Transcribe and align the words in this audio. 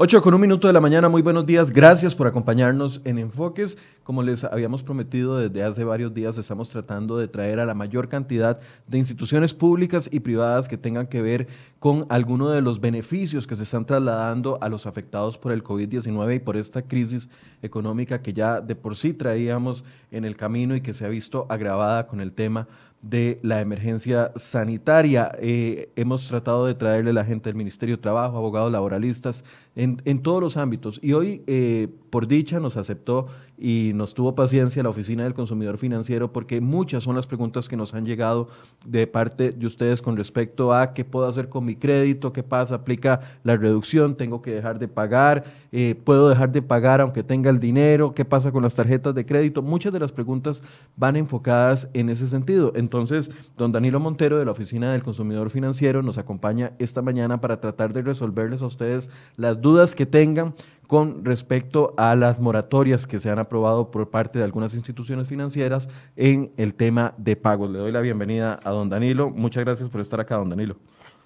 8 0.00 0.22
con 0.22 0.32
un 0.32 0.40
minuto 0.40 0.68
de 0.68 0.72
la 0.72 0.80
mañana, 0.80 1.08
muy 1.08 1.22
buenos 1.22 1.44
días. 1.44 1.72
Gracias 1.72 2.14
por 2.14 2.28
acompañarnos 2.28 3.00
en 3.02 3.18
Enfoques. 3.18 3.76
Como 4.04 4.22
les 4.22 4.44
habíamos 4.44 4.84
prometido 4.84 5.38
desde 5.38 5.64
hace 5.64 5.82
varios 5.82 6.14
días, 6.14 6.38
estamos 6.38 6.70
tratando 6.70 7.18
de 7.18 7.26
traer 7.26 7.58
a 7.58 7.66
la 7.66 7.74
mayor 7.74 8.08
cantidad 8.08 8.60
de 8.86 8.98
instituciones 8.98 9.54
públicas 9.54 10.08
y 10.12 10.20
privadas 10.20 10.68
que 10.68 10.78
tengan 10.78 11.08
que 11.08 11.20
ver 11.20 11.48
con 11.80 12.06
alguno 12.10 12.48
de 12.50 12.62
los 12.62 12.80
beneficios 12.80 13.48
que 13.48 13.56
se 13.56 13.64
están 13.64 13.86
trasladando 13.86 14.56
a 14.60 14.68
los 14.68 14.86
afectados 14.86 15.36
por 15.36 15.50
el 15.50 15.64
COVID-19 15.64 16.36
y 16.36 16.38
por 16.38 16.56
esta 16.56 16.82
crisis 16.82 17.28
económica 17.60 18.22
que 18.22 18.32
ya 18.32 18.60
de 18.60 18.76
por 18.76 18.94
sí 18.94 19.14
traíamos 19.14 19.82
en 20.12 20.24
el 20.24 20.36
camino 20.36 20.76
y 20.76 20.80
que 20.80 20.94
se 20.94 21.06
ha 21.06 21.08
visto 21.08 21.46
agravada 21.48 22.06
con 22.06 22.20
el 22.20 22.30
tema 22.30 22.68
de 23.02 23.38
la 23.42 23.60
emergencia 23.60 24.32
sanitaria. 24.36 25.30
Eh, 25.40 25.90
hemos 25.96 26.26
tratado 26.26 26.66
de 26.66 26.74
traerle 26.74 27.10
a 27.10 27.14
la 27.14 27.24
gente 27.24 27.48
del 27.48 27.56
Ministerio 27.56 27.96
de 27.96 28.02
Trabajo, 28.02 28.36
abogados 28.36 28.72
laboralistas, 28.72 29.44
en, 29.76 30.02
en 30.04 30.22
todos 30.22 30.40
los 30.40 30.56
ámbitos. 30.56 30.98
Y 31.02 31.12
hoy, 31.12 31.42
eh, 31.46 31.88
por 32.10 32.26
dicha, 32.26 32.58
nos 32.60 32.76
aceptó 32.76 33.28
y 33.58 33.90
nos 33.94 34.14
tuvo 34.14 34.34
paciencia 34.34 34.82
la 34.82 34.88
Oficina 34.88 35.24
del 35.24 35.34
Consumidor 35.34 35.78
Financiero 35.78 36.32
porque 36.32 36.60
muchas 36.60 37.02
son 37.02 37.16
las 37.16 37.26
preguntas 37.26 37.68
que 37.68 37.76
nos 37.76 37.92
han 37.92 38.06
llegado 38.06 38.48
de 38.86 39.06
parte 39.08 39.50
de 39.50 39.66
ustedes 39.66 40.00
con 40.00 40.16
respecto 40.16 40.72
a 40.72 40.94
qué 40.94 41.04
puedo 41.04 41.26
hacer 41.26 41.48
con 41.48 41.64
mi 41.64 41.74
crédito, 41.74 42.32
qué 42.32 42.44
pasa, 42.44 42.76
aplica 42.76 43.20
la 43.42 43.56
reducción, 43.56 44.14
tengo 44.14 44.40
que 44.42 44.52
dejar 44.52 44.78
de 44.78 44.86
pagar, 44.86 45.44
eh, 45.72 45.96
puedo 46.04 46.28
dejar 46.28 46.52
de 46.52 46.62
pagar 46.62 47.00
aunque 47.00 47.24
tenga 47.24 47.50
el 47.50 47.58
dinero, 47.58 48.14
qué 48.14 48.24
pasa 48.24 48.52
con 48.52 48.62
las 48.62 48.76
tarjetas 48.76 49.14
de 49.14 49.26
crédito. 49.26 49.60
Muchas 49.60 49.92
de 49.92 49.98
las 49.98 50.12
preguntas 50.12 50.62
van 50.96 51.16
enfocadas 51.16 51.88
en 51.94 52.10
ese 52.10 52.28
sentido. 52.28 52.72
Entonces, 52.76 53.30
don 53.56 53.72
Danilo 53.72 53.98
Montero 53.98 54.38
de 54.38 54.44
la 54.44 54.52
Oficina 54.52 54.92
del 54.92 55.02
Consumidor 55.02 55.50
Financiero 55.50 56.02
nos 56.02 56.18
acompaña 56.18 56.72
esta 56.78 57.02
mañana 57.02 57.40
para 57.40 57.60
tratar 57.60 57.92
de 57.92 58.02
resolverles 58.02 58.62
a 58.62 58.66
ustedes 58.66 59.10
las 59.36 59.60
dudas 59.60 59.94
que 59.94 60.06
tengan 60.06 60.54
con 60.88 61.22
respecto 61.22 61.94
a 61.98 62.16
las 62.16 62.40
moratorias 62.40 63.06
que 63.06 63.18
se 63.18 63.28
han 63.28 63.38
aprobado 63.38 63.90
por 63.90 64.08
parte 64.08 64.38
de 64.38 64.44
algunas 64.44 64.74
instituciones 64.74 65.28
financieras 65.28 65.86
en 66.16 66.50
el 66.56 66.74
tema 66.74 67.12
de 67.18 67.36
pagos. 67.36 67.70
Le 67.70 67.78
doy 67.78 67.92
la 67.92 68.00
bienvenida 68.00 68.58
a 68.64 68.70
don 68.70 68.88
Danilo. 68.88 69.28
Muchas 69.28 69.64
gracias 69.64 69.90
por 69.90 70.00
estar 70.00 70.18
acá, 70.18 70.36
don 70.36 70.48
Danilo. 70.48 70.76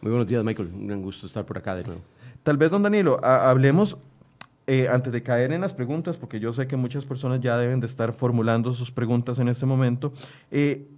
Muy 0.00 0.10
buenos 0.10 0.26
días, 0.26 0.42
Michael. 0.44 0.68
Un 0.74 0.88
gran 0.88 1.00
gusto 1.00 1.28
estar 1.28 1.46
por 1.46 1.56
acá 1.56 1.76
de 1.76 1.84
nuevo. 1.84 2.00
Tal 2.42 2.56
vez, 2.56 2.72
don 2.72 2.82
Danilo, 2.82 3.24
hablemos 3.24 3.96
eh, 4.66 4.88
antes 4.88 5.12
de 5.12 5.22
caer 5.22 5.52
en 5.52 5.60
las 5.60 5.72
preguntas, 5.72 6.18
porque 6.18 6.40
yo 6.40 6.52
sé 6.52 6.66
que 6.66 6.74
muchas 6.76 7.06
personas 7.06 7.40
ya 7.40 7.56
deben 7.56 7.78
de 7.78 7.86
estar 7.86 8.12
formulando 8.12 8.72
sus 8.72 8.90
preguntas 8.90 9.38
en 9.38 9.46
este 9.46 9.64
momento. 9.64 10.12
Eh, 10.50 10.88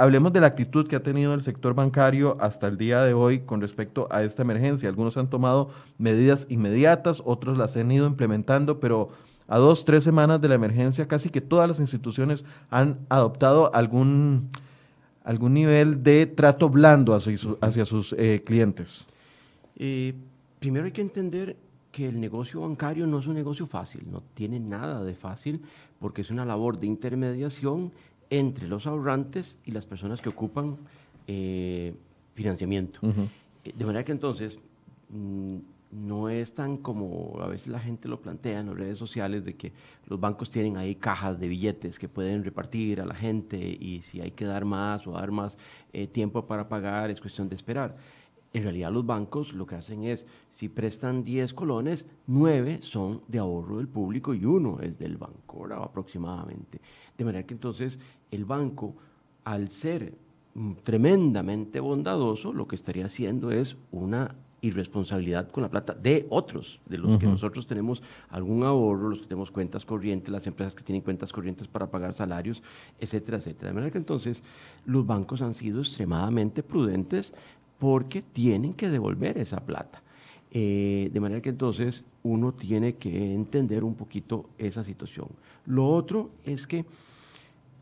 hablemos 0.00 0.32
de 0.32 0.40
la 0.40 0.46
actitud 0.46 0.88
que 0.88 0.96
ha 0.96 1.02
tenido 1.02 1.34
el 1.34 1.42
sector 1.42 1.74
bancario 1.74 2.38
hasta 2.40 2.66
el 2.66 2.78
día 2.78 3.02
de 3.02 3.12
hoy 3.12 3.40
con 3.40 3.60
respecto 3.60 4.08
a 4.10 4.22
esta 4.22 4.40
emergencia. 4.40 4.88
Algunos 4.88 5.18
han 5.18 5.28
tomado 5.28 5.68
medidas 5.98 6.46
inmediatas, 6.48 7.22
otros 7.26 7.58
las 7.58 7.76
han 7.76 7.92
ido 7.92 8.06
implementando, 8.06 8.80
pero 8.80 9.10
a 9.46 9.58
dos, 9.58 9.84
tres 9.84 10.02
semanas 10.02 10.40
de 10.40 10.48
la 10.48 10.54
emergencia, 10.54 11.06
casi 11.06 11.28
que 11.28 11.42
todas 11.42 11.68
las 11.68 11.80
instituciones 11.80 12.46
han 12.70 13.00
adoptado 13.10 13.74
algún, 13.74 14.48
algún 15.22 15.52
nivel 15.52 16.02
de 16.02 16.24
trato 16.24 16.70
blando 16.70 17.14
hacia, 17.14 17.84
sus 17.84 18.14
eh, 18.14 18.42
clientes. 18.42 19.04
Eh, 19.76 20.14
primero 20.60 20.86
hay 20.86 20.92
que 20.92 21.02
entender 21.02 21.56
que 21.92 22.08
el 22.08 22.20
negocio 22.20 22.62
bancario 22.62 23.06
no 23.06 23.18
es 23.18 23.26
un 23.26 23.34
negocio 23.34 23.66
fácil, 23.66 24.06
no 24.10 24.22
tiene 24.32 24.60
nada 24.60 25.04
de 25.04 25.14
fácil 25.14 25.60
porque 25.98 26.22
es 26.22 26.30
una 26.30 26.46
labor 26.46 26.80
de 26.80 26.86
intermediación 26.86 27.92
entre 28.30 28.68
los 28.68 28.86
ahorrantes 28.86 29.58
y 29.64 29.72
las 29.72 29.84
personas 29.84 30.22
que 30.22 30.28
ocupan 30.28 30.78
eh, 31.26 31.94
financiamiento. 32.34 33.00
Eh, 33.64 33.74
de 33.76 33.84
manera 33.84 34.04
que 34.04 34.12
entonces 34.12 34.58
mm, 35.10 35.58
no 35.90 36.28
es 36.28 36.54
tan 36.54 36.76
como 36.76 37.38
a 37.40 37.48
veces 37.48 37.68
la 37.68 37.80
gente 37.80 38.08
lo 38.08 38.20
plantea 38.20 38.60
en 38.60 38.66
las 38.66 38.76
redes 38.76 38.98
sociales 38.98 39.44
de 39.44 39.56
que 39.56 39.72
los 40.06 40.20
bancos 40.20 40.50
tienen 40.50 40.76
ahí 40.76 40.94
cajas 40.94 41.40
de 41.40 41.48
billetes 41.48 41.98
que 41.98 42.08
pueden 42.08 42.44
repartir 42.44 43.00
a 43.00 43.04
la 43.04 43.14
gente 43.14 43.58
y 43.58 44.00
si 44.02 44.20
hay 44.20 44.30
que 44.30 44.44
dar 44.44 44.64
más 44.64 45.06
o 45.06 45.12
dar 45.12 45.32
más 45.32 45.58
eh, 45.92 46.06
tiempo 46.06 46.46
para 46.46 46.68
pagar 46.68 47.10
es 47.10 47.20
cuestión 47.20 47.48
de 47.48 47.56
esperar. 47.56 47.96
En 48.52 48.64
realidad 48.64 48.90
los 48.90 49.06
bancos 49.06 49.52
lo 49.52 49.64
que 49.64 49.76
hacen 49.76 50.02
es, 50.04 50.26
si 50.50 50.68
prestan 50.68 51.22
10 51.22 51.54
colones, 51.54 52.06
9 52.26 52.80
son 52.82 53.22
de 53.28 53.38
ahorro 53.38 53.76
del 53.76 53.86
público 53.86 54.34
y 54.34 54.44
uno 54.44 54.80
es 54.80 54.98
del 54.98 55.16
banco, 55.16 55.66
aproximadamente. 55.72 56.80
De 57.16 57.24
manera 57.24 57.46
que 57.46 57.54
entonces 57.54 57.98
el 58.30 58.44
banco, 58.44 58.94
al 59.44 59.68
ser 59.68 60.14
mm, 60.54 60.72
tremendamente 60.82 61.78
bondadoso, 61.78 62.52
lo 62.52 62.66
que 62.66 62.74
estaría 62.74 63.06
haciendo 63.06 63.52
es 63.52 63.76
una 63.92 64.34
irresponsabilidad 64.62 65.48
con 65.48 65.62
la 65.62 65.70
plata 65.70 65.94
de 65.94 66.26
otros, 66.28 66.80
de 66.86 66.98
los 66.98 67.18
que 67.18 67.26
nosotros 67.26 67.66
tenemos 67.66 68.02
algún 68.28 68.64
ahorro, 68.64 69.08
los 69.10 69.20
que 69.20 69.26
tenemos 69.26 69.50
cuentas 69.50 69.86
corrientes, 69.86 70.30
las 70.30 70.46
empresas 70.46 70.74
que 70.74 70.82
tienen 70.82 71.02
cuentas 71.02 71.32
corrientes 71.32 71.66
para 71.66 71.90
pagar 71.90 72.12
salarios, 72.12 72.62
etcétera, 72.98 73.38
etcétera. 73.38 73.68
De 73.68 73.74
manera 73.74 73.90
que 73.90 73.98
entonces 73.98 74.42
los 74.84 75.06
bancos 75.06 75.40
han 75.40 75.54
sido 75.54 75.80
extremadamente 75.80 76.62
prudentes 76.62 77.32
porque 77.80 78.22
tienen 78.22 78.74
que 78.74 78.88
devolver 78.88 79.38
esa 79.38 79.58
plata. 79.66 80.00
Eh, 80.52 81.10
de 81.12 81.20
manera 81.20 81.40
que 81.40 81.48
entonces 81.48 82.04
uno 82.22 82.52
tiene 82.52 82.94
que 82.96 83.34
entender 83.34 83.82
un 83.82 83.94
poquito 83.94 84.50
esa 84.58 84.84
situación. 84.84 85.28
Lo 85.66 85.88
otro 85.88 86.30
es 86.44 86.66
que 86.66 86.84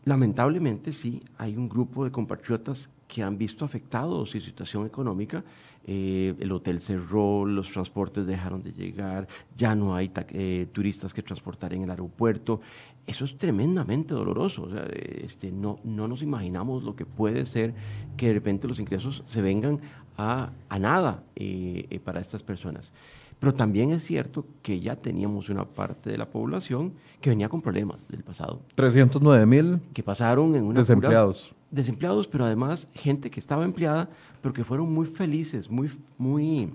lamentablemente 0.04 0.92
sí 0.92 1.20
hay 1.36 1.56
un 1.56 1.68
grupo 1.68 2.04
de 2.04 2.10
compatriotas 2.10 2.90
que 3.08 3.22
han 3.22 3.38
visto 3.38 3.64
afectados 3.64 4.30
su 4.30 4.40
situación 4.40 4.86
económica. 4.86 5.42
Eh, 5.86 6.34
el 6.38 6.52
hotel 6.52 6.80
cerró, 6.80 7.46
los 7.46 7.72
transportes 7.72 8.26
dejaron 8.26 8.62
de 8.62 8.72
llegar, 8.72 9.26
ya 9.56 9.74
no 9.74 9.96
hay 9.96 10.10
eh, 10.14 10.66
turistas 10.72 11.14
que 11.14 11.22
transportar 11.22 11.72
en 11.72 11.82
el 11.82 11.90
aeropuerto. 11.90 12.60
Eso 13.08 13.24
es 13.24 13.38
tremendamente 13.38 14.12
doloroso. 14.12 14.68
este, 14.92 15.50
no, 15.50 15.80
no 15.82 16.06
nos 16.06 16.22
imaginamos 16.22 16.84
lo 16.84 16.94
que 16.94 17.06
puede 17.06 17.46
ser 17.46 17.74
que 18.18 18.28
de 18.28 18.34
repente 18.34 18.68
los 18.68 18.78
ingresos 18.78 19.24
se 19.26 19.40
vengan 19.40 19.80
a, 20.18 20.52
a 20.68 20.78
nada 20.78 21.22
eh, 21.34 22.00
para 22.04 22.20
estas 22.20 22.42
personas. 22.42 22.92
Pero 23.40 23.54
también 23.54 23.92
es 23.92 24.04
cierto 24.04 24.44
que 24.62 24.80
ya 24.80 24.96
teníamos 24.96 25.48
una 25.48 25.64
parte 25.64 26.10
de 26.10 26.18
la 26.18 26.28
población 26.28 26.92
que 27.20 27.30
venía 27.30 27.48
con 27.48 27.62
problemas 27.62 28.08
del 28.08 28.22
pasado. 28.22 28.60
309 28.74 29.46
mil. 29.46 29.80
Que 29.94 30.02
pasaron 30.02 30.54
en 30.54 30.64
una... 30.64 30.80
Desempleados. 30.80 31.54
desempleados, 31.70 32.26
pero 32.26 32.44
además 32.44 32.88
gente 32.94 33.30
que 33.30 33.40
estaba 33.40 33.64
empleada, 33.64 34.10
pero 34.42 34.52
que 34.52 34.64
fueron 34.64 34.92
muy 34.92 35.06
felices, 35.06 35.70
muy, 35.70 35.90
muy 36.18 36.70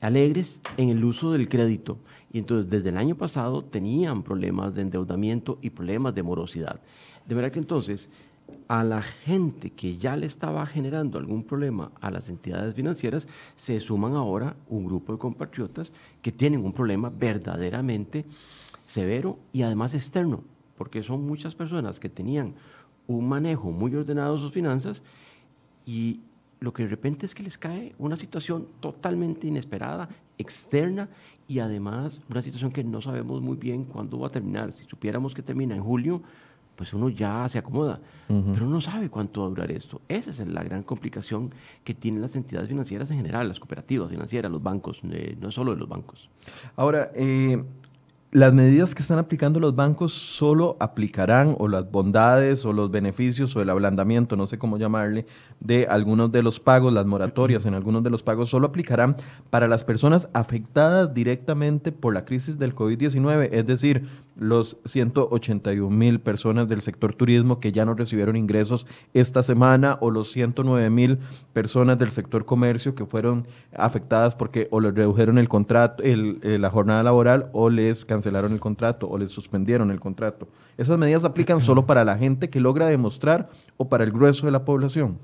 alegres 0.00 0.60
en 0.76 0.88
el 0.88 1.04
uso 1.04 1.32
del 1.32 1.48
crédito. 1.48 1.98
Y 2.32 2.38
entonces 2.38 2.70
desde 2.70 2.88
el 2.88 2.96
año 2.96 3.14
pasado 3.16 3.62
tenían 3.62 4.22
problemas 4.22 4.74
de 4.74 4.82
endeudamiento 4.82 5.58
y 5.60 5.70
problemas 5.70 6.14
de 6.14 6.22
morosidad. 6.22 6.80
De 7.26 7.34
verdad 7.34 7.52
que 7.52 7.58
entonces 7.58 8.08
a 8.68 8.84
la 8.84 9.02
gente 9.02 9.70
que 9.70 9.98
ya 9.98 10.16
le 10.16 10.26
estaba 10.26 10.64
generando 10.66 11.18
algún 11.18 11.44
problema 11.44 11.92
a 12.00 12.10
las 12.10 12.28
entidades 12.28 12.74
financieras, 12.74 13.28
se 13.56 13.78
suman 13.80 14.14
ahora 14.14 14.56
un 14.68 14.84
grupo 14.86 15.12
de 15.12 15.18
compatriotas 15.18 15.92
que 16.20 16.32
tienen 16.32 16.64
un 16.64 16.72
problema 16.72 17.10
verdaderamente 17.10 18.24
severo 18.84 19.38
y 19.52 19.62
además 19.62 19.94
externo, 19.94 20.42
porque 20.76 21.02
son 21.02 21.26
muchas 21.26 21.54
personas 21.54 22.00
que 22.00 22.08
tenían 22.08 22.54
un 23.06 23.28
manejo 23.28 23.70
muy 23.70 23.94
ordenado 23.94 24.34
de 24.34 24.40
sus 24.40 24.52
finanzas 24.52 25.02
y 25.84 26.20
lo 26.60 26.72
que 26.72 26.84
de 26.84 26.90
repente 26.90 27.26
es 27.26 27.34
que 27.34 27.42
les 27.42 27.58
cae 27.58 27.94
una 27.98 28.16
situación 28.16 28.68
totalmente 28.80 29.48
inesperada, 29.48 30.08
externa 30.38 31.08
y 31.48 31.58
además 31.58 32.20
una 32.30 32.42
situación 32.42 32.72
que 32.72 32.84
no 32.84 33.00
sabemos 33.00 33.40
muy 33.40 33.56
bien 33.56 33.84
cuándo 33.84 34.18
va 34.18 34.28
a 34.28 34.30
terminar. 34.30 34.72
Si 34.72 34.84
supiéramos 34.84 35.34
que 35.34 35.42
termina 35.42 35.74
en 35.76 35.82
julio, 35.82 36.22
pues 36.76 36.92
uno 36.94 37.08
ya 37.10 37.48
se 37.48 37.58
acomoda, 37.58 38.00
pero 38.26 38.66
no 38.66 38.80
sabe 38.80 39.10
cuánto 39.10 39.42
va 39.42 39.46
a 39.46 39.50
durar 39.50 39.70
esto. 39.70 40.00
Esa 40.08 40.30
es 40.30 40.38
la 40.40 40.64
gran 40.64 40.82
complicación 40.82 41.52
que 41.84 41.94
tienen 41.94 42.22
las 42.22 42.34
entidades 42.34 42.68
financieras 42.68 43.10
en 43.10 43.18
general, 43.18 43.48
las 43.48 43.60
cooperativas 43.60 44.10
financieras, 44.10 44.50
los 44.50 44.62
bancos, 44.62 45.00
eh, 45.10 45.36
no 45.40 45.52
solo 45.52 45.72
de 45.72 45.78
los 45.78 45.88
bancos. 45.88 46.30
Ahora, 46.76 47.10
eh, 47.14 47.62
las 48.32 48.54
medidas 48.54 48.94
que 48.94 49.02
están 49.02 49.18
aplicando 49.18 49.60
los 49.60 49.76
bancos 49.76 50.14
solo 50.14 50.78
aplicarán 50.80 51.54
o 51.58 51.68
las 51.68 51.90
bondades 51.90 52.64
o 52.64 52.72
los 52.72 52.90
beneficios 52.90 53.54
o 53.54 53.60
el 53.60 53.68
ablandamiento, 53.68 54.36
no 54.36 54.46
sé 54.46 54.56
cómo 54.56 54.78
llamarle, 54.78 55.26
de 55.60 55.86
algunos 55.86 56.32
de 56.32 56.42
los 56.42 56.58
pagos, 56.58 56.94
las 56.94 57.04
moratorias 57.04 57.66
en 57.66 57.74
algunos 57.74 58.02
de 58.02 58.08
los 58.08 58.22
pagos, 58.22 58.48
solo 58.48 58.68
aplicarán 58.68 59.16
para 59.50 59.68
las 59.68 59.84
personas 59.84 60.30
afectadas 60.32 61.12
directamente 61.12 61.92
por 61.92 62.14
la 62.14 62.24
crisis 62.24 62.58
del 62.58 62.74
COVID-19, 62.74 63.50
es 63.52 63.66
decir, 63.66 64.06
los 64.34 64.78
181 64.86 65.94
mil 65.94 66.18
personas 66.18 66.66
del 66.66 66.80
sector 66.80 67.14
turismo 67.14 67.60
que 67.60 67.70
ya 67.70 67.84
no 67.84 67.92
recibieron 67.92 68.36
ingresos 68.36 68.86
esta 69.12 69.42
semana 69.42 69.98
o 70.00 70.10
los 70.10 70.32
109 70.32 70.88
mil 70.88 71.18
personas 71.52 71.98
del 71.98 72.10
sector 72.10 72.46
comercio 72.46 72.94
que 72.94 73.04
fueron 73.04 73.46
afectadas 73.76 74.34
porque 74.34 74.68
o 74.70 74.80
les 74.80 74.94
redujeron 74.94 75.36
el 75.36 75.50
contrato, 75.50 76.02
el, 76.02 76.38
eh, 76.40 76.56
la 76.58 76.70
jornada 76.70 77.02
laboral 77.02 77.50
o 77.52 77.68
les 77.68 78.06
cancelaron 78.06 78.21
el 78.26 78.60
contrato 78.60 79.08
o 79.08 79.18
les 79.18 79.32
suspendieron 79.32 79.90
el 79.90 80.00
contrato. 80.00 80.48
Esas 80.76 80.98
medidas 80.98 81.24
aplican 81.24 81.60
solo 81.60 81.86
para 81.86 82.04
la 82.04 82.16
gente 82.16 82.50
que 82.50 82.60
logra 82.60 82.86
demostrar 82.86 83.50
o 83.76 83.88
para 83.88 84.04
el 84.04 84.12
grueso 84.12 84.46
de 84.46 84.52
la 84.52 84.64
población. 84.64 85.18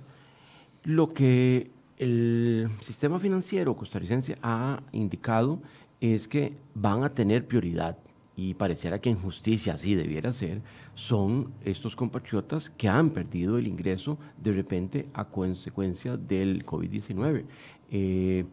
Lo 0.85 1.13
que 1.13 1.71
el 1.99 2.69
sistema 2.81 3.19
financiero 3.19 3.77
costarricense 3.77 4.39
ha 4.43 4.81
indicado 4.93 5.61
es 6.01 6.29
que 6.29 6.55
van 6.75 7.03
a 7.05 7.13
tener 7.13 7.47
prioridad 7.47 7.99
y 8.37 8.55
pareciera 8.55 9.01
que 9.01 9.11
en 9.11 9.19
justicia 9.19 9.75
así 9.75 9.97
debiera 9.97 10.33
ser, 10.33 10.63
son 10.95 11.51
estos 11.65 11.97
compatriotas 11.97 12.71
que 12.71 12.89
han 12.89 13.11
perdido 13.11 13.59
el 13.59 13.67
ingreso 13.67 14.17
de 14.41 14.53
repente 14.53 15.09
a 15.13 15.25
consecuencia 15.25 16.17
del 16.17 16.65
COVID-19. 16.65 17.45
Eh, 17.91 18.45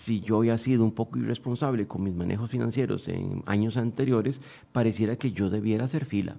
si 0.00 0.20
yo 0.20 0.38
había 0.38 0.56
sido 0.56 0.82
un 0.82 0.92
poco 0.92 1.18
irresponsable 1.18 1.86
con 1.86 2.02
mis 2.02 2.14
manejos 2.14 2.48
financieros 2.48 3.06
en 3.06 3.42
años 3.44 3.76
anteriores, 3.76 4.40
pareciera 4.72 5.16
que 5.16 5.32
yo 5.32 5.50
debiera 5.50 5.84
hacer 5.84 6.06
fila. 6.06 6.36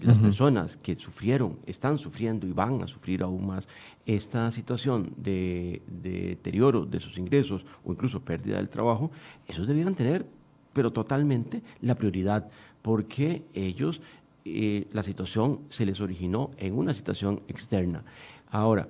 Las 0.00 0.18
personas 0.18 0.76
que 0.76 0.96
sufrieron, 0.96 1.58
están 1.66 1.98
sufriendo 1.98 2.48
y 2.48 2.52
van 2.52 2.82
a 2.82 2.88
sufrir 2.88 3.22
aún 3.22 3.46
más 3.46 3.68
esta 4.06 4.50
situación 4.50 5.12
de, 5.18 5.82
de 5.86 6.28
deterioro 6.30 6.84
de 6.86 6.98
sus 6.98 7.16
ingresos 7.18 7.64
o 7.84 7.92
incluso 7.92 8.20
pérdida 8.20 8.56
del 8.56 8.70
trabajo, 8.70 9.12
esos 9.46 9.68
debieran 9.68 9.94
tener 9.94 10.26
pero 10.72 10.90
totalmente 10.90 11.62
la 11.82 11.94
prioridad, 11.94 12.48
porque 12.82 13.44
ellos, 13.52 14.00
eh, 14.46 14.88
la 14.92 15.02
situación 15.02 15.60
se 15.68 15.86
les 15.86 16.00
originó 16.00 16.50
en 16.56 16.76
una 16.76 16.94
situación 16.94 17.42
externa. 17.48 18.02
Ahora, 18.50 18.88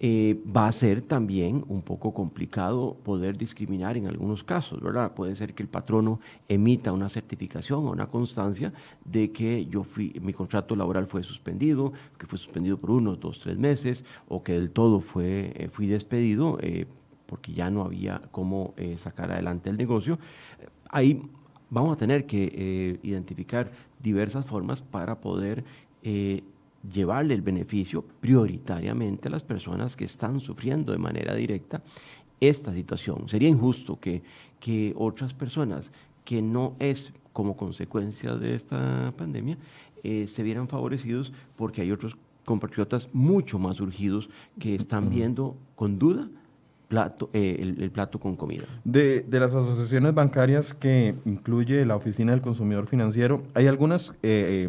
eh, 0.00 0.42
va 0.44 0.66
a 0.66 0.72
ser 0.72 1.02
también 1.02 1.64
un 1.68 1.82
poco 1.82 2.12
complicado 2.12 2.96
poder 3.02 3.36
discriminar 3.36 3.96
en 3.96 4.06
algunos 4.06 4.44
casos, 4.44 4.80
¿verdad? 4.80 5.14
Puede 5.14 5.36
ser 5.36 5.54
que 5.54 5.62
el 5.62 5.68
patrono 5.68 6.20
emita 6.48 6.92
una 6.92 7.08
certificación 7.08 7.86
o 7.86 7.90
una 7.90 8.08
constancia 8.08 8.72
de 9.04 9.32
que 9.32 9.66
yo 9.66 9.84
fui, 9.84 10.18
mi 10.22 10.32
contrato 10.32 10.76
laboral 10.76 11.06
fue 11.06 11.22
suspendido, 11.22 11.92
que 12.18 12.26
fue 12.26 12.38
suspendido 12.38 12.78
por 12.78 12.90
unos 12.90 13.20
dos, 13.20 13.40
tres 13.40 13.58
meses, 13.58 14.04
o 14.28 14.42
que 14.42 14.52
del 14.52 14.70
todo 14.70 15.00
fue, 15.00 15.52
eh, 15.56 15.68
fui 15.70 15.86
despedido 15.86 16.58
porque 17.26 17.52
ya 17.52 17.70
no 17.70 17.82
había 17.82 18.20
cómo 18.30 18.74
sacar 18.98 19.32
adelante 19.32 19.70
el 19.70 19.76
negocio 19.76 20.18
ahí 20.94 21.20
vamos 21.70 21.92
a 21.92 21.96
tener 21.96 22.24
que 22.24 22.50
eh, 22.54 22.98
identificar 23.02 23.72
diversas 24.00 24.46
formas 24.46 24.80
para 24.80 25.20
poder 25.20 25.64
eh, 26.02 26.44
llevarle 26.92 27.34
el 27.34 27.42
beneficio 27.42 28.04
prioritariamente 28.20 29.28
a 29.28 29.30
las 29.30 29.42
personas 29.42 29.96
que 29.96 30.04
están 30.04 30.40
sufriendo 30.40 30.92
de 30.92 30.98
manera 30.98 31.34
directa 31.34 31.82
esta 32.40 32.74
situación. 32.74 33.28
Sería 33.28 33.48
injusto 33.48 33.98
que, 33.98 34.22
que 34.60 34.92
otras 34.96 35.34
personas 35.34 35.90
que 36.24 36.42
no 36.42 36.74
es 36.78 37.12
como 37.32 37.56
consecuencia 37.56 38.36
de 38.36 38.54
esta 38.54 39.12
pandemia 39.16 39.58
eh, 40.02 40.26
se 40.28 40.42
vieran 40.42 40.68
favorecidos 40.68 41.32
porque 41.56 41.82
hay 41.82 41.90
otros 41.90 42.16
compatriotas 42.44 43.08
mucho 43.12 43.58
más 43.58 43.80
urgidos 43.80 44.28
que 44.58 44.74
están 44.74 45.08
viendo 45.10 45.56
con 45.74 45.98
duda 45.98 46.28
plato, 46.88 47.30
eh, 47.32 47.74
el, 47.78 47.90
plato 47.90 48.20
con 48.20 48.36
comida. 48.36 48.64
De, 48.84 49.22
de, 49.22 49.40
las 49.40 49.54
asociaciones 49.54 50.14
bancarias 50.14 50.74
que 50.74 51.14
incluye 51.24 51.84
la 51.86 51.96
Oficina 51.96 52.32
del 52.32 52.42
Consumidor 52.42 52.86
Financiero, 52.86 53.42
hay 53.54 53.66
algunas 53.66 54.14
eh, 54.22 54.68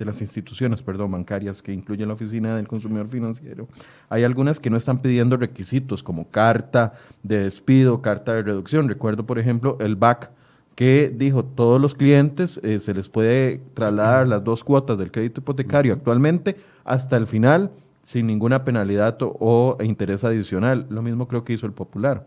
de 0.00 0.06
las 0.06 0.22
instituciones, 0.22 0.82
perdón, 0.82 1.12
bancarias 1.12 1.60
que 1.60 1.74
incluyen 1.74 2.08
la 2.08 2.14
Oficina 2.14 2.56
del 2.56 2.66
Consumidor 2.66 3.06
Financiero, 3.06 3.68
hay 4.08 4.24
algunas 4.24 4.58
que 4.58 4.70
no 4.70 4.78
están 4.78 5.02
pidiendo 5.02 5.36
requisitos 5.36 6.02
como 6.02 6.30
carta 6.30 6.94
de 7.22 7.44
despido, 7.44 8.00
carta 8.00 8.32
de 8.32 8.42
reducción. 8.42 8.88
Recuerdo, 8.88 9.26
por 9.26 9.38
ejemplo, 9.38 9.76
el 9.78 9.96
BAC 9.96 10.30
que 10.74 11.12
dijo 11.14 11.44
todos 11.44 11.78
los 11.78 11.94
clientes 11.94 12.58
se 12.62 12.94
les 12.94 13.10
puede 13.10 13.60
trasladar 13.74 14.26
las 14.26 14.42
dos 14.42 14.64
cuotas 14.64 14.96
del 14.96 15.10
crédito 15.10 15.42
hipotecario 15.42 15.92
actualmente 15.92 16.56
hasta 16.84 17.18
el 17.18 17.26
final 17.26 17.70
sin 18.02 18.26
ninguna 18.26 18.64
penalidad 18.64 19.18
o, 19.20 19.76
interés 19.82 20.24
adicional. 20.24 20.86
Lo 20.88 21.02
mismo 21.02 21.28
creo 21.28 21.44
que 21.44 21.52
hizo 21.52 21.66
el 21.66 21.72
Popular. 21.72 22.26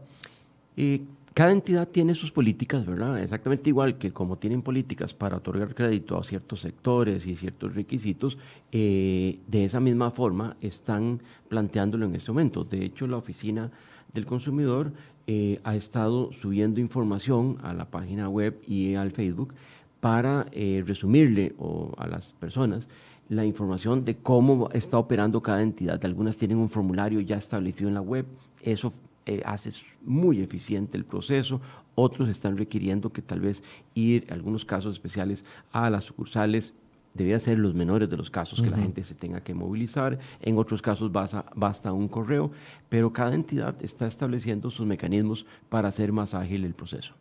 Y 0.75 1.07
cada 1.33 1.51
entidad 1.51 1.87
tiene 1.87 2.13
sus 2.13 2.31
políticas, 2.31 2.85
¿verdad? 2.85 3.19
Exactamente 3.21 3.69
igual 3.69 3.97
que 3.97 4.11
como 4.11 4.37
tienen 4.37 4.61
políticas 4.61 5.13
para 5.13 5.37
otorgar 5.37 5.73
crédito 5.73 6.17
a 6.17 6.23
ciertos 6.23 6.61
sectores 6.61 7.25
y 7.25 7.35
ciertos 7.35 7.73
requisitos, 7.73 8.37
eh, 8.71 9.39
de 9.47 9.65
esa 9.65 9.79
misma 9.79 10.11
forma 10.11 10.57
están 10.61 11.21
planteándolo 11.49 12.05
en 12.05 12.15
este 12.15 12.31
momento. 12.31 12.63
De 12.63 12.85
hecho, 12.85 13.07
la 13.07 13.17
Oficina 13.17 13.71
del 14.13 14.27
Consumidor 14.27 14.93
eh, 15.25 15.59
ha 15.63 15.75
estado 15.75 16.31
subiendo 16.33 16.79
información 16.79 17.57
a 17.63 17.73
la 17.73 17.85
página 17.85 18.29
web 18.29 18.61
y 18.67 18.93
al 18.93 19.11
Facebook 19.11 19.55
para 19.99 20.45
eh, 20.51 20.83
resumirle 20.85 21.55
a 21.97 22.07
las 22.07 22.33
personas 22.33 22.87
la 23.29 23.45
información 23.45 24.05
de 24.05 24.17
cómo 24.17 24.69
está 24.71 24.99
operando 24.99 25.41
cada 25.41 25.63
entidad. 25.63 26.03
Algunas 26.05 26.37
tienen 26.37 26.57
un 26.57 26.69
formulario 26.69 27.21
ya 27.21 27.37
establecido 27.37 27.87
en 27.87 27.95
la 27.95 28.01
web, 28.01 28.27
eso 28.61 28.93
eh, 29.25 29.41
hace 29.45 29.71
muy 30.03 30.41
eficiente 30.41 30.97
el 30.97 31.05
proceso, 31.05 31.61
otros 31.95 32.29
están 32.29 32.57
requiriendo 32.57 33.11
que 33.11 33.21
tal 33.21 33.39
vez 33.39 33.63
ir, 33.93 34.25
en 34.27 34.33
algunos 34.33 34.65
casos 34.65 34.93
especiales, 34.93 35.45
a 35.71 35.89
las 35.89 36.05
sucursales 36.05 36.73
debía 37.13 37.37
ser 37.39 37.59
los 37.59 37.73
menores 37.73 38.09
de 38.09 38.17
los 38.17 38.29
casos 38.29 38.61
que 38.61 38.69
la 38.69 38.77
gente 38.77 39.03
se 39.03 39.13
tenga 39.13 39.41
que 39.41 39.53
movilizar, 39.53 40.17
en 40.41 40.57
otros 40.57 40.81
casos 40.81 41.11
basta, 41.11 41.45
basta 41.55 41.93
un 41.93 42.07
correo, 42.07 42.51
pero 42.89 43.13
cada 43.13 43.35
entidad 43.35 43.75
está 43.81 44.07
estableciendo 44.07 44.71
sus 44.71 44.85
mecanismos 44.85 45.45
para 45.69 45.89
hacer 45.89 46.11
más 46.11 46.33
ágil 46.33 46.65
el 46.65 46.73
proceso. 46.73 47.13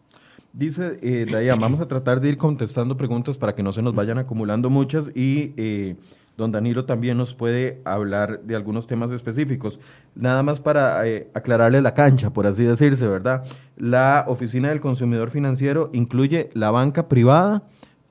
Dice 0.52 0.98
eh, 1.00 1.54
vamos 1.58 1.80
a 1.80 1.88
tratar 1.88 2.20
de 2.20 2.30
ir 2.30 2.36
contestando 2.36 2.96
preguntas 2.96 3.38
para 3.38 3.54
que 3.54 3.62
no 3.62 3.72
se 3.72 3.80
nos 3.80 3.94
vayan 3.94 4.18
acumulando 4.18 4.68
muchas 4.68 5.10
y 5.14 5.54
eh, 5.56 5.96
don 6.36 6.52
Danilo 6.52 6.84
también 6.84 7.16
nos 7.16 7.34
puede 7.34 7.80
hablar 7.84 8.40
de 8.42 8.56
algunos 8.56 8.86
temas 8.86 9.12
específicos. 9.12 9.80
Nada 10.14 10.42
más 10.42 10.60
para 10.60 11.06
eh, 11.06 11.28
aclararle 11.34 11.82
la 11.82 11.94
cancha, 11.94 12.30
por 12.30 12.46
así 12.46 12.64
decirse, 12.64 13.06
¿verdad? 13.06 13.44
La 13.76 14.24
Oficina 14.28 14.70
del 14.70 14.80
Consumidor 14.80 15.30
Financiero 15.30 15.90
incluye 15.92 16.50
la 16.54 16.70
banca 16.70 17.08
privada, 17.08 17.64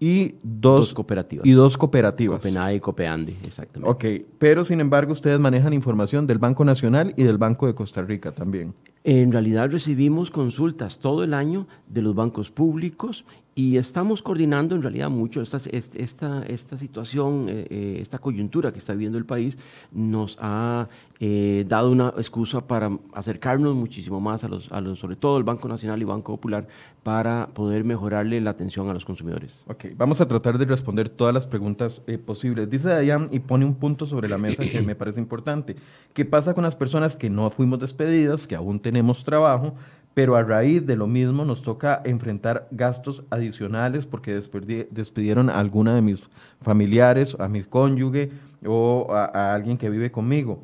y 0.03 0.33
dos, 0.41 0.95
cooperativas. 0.95 1.45
Y 1.45 1.51
dos 1.51 1.77
cooperativas. 1.77 2.39
Copenhague 2.39 2.77
y 2.77 2.79
Copeandi, 2.79 3.37
exactamente. 3.43 3.87
Ok, 3.87 4.25
pero 4.39 4.63
sin 4.63 4.81
embargo 4.81 5.13
ustedes 5.13 5.39
manejan 5.39 5.73
información 5.73 6.25
del 6.25 6.39
Banco 6.39 6.65
Nacional 6.65 7.13
y 7.17 7.23
del 7.23 7.37
Banco 7.37 7.67
de 7.67 7.75
Costa 7.75 8.01
Rica 8.01 8.31
también. 8.31 8.73
En 9.03 9.31
realidad 9.31 9.69
recibimos 9.69 10.31
consultas 10.31 10.97
todo 10.97 11.23
el 11.23 11.35
año 11.35 11.67
de 11.85 12.01
los 12.01 12.15
bancos 12.15 12.49
públicos 12.49 13.25
y 13.53 13.77
estamos 13.77 14.21
coordinando 14.21 14.75
en 14.75 14.81
realidad 14.81 15.09
mucho 15.09 15.41
esta, 15.41 15.59
esta, 15.71 16.43
esta 16.43 16.77
situación, 16.77 17.47
eh, 17.49 17.67
eh, 17.69 17.97
esta 17.99 18.17
coyuntura 18.17 18.71
que 18.71 18.79
está 18.79 18.93
viviendo 18.93 19.17
el 19.17 19.25
país, 19.25 19.57
nos 19.91 20.37
ha 20.39 20.87
eh, 21.19 21.65
dado 21.67 21.91
una 21.91 22.09
excusa 22.17 22.65
para 22.65 22.97
acercarnos 23.13 23.75
muchísimo 23.75 24.21
más 24.21 24.45
a 24.45 24.47
los, 24.47 24.71
a 24.71 24.79
los, 24.79 24.99
sobre 24.99 25.17
todo 25.17 25.37
el 25.37 25.43
Banco 25.43 25.67
Nacional 25.67 26.01
y 26.01 26.05
Banco 26.05 26.31
Popular, 26.31 26.67
para 27.03 27.47
poder 27.47 27.83
mejorarle 27.83 28.39
la 28.39 28.51
atención 28.51 28.89
a 28.89 28.93
los 28.93 29.03
consumidores. 29.03 29.65
Ok, 29.67 29.85
vamos 29.97 30.21
a 30.21 30.27
tratar 30.27 30.57
de 30.57 30.65
responder 30.65 31.09
todas 31.09 31.33
las 31.33 31.45
preguntas 31.45 32.01
posibles. 32.25 32.69
Dice 32.69 32.89
Dayan 32.89 33.27
y 33.31 33.39
pone 33.39 33.65
un 33.65 33.75
punto 33.75 34.05
sobre 34.05 34.29
la 34.29 34.37
mesa 34.37 34.63
que 34.63 34.81
me 34.81 34.95
parece 34.95 35.19
importante. 35.19 35.75
¿Qué 36.13 36.23
pasa 36.23 36.53
con 36.53 36.63
las 36.63 36.75
personas 36.75 37.17
que 37.17 37.29
no 37.29 37.49
fuimos 37.49 37.79
despedidas, 37.79 38.47
que 38.47 38.55
aún 38.55 38.79
tenemos 38.79 39.23
trabajo, 39.23 39.73
pero 40.13 40.35
a 40.35 40.43
raíz 40.43 40.85
de 40.85 40.95
lo 40.95 41.07
mismo 41.07 41.45
nos 41.45 41.61
toca 41.61 42.01
enfrentar 42.03 42.67
gastos 42.71 43.23
adicionales 43.29 44.05
porque 44.05 44.41
despidieron 44.91 45.49
a 45.49 45.59
alguna 45.59 45.95
de 45.95 46.01
mis 46.01 46.29
familiares, 46.61 47.35
a 47.39 47.47
mi 47.47 47.63
cónyuge 47.63 48.31
o 48.65 49.07
a, 49.11 49.53
alguien 49.53 49.77
que 49.77 49.89
vive 49.89 50.11
conmigo. 50.11 50.63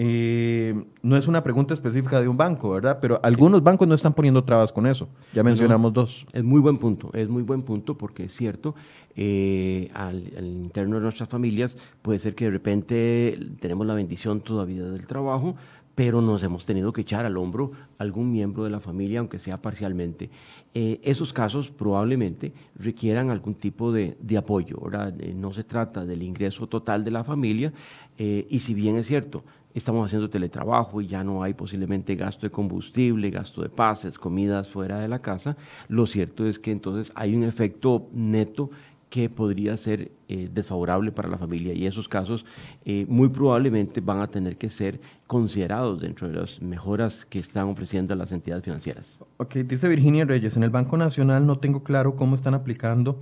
Eh, 0.00 0.80
no 1.02 1.16
es 1.16 1.26
una 1.26 1.42
pregunta 1.42 1.74
específica 1.74 2.20
de 2.20 2.28
un 2.28 2.36
banco, 2.36 2.70
¿verdad? 2.70 2.98
Pero 3.00 3.18
algunos 3.20 3.64
bancos 3.64 3.88
no 3.88 3.96
están 3.96 4.12
poniendo 4.12 4.44
trabas 4.44 4.72
con 4.72 4.86
eso. 4.86 5.08
Ya 5.34 5.42
mencionamos 5.42 5.92
dos. 5.92 6.24
Es 6.32 6.44
muy 6.44 6.60
buen 6.60 6.78
punto, 6.78 7.10
es 7.14 7.28
muy 7.28 7.42
buen 7.42 7.62
punto 7.62 7.98
porque 7.98 8.24
es 8.24 8.32
cierto, 8.32 8.76
eh, 9.16 9.90
al, 9.94 10.22
al, 10.36 10.46
interno 10.46 10.96
de 10.96 11.02
nuestras 11.02 11.28
familias 11.28 11.76
puede 12.02 12.20
ser 12.20 12.36
que 12.36 12.44
de 12.44 12.52
repente 12.52 13.36
tenemos 13.58 13.88
la 13.88 13.94
bendición 13.94 14.40
todavía 14.40 14.84
del 14.84 15.08
trabajo, 15.08 15.56
pero 15.98 16.22
nos 16.22 16.44
hemos 16.44 16.64
tenido 16.64 16.92
que 16.92 17.00
echar 17.00 17.24
al 17.24 17.36
hombro 17.36 17.72
algún 17.98 18.30
miembro 18.30 18.62
de 18.62 18.70
la 18.70 18.78
familia, 18.78 19.18
aunque 19.18 19.40
sea 19.40 19.60
parcialmente. 19.60 20.30
Eh, 20.72 21.00
esos 21.02 21.32
casos 21.32 21.72
probablemente 21.72 22.52
requieran 22.76 23.30
algún 23.30 23.56
tipo 23.56 23.90
de, 23.90 24.16
apoyo. 24.38 24.78
Eh, 25.18 25.34
no 25.34 25.52
se 25.52 25.64
trata 25.64 26.06
del 26.06 26.22
ingreso 26.22 26.68
total 26.68 27.02
de 27.02 27.10
la 27.10 27.24
familia 27.24 27.72
eh, 28.16 28.46
y 28.48 28.60
si 28.60 28.74
bien 28.74 28.96
es 28.96 29.08
cierto, 29.08 29.42
estamos 29.74 30.06
haciendo 30.06 30.30
teletrabajo 30.30 31.00
y 31.00 31.08
ya 31.08 31.24
no 31.24 31.42
hay 31.42 31.54
posiblemente 31.54 32.14
gasto 32.14 32.46
de 32.46 32.50
combustible, 32.50 33.30
gasto 33.30 33.62
de 33.62 33.68
pases, 33.68 34.20
comidas 34.20 34.68
fuera 34.68 35.00
de 35.00 35.08
la 35.08 35.20
casa, 35.20 35.56
lo 35.88 36.06
cierto 36.06 36.46
es 36.46 36.60
que 36.60 36.70
entonces 36.70 37.10
hay 37.16 37.34
un 37.34 37.42
efecto 37.42 38.08
neto 38.12 38.70
que 39.10 39.30
podría 39.30 39.76
ser 39.76 40.12
eh, 40.28 40.48
desfavorable 40.52 41.12
para 41.12 41.28
la 41.28 41.38
familia 41.38 41.72
y 41.72 41.86
esos 41.86 42.08
casos 42.08 42.44
eh, 42.84 43.06
muy 43.08 43.28
probablemente 43.28 44.00
van 44.00 44.20
a 44.20 44.26
tener 44.26 44.56
que 44.56 44.68
ser 44.68 45.00
considerados 45.26 46.00
dentro 46.00 46.28
de 46.28 46.34
las 46.40 46.60
mejoras 46.60 47.24
que 47.24 47.38
están 47.38 47.68
ofreciendo 47.68 48.14
las 48.14 48.32
entidades 48.32 48.64
financieras. 48.64 49.20
Ok, 49.38 49.56
dice 49.56 49.88
Virginia 49.88 50.24
Reyes, 50.24 50.56
en 50.56 50.62
el 50.62 50.70
Banco 50.70 50.96
Nacional 50.96 51.46
no 51.46 51.58
tengo 51.58 51.82
claro 51.82 52.16
cómo 52.16 52.34
están 52.34 52.54
aplicando 52.54 53.18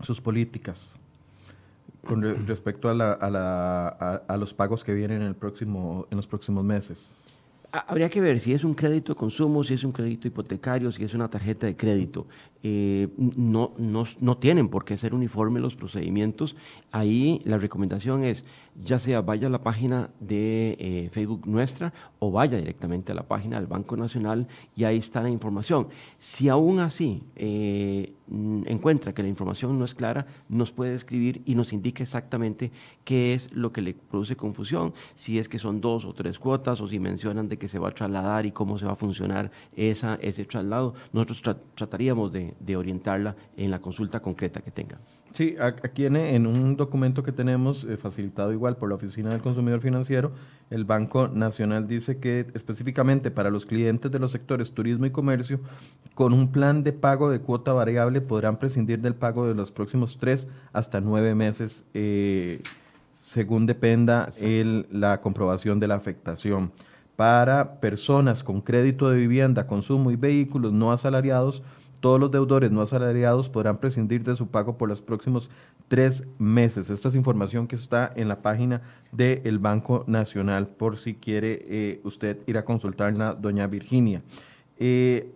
sus 0.00 0.20
políticas 0.20 0.96
con 2.04 2.22
respecto 2.46 2.88
a, 2.88 2.94
la, 2.94 3.12
a, 3.12 3.30
la, 3.30 3.88
a, 4.26 4.36
los 4.36 4.52
pagos 4.52 4.82
que 4.82 4.92
vienen 4.92 5.22
en, 5.22 5.28
el 5.28 5.36
próximo, 5.36 6.06
en 6.10 6.16
los 6.16 6.26
próximos 6.26 6.64
meses. 6.64 7.14
Habría 7.72 8.10
que 8.10 8.20
ver 8.20 8.38
si 8.38 8.52
es 8.52 8.64
un 8.64 8.74
crédito 8.74 9.14
de 9.14 9.18
consumo, 9.18 9.64
si 9.64 9.72
es 9.72 9.82
un 9.82 9.92
crédito 9.92 10.28
hipotecario, 10.28 10.92
si 10.92 11.04
es 11.04 11.14
una 11.14 11.30
tarjeta 11.30 11.66
de 11.66 11.74
crédito. 11.74 12.26
Eh, 12.62 13.08
no, 13.16 13.72
no, 13.78 14.04
no, 14.20 14.36
tienen 14.36 14.68
por 14.68 14.84
qué 14.84 14.98
ser 14.98 15.14
uniformes 15.14 15.62
los 15.62 15.74
procedimientos. 15.74 16.54
Ahí 16.90 17.40
la 17.46 17.56
recomendación 17.56 18.24
es, 18.24 18.44
ya 18.84 18.98
sea 18.98 19.22
vaya 19.22 19.46
a 19.46 19.50
la 19.50 19.62
página 19.62 20.10
de 20.20 20.76
eh, 20.78 21.08
Facebook 21.12 21.46
nuestra 21.46 21.94
o 22.24 22.30
vaya 22.30 22.56
directamente 22.56 23.10
a 23.10 23.16
la 23.16 23.24
página 23.24 23.56
del 23.56 23.66
Banco 23.66 23.96
Nacional 23.96 24.46
y 24.76 24.84
ahí 24.84 24.98
está 24.98 25.22
la 25.22 25.30
información. 25.30 25.88
Si 26.18 26.48
aún 26.48 26.78
así 26.78 27.22
eh, 27.34 28.12
encuentra 28.66 29.12
que 29.12 29.22
la 29.22 29.28
información 29.28 29.78
no 29.78 29.84
es 29.84 29.94
clara, 29.94 30.26
nos 30.48 30.70
puede 30.70 30.94
escribir 30.94 31.42
y 31.46 31.56
nos 31.56 31.72
indica 31.72 32.02
exactamente 32.02 32.70
qué 33.04 33.34
es 33.34 33.52
lo 33.52 33.72
que 33.72 33.82
le 33.82 33.94
produce 33.94 34.36
confusión, 34.36 34.94
si 35.14 35.38
es 35.40 35.48
que 35.48 35.58
son 35.58 35.80
dos 35.80 36.04
o 36.04 36.12
tres 36.12 36.38
cuotas 36.38 36.80
o 36.80 36.86
si 36.86 37.00
mencionan 37.00 37.48
de 37.48 37.58
que 37.58 37.66
se 37.66 37.80
va 37.80 37.88
a 37.88 37.92
trasladar 37.92 38.46
y 38.46 38.52
cómo 38.52 38.78
se 38.78 38.86
va 38.86 38.92
a 38.92 38.96
funcionar 38.96 39.50
esa, 39.74 40.14
ese 40.22 40.44
traslado. 40.44 40.94
Nosotros 41.12 41.42
trataríamos 41.74 42.30
de 42.30 42.42
de, 42.58 42.76
orientarla 42.76 43.36
en 43.56 43.70
la 43.70 43.80
consulta 43.80 44.20
concreta 44.20 44.60
que 44.60 44.70
tenga. 44.70 44.98
Sí, 45.32 45.56
aquí 45.58 46.04
en, 46.04 46.46
un 46.46 46.76
documento 46.76 47.22
que 47.22 47.32
tenemos 47.32 47.84
eh, 47.84 47.96
facilitado 47.96 48.52
igual 48.52 48.76
por 48.76 48.90
la 48.90 48.96
Oficina 48.96 49.30
del 49.30 49.40
Consumidor 49.40 49.80
Financiero, 49.80 50.32
el 50.68 50.84
Banco 50.84 51.28
Nacional 51.28 51.88
dice 51.88 52.18
que 52.18 52.46
específicamente 52.52 53.30
para 53.30 53.48
los 53.48 53.64
clientes 53.64 54.12
de 54.12 54.18
los 54.18 54.30
sectores 54.30 54.72
turismo 54.72 55.06
y 55.06 55.10
comercio, 55.10 55.60
con 56.14 56.34
un 56.34 56.52
plan 56.52 56.84
de 56.84 56.92
pago 56.92 57.30
de 57.30 57.40
cuota 57.40 57.72
variable 57.72 58.20
podrán 58.20 58.58
prescindir 58.58 59.00
del 59.00 59.14
pago 59.14 59.46
de 59.46 59.54
los 59.54 59.72
próximos 59.72 60.18
tres 60.18 60.46
hasta 60.74 61.00
nueve 61.00 61.34
meses, 61.34 61.84
eh, 61.94 62.60
según 63.14 63.64
dependa 63.64 64.30
el, 64.38 64.86
la 64.90 65.22
comprobación 65.22 65.80
de 65.80 65.88
la 65.88 65.94
afectación. 65.94 66.72
Para 67.16 67.80
personas 67.80 68.44
con 68.44 68.60
crédito 68.60 69.08
de 69.08 69.16
vivienda, 69.16 69.66
consumo 69.66 70.10
y 70.10 70.16
vehículos 70.16 70.74
no 70.74 70.92
asalariados, 70.92 71.62
todos 72.02 72.18
los 72.18 72.32
deudores 72.32 72.72
no 72.72 72.82
asalariados 72.82 73.48
podrán 73.48 73.78
prescindir 73.78 74.24
de 74.24 74.34
su 74.34 74.48
pago 74.48 74.76
por 74.76 74.88
los 74.88 75.00
próximos 75.00 75.50
tres 75.86 76.24
meses. 76.36 76.90
Esta 76.90 77.08
es 77.08 77.14
información 77.14 77.68
que 77.68 77.76
está 77.76 78.12
en 78.16 78.26
la 78.26 78.42
página 78.42 78.82
del 79.12 79.60
Banco 79.60 80.02
Nacional 80.08 80.66
por 80.66 80.96
si 80.96 81.14
quiere 81.14 81.64
eh, 81.64 82.00
usted 82.02 82.38
ir 82.48 82.58
a 82.58 82.64
consultarla, 82.64 83.34
doña 83.34 83.68
Virginia. 83.68 84.20
Eh, 84.78 85.32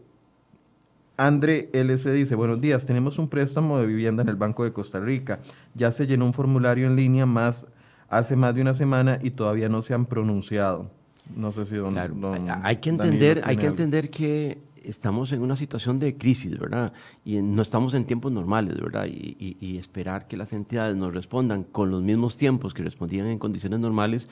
Andre 1.16 1.70
LC 1.72 2.10
dice, 2.10 2.34
buenos 2.34 2.60
días, 2.60 2.84
tenemos 2.84 3.20
un 3.20 3.28
préstamo 3.28 3.78
de 3.78 3.86
vivienda 3.86 4.24
en 4.24 4.28
el 4.28 4.36
Banco 4.36 4.64
de 4.64 4.72
Costa 4.72 4.98
Rica. 4.98 5.38
Ya 5.74 5.92
se 5.92 6.08
llenó 6.08 6.26
un 6.26 6.32
formulario 6.32 6.88
en 6.88 6.96
línea 6.96 7.26
más 7.26 7.68
hace 8.08 8.34
más 8.34 8.56
de 8.56 8.62
una 8.62 8.74
semana 8.74 9.20
y 9.22 9.30
todavía 9.30 9.68
no 9.68 9.82
se 9.82 9.94
han 9.94 10.04
pronunciado. 10.04 10.90
No 11.36 11.52
sé 11.52 11.64
si 11.64 11.76
don, 11.76 11.96
hay 11.96 12.76
que 12.78 12.90
entender, 12.90 13.42
hay 13.44 13.56
que 13.56 13.66
entender 13.66 14.10
que 14.10 14.65
estamos 14.86 15.32
en 15.32 15.42
una 15.42 15.56
situación 15.56 15.98
de 15.98 16.16
crisis, 16.16 16.58
¿verdad? 16.58 16.92
Y 17.24 17.40
no 17.42 17.62
estamos 17.62 17.94
en 17.94 18.04
tiempos 18.04 18.32
normales, 18.32 18.80
¿verdad? 18.80 19.06
Y, 19.06 19.76
esperar 19.78 20.26
que 20.26 20.36
las 20.36 20.52
entidades 20.52 20.96
nos 20.96 21.12
respondan 21.12 21.64
con 21.64 21.90
los 21.90 22.02
mismos 22.02 22.38
tiempos 22.38 22.72
que 22.72 22.82
respondían 22.82 23.26
en 23.26 23.38
condiciones 23.38 23.80
normales 23.80 24.28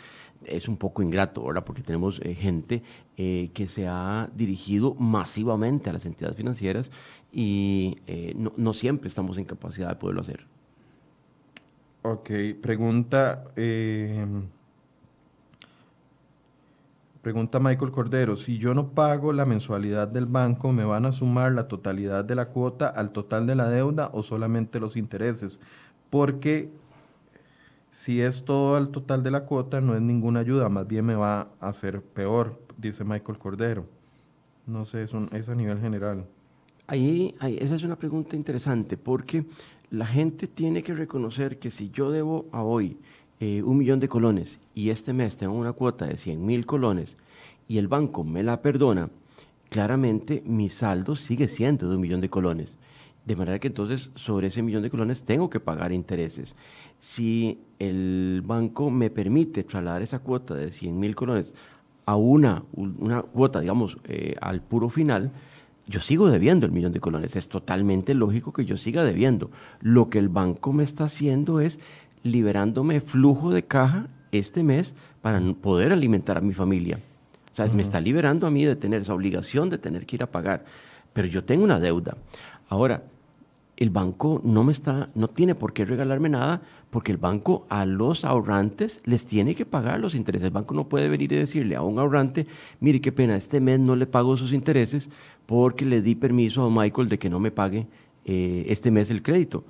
es 0.47 0.69
un 0.69 0.77
poco 0.77 1.03
ingrato, 1.03 1.45
¿verdad? 1.45 1.65
Porque 1.65 1.83
tenemos 1.83 2.21
eh, 2.23 2.35
gente 2.35 2.83
eh, 3.17 3.51
que 3.53 3.69
se 3.69 3.87
ha 3.87 4.31
dirigido 4.35 4.95
masivamente 4.95 5.91
a 5.91 5.93
las 5.93 6.07
entidades 6.07 6.37
financieras 6.37 6.91
y 7.33 7.97
eh, 8.07 8.33
no, 8.37 8.53
no, 8.57 8.73
siempre 8.73 9.09
estamos 9.09 9.39
en 9.39 9.45
capacidad 9.45 9.89
de 9.89 9.97
poderlo 9.97 10.23
hacer. 10.23 10.47
Ok, 12.03 12.31
pregunta... 12.61 13.45
Pregunta 17.25 17.59
Michael 17.59 17.91
Cordero, 17.91 18.37
si 18.37 18.59
yo 18.59 18.75
no 18.75 18.91
pago 18.91 19.33
la 19.33 19.47
mensualidad 19.47 20.07
del 20.07 20.27
banco, 20.27 20.75
¿me 20.75 20.85
van 20.85 21.07
a 21.07 21.11
sumar 21.11 21.53
la 21.53 21.69
totalidad 21.69 22.23
de 22.23 22.35
la 22.35 22.51
cuota 22.51 22.89
al 22.89 23.13
total 23.13 23.47
de 23.47 23.55
la 23.55 23.71
deuda 23.71 24.11
o 24.13 24.23
solamente 24.23 24.79
los 24.79 24.95
intereses? 24.95 25.59
Porque 26.11 26.69
si 27.93 28.21
es 28.21 28.45
todo 28.45 28.77
al 28.77 28.91
total 28.91 29.23
de 29.23 29.31
la 29.31 29.47
cuota, 29.47 29.81
no 29.81 29.97
es 29.97 30.03
ninguna 30.03 30.41
ayuda, 30.41 30.69
más 30.69 30.87
bien 30.87 31.07
me 31.07 31.15
va 31.15 31.49
a 31.61 31.69
hacer 31.69 32.03
peor, 32.03 32.61
dice 32.77 33.05
Michael 33.05 33.39
Cordero. 33.39 33.87
No 34.67 34.85
sé, 34.85 35.05
es, 35.05 35.15
es 35.33 35.49
a 35.49 35.55
nivel 35.55 35.81
general. 35.81 36.27
Ahí, 36.87 37.35
esa 37.41 37.77
es 37.77 37.85
una 37.85 37.97
pregunta 37.97 38.37
interesante, 38.37 38.99
porque 38.99 39.47
la 39.89 40.05
gente 40.05 40.47
tiene 40.47 40.83
que 40.83 40.93
reconocer 40.93 41.59
que 41.59 41.71
si 41.71 41.89
yo 41.89 42.11
debo 42.11 42.45
a 42.53 42.63
hoy 42.63 42.99
eh, 43.41 43.63
un 43.63 43.79
millón 43.79 44.01
de 44.01 44.09
colones 44.09 44.61
y 44.75 44.91
este 44.91 45.13
mes 45.13 45.37
tengo 45.37 45.55
una 45.55 45.73
cuota 45.73 46.07
de 46.07 46.17
100 46.17 46.45
mil 46.45 46.67
colones 46.67 47.17
y 47.69 47.79
el 47.79 47.89
banco 47.89 48.25
me 48.25 48.43
la 48.43 48.63
perdona, 48.63 49.11
claramente 49.71 50.43
mi 50.47 50.71
saldo 50.71 51.17
sigue 51.17 51.49
siendo 51.49 51.89
de 51.89 51.97
un 51.97 52.01
millón 52.01 52.21
de 52.21 52.31
colones. 52.31 52.79
De 53.25 53.37
manera 53.37 53.59
que 53.59 53.69
entonces 53.69 54.11
sobre 54.15 54.49
ese 54.49 54.63
millón 54.63 54.83
de 54.83 54.91
colones 54.91 55.25
tengo 55.25 55.49
que 55.49 55.59
pagar 55.59 55.93
intereses. 55.93 56.55
Si 56.99 57.59
el 57.79 58.43
banco 58.45 58.91
me 58.91 59.09
permite 59.09 59.65
trasladar 59.65 60.03
esa 60.03 60.19
cuota 60.19 60.55
de 60.55 60.71
100 60.71 61.01
mil 61.01 61.15
colones 61.15 61.55
a 62.07 62.17
una, 62.17 62.65
una 62.75 63.23
cuota, 63.23 63.61
digamos, 63.61 63.97
eh, 64.05 64.37
al 64.41 64.61
puro 64.61 64.91
final, 64.91 65.33
yo 65.87 66.01
sigo 66.01 66.31
debiendo 66.31 66.67
el 66.67 66.73
millón 66.73 66.93
de 66.93 67.01
colones. 67.01 67.37
Es 67.37 67.49
totalmente 67.49 68.15
lógico 68.15 68.53
que 68.53 68.65
yo 68.65 68.77
siga 68.77 69.05
debiendo. 69.05 69.51
Lo 69.81 70.09
que 70.09 70.19
el 70.19 70.29
banco 70.29 70.73
me 70.73 70.85
está 70.85 71.05
haciendo 71.05 71.61
es 71.61 71.79
liberándome 72.25 73.01
flujo 73.01 73.51
de 73.51 73.63
caja 73.63 74.09
este 74.33 74.65
mes 74.65 74.97
para 75.23 75.41
poder 75.61 75.93
alimentar 75.93 76.37
a 76.37 76.41
mi 76.41 76.53
familia. 76.53 76.99
O 77.53 77.55
sea, 77.55 77.67
me 77.67 77.83
está 77.83 78.01
liberando 78.01 78.49
a 78.49 78.51
mí 78.51 78.65
de 78.65 78.75
tener 78.75 79.03
esa 79.03 79.15
obligación 79.15 79.71
de 79.71 79.79
tener 79.79 80.07
que 80.07 80.17
ir 80.17 80.25
a 80.25 80.33
pagar. 80.33 80.65
Pero 81.13 81.29
yo 81.29 81.45
tengo 81.45 81.63
una 81.63 81.79
deuda. 81.79 82.17
Ahora, 82.69 83.05
el 83.77 83.91
banco 83.91 84.41
no 84.43 84.65
me 84.65 84.73
está, 84.73 85.11
no 85.15 85.29
tiene 85.29 85.55
por 85.55 85.73
qué 85.73 85.85
regalarme 85.85 86.29
nada, 86.29 86.63
porque 86.91 87.13
el 87.13 87.19
banco 87.19 87.67
a 87.69 87.87
los 87.87 88.25
ahorrantes 88.25 89.03
les 89.05 89.27
tiene 89.27 89.55
que 89.55 89.67
pagar 89.67 90.01
los 90.01 90.15
intereses. 90.15 90.47
El 90.47 90.53
banco 90.53 90.75
no 90.75 90.89
puede 90.89 91.09
venir 91.09 91.33
y 91.33 91.37
decirle 91.37 91.77
a 91.77 91.83
un 91.83 91.99
ahorrante, 91.99 92.47
mire 92.81 93.01
qué 93.01 93.13
pena, 93.13 93.37
este 93.37 93.61
mes 93.61 93.79
no 93.79 93.95
le 93.95 94.07
pago 94.07 94.37
sus 94.37 94.53
intereses 94.53 95.11
porque 95.47 95.85
le 95.85 96.03
di 96.03 96.15
permiso 96.15 96.65
a 96.65 96.71
Michael 96.71 97.09
de 97.09 97.19
que 97.19 97.31
no 97.31 97.39
me 97.39 97.51
pague 97.51 97.87
eh, 98.25 98.65
este 98.69 98.91
mes 98.91 99.11
el 99.11 99.23
crédito 99.23 99.65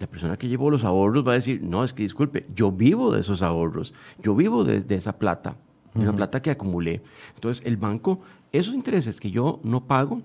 la 0.00 0.06
persona 0.06 0.38
que 0.38 0.48
llevó 0.48 0.70
los 0.70 0.82
ahorros 0.82 1.28
va 1.28 1.32
a 1.32 1.34
decir, 1.34 1.62
no, 1.62 1.84
es 1.84 1.92
que 1.92 2.02
disculpe, 2.02 2.46
yo 2.54 2.72
vivo 2.72 3.12
de 3.12 3.20
esos 3.20 3.42
ahorros, 3.42 3.92
yo 4.22 4.34
vivo 4.34 4.64
de, 4.64 4.82
esa 4.96 5.18
plata, 5.18 5.56
de 5.94 6.06
la 6.06 6.12
plata 6.14 6.40
que 6.40 6.50
acumulé. 6.50 7.02
Entonces, 7.34 7.64
el 7.66 7.76
banco, 7.76 8.20
esos 8.50 8.74
intereses 8.74 9.20
que 9.20 9.30
yo 9.30 9.60
no 9.62 9.84
pago, 9.84 10.22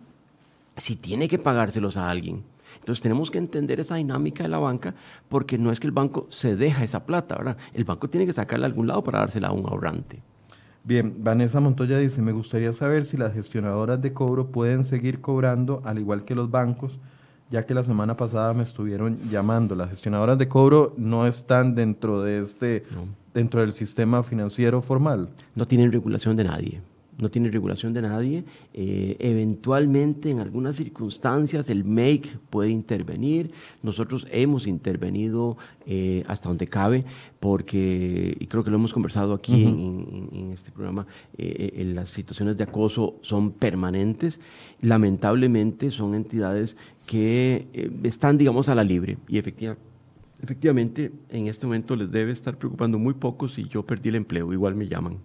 si 0.78 0.96
tiene 0.96 1.28
que 1.28 1.40
pagárselos 1.40 1.98
a 1.98 2.10
alguien. 2.10 2.44
Entonces 2.80 3.02
tenemos 3.02 3.30
que 3.30 3.38
entender 3.38 3.80
esa 3.80 3.96
dinámica 3.96 4.44
de 4.44 4.50
la 4.50 4.60
banca 4.60 4.96
porque 5.28 5.58
no 5.58 5.72
es 5.72 5.80
que 5.80 5.88
el 5.88 5.94
banco 5.94 6.28
se 6.30 6.56
deja 6.56 6.84
esa 6.84 7.06
plata, 7.06 7.36
¿verdad? 7.36 7.58
El 7.74 7.84
banco 7.84 8.10
tiene 8.10 8.26
que 8.26 8.34
sacarla 8.34 8.66
a 8.66 8.70
algún 8.70 8.88
lado 8.88 9.04
para 9.04 9.20
dársela 9.20 9.50
a 9.50 9.52
un 9.54 9.66
ahorrante. 9.66 10.22
Bien, 10.84 11.16
Vanessa 11.20 11.60
Montoya 11.60 11.98
dice, 11.98 12.22
me 12.22 12.32
gustaría 12.32 12.72
saber 12.74 13.06
si 13.06 13.18
las 13.18 13.34
gestionadoras 13.34 14.02
de 14.02 14.14
cobro 14.14 14.52
pueden 14.52 14.84
seguir 14.84 15.20
cobrando 15.20 15.82
al 15.84 16.00
igual 16.00 16.26
que 16.26 16.36
los 16.36 16.52
bancos 16.52 17.00
ya 17.50 17.66
que 17.66 17.74
la 17.74 17.84
semana 17.84 18.18
pasada 18.18 18.54
me 18.54 18.64
estuvieron 18.64 19.20
llamando. 19.30 19.76
Las 19.76 19.90
gestionadoras 19.90 20.38
de 20.38 20.48
cobro 20.48 20.94
no 20.98 21.28
están 21.28 21.76
dentro 21.76 22.22
de 22.22 22.40
este, 22.40 22.84
dentro 23.34 23.62
del 23.62 23.74
sistema 23.74 24.24
financiero 24.24 24.82
formal. 24.82 25.30
No 25.56 25.68
tienen 25.68 25.92
regulación 25.92 26.36
de 26.36 26.44
nadie 26.44 26.82
no 27.18 27.30
tiene 27.30 27.50
regulación 27.50 27.94
de 27.94 28.02
nadie. 28.02 28.44
Eh, 28.74 29.16
eventualmente, 29.20 30.30
en 30.30 30.40
algunas 30.40 30.76
circunstancias, 30.76 31.70
el 31.70 31.84
MAKE 31.84 32.38
puede 32.50 32.70
intervenir. 32.70 33.52
Nosotros 33.84 34.28
hemos 34.32 34.68
intervenido 34.68 35.58
eh, 35.86 36.24
hasta 36.28 36.50
donde 36.50 36.68
cabe, 36.68 37.06
porque, 37.40 38.36
y 38.40 38.48
creo 38.48 38.64
que 38.64 38.70
lo 38.70 38.78
hemos 38.78 38.94
conversado 38.94 39.34
aquí 39.34 39.64
en, 39.64 40.52
este 40.54 40.72
programa, 40.72 41.06
eh, 41.38 41.92
las 41.94 42.10
situaciones 42.10 42.58
de 42.58 42.64
acoso 42.64 43.16
son 43.22 43.52
permanentes. 43.52 44.42
Lamentablemente, 44.82 45.92
son 45.92 46.16
entidades 46.16 46.76
que 47.06 47.68
están, 48.04 48.38
digamos, 48.38 48.70
a 48.70 48.76
la 48.76 48.84
libre 48.84 49.18
y 49.28 49.38
efectivamente. 49.38 49.84
Efectivamente, 50.42 51.12
en 51.30 51.48
este 51.48 51.66
momento 51.66 51.96
les 51.96 52.12
debe 52.12 52.32
estar 52.32 52.58
preocupando 52.58 53.00
muy 53.00 53.14
poco 53.14 53.48
si 53.48 53.68
yo 53.70 53.84
perdí 53.84 54.10
el 54.10 54.16
empleo, 54.16 54.52
igual 54.52 54.76
me 54.76 54.88
llaman. 54.88 55.18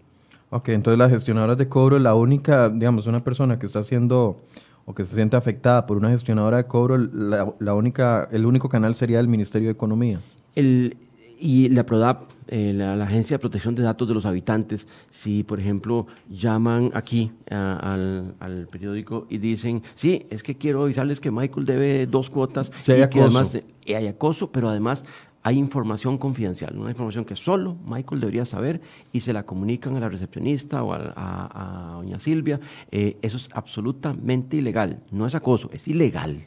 Ok, 0.51 0.71
entonces 0.71 0.99
las 0.99 1.11
gestionadoras 1.11 1.59
de 1.59 1.69
cobro, 1.69 1.99
la 1.99 2.15
única, 2.15 2.69
digamos, 2.69 3.07
una 3.07 3.23
persona 3.23 3.59
que 3.59 3.67
está 3.67 3.81
haciendo 3.81 4.41
o 4.85 4.95
que 4.95 5.05
se 5.05 5.15
siente 5.15 5.37
afectada 5.37 5.87
por 5.87 5.97
una 5.97 6.11
gestionadora 6.11 6.59
de 6.59 6.65
cobro, 6.65 6.97
la, 6.99 7.75
única, 7.75 8.29
el 8.33 8.47
único 8.47 8.69
canal 8.69 8.95
sería 8.95 9.21
el 9.21 9.29
Ministerio 9.29 9.69
de 9.69 9.73
Economía. 9.73 10.21
El, 10.55 10.97
y 11.39 11.69
la 11.69 11.87
PRODAP, 11.87 12.25
eh, 12.53 12.73
la, 12.75 13.03
Agencia 13.05 13.37
de 13.37 13.39
Protección 13.39 13.77
de 13.77 13.85
Datos 13.85 14.09
de 14.09 14.15
los 14.15 14.27
Habitantes, 14.27 14.87
si 15.11 15.45
por 15.45 15.61
ejemplo 15.61 16.09
llaman 16.29 16.91
aquí 16.95 17.31
al, 17.49 18.67
periódico 18.71 19.27
y 19.31 19.39
dicen, 19.39 19.83
sí, 19.95 20.27
es 20.31 20.43
que 20.43 20.57
quiero 20.57 20.83
avisarles 20.83 21.21
que 21.21 21.31
Michael 21.31 21.65
debe 21.65 22.07
dos 22.07 22.29
cuotas 22.29 22.73
y 22.83 23.09
que 23.09 23.21
además 23.21 23.61
hay 23.87 24.07
acoso, 24.09 24.51
pero 24.51 24.69
además 24.69 25.05
hay 25.43 25.59
información 25.59 26.19
confidencial, 26.19 26.77
una 26.77 26.91
información 26.91 27.25
que 27.25 27.37
solo 27.37 27.77
Michael 27.87 28.21
debería 28.21 28.45
saber 28.45 28.81
y 29.13 29.21
se 29.21 29.33
la 29.33 29.45
comunican 29.45 29.97
a 29.97 30.01
la 30.01 30.09
recepcionista 30.09 30.83
o 30.83 30.93
a, 30.93 31.93
doña 31.95 32.19
Silvia. 32.19 32.61
Eh, 32.91 33.17
eso 33.23 33.37
es 33.37 33.49
absolutamente 33.53 34.57
ilegal, 34.57 35.05
no 35.13 35.27
es 35.27 35.35
acoso, 35.35 35.71
es 35.73 35.89
ilegal. 35.89 36.47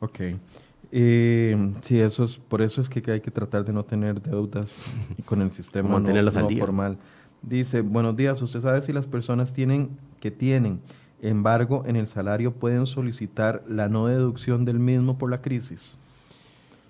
Ok. 0.00 0.20
Eh, 0.92 1.72
sí, 1.82 2.00
eso 2.00 2.24
es, 2.24 2.38
por 2.38 2.62
eso 2.62 2.80
es 2.80 2.88
que 2.88 3.10
hay 3.10 3.20
que 3.20 3.30
tratar 3.30 3.64
de 3.64 3.72
no 3.72 3.84
tener 3.84 4.20
deudas 4.20 4.84
con 5.24 5.40
el 5.40 5.52
sistema 5.52 5.98
no, 5.98 6.50
formal. 6.58 6.98
Dice, 7.42 7.80
buenos 7.80 8.16
días, 8.16 8.42
¿usted 8.42 8.60
sabe 8.60 8.82
si 8.82 8.92
las 8.92 9.06
personas 9.06 9.54
tienen 9.54 9.96
que 10.20 10.30
tienen 10.30 10.80
embargo 11.22 11.84
en 11.86 11.96
el 11.96 12.06
salario 12.06 12.52
pueden 12.52 12.86
solicitar 12.86 13.62
la 13.68 13.88
no 13.88 14.06
deducción 14.06 14.64
del 14.64 14.78
mismo 14.78 15.16
por 15.16 15.30
la 15.30 15.40
crisis? 15.40 15.98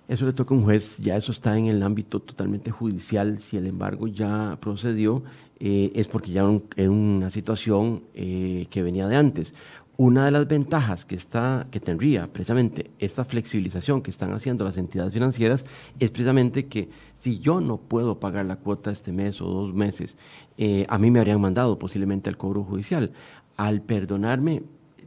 Eso 0.08 0.26
le 0.26 0.32
toca 0.32 0.54
a 0.54 0.56
un 0.56 0.64
juez, 0.64 0.98
ya 0.98 1.16
eso 1.16 1.30
está 1.30 1.56
en 1.56 1.66
el 1.66 1.84
ámbito 1.84 2.18
totalmente 2.18 2.72
judicial. 2.72 3.38
Si 3.38 3.56
el 3.56 3.68
embargo 3.68 4.08
ya 4.08 4.58
procedió, 4.60 5.22
eh, 5.60 5.92
es 5.94 6.08
porque 6.08 6.32
ya 6.32 6.44
es 6.74 6.88
una 6.88 7.30
situación 7.30 8.02
eh, 8.14 8.66
que 8.70 8.82
venía 8.82 9.06
de 9.06 9.14
antes. 9.14 9.54
Una 10.02 10.24
de 10.24 10.30
las 10.30 10.48
ventajas 10.48 11.04
que, 11.04 11.14
está, 11.14 11.66
que 11.70 11.78
tendría 11.78 12.26
precisamente 12.26 12.90
esta 12.98 13.22
flexibilización 13.22 14.00
que 14.00 14.10
están 14.10 14.32
haciendo 14.32 14.64
las 14.64 14.78
entidades 14.78 15.12
financieras 15.12 15.66
es 15.98 16.10
precisamente 16.10 16.68
que 16.68 16.88
si 17.12 17.38
yo 17.38 17.60
no 17.60 17.76
puedo 17.76 18.18
pagar 18.18 18.46
la 18.46 18.56
cuota 18.56 18.90
este 18.90 19.12
mes 19.12 19.42
o 19.42 19.44
dos 19.44 19.74
meses, 19.74 20.16
eh, 20.56 20.86
a 20.88 20.96
mí 20.96 21.10
me 21.10 21.18
habrían 21.18 21.38
mandado 21.38 21.78
posiblemente 21.78 22.30
al 22.30 22.38
cobro 22.38 22.64
judicial. 22.64 23.12
Al 23.58 23.82
perdonarme 23.82 24.62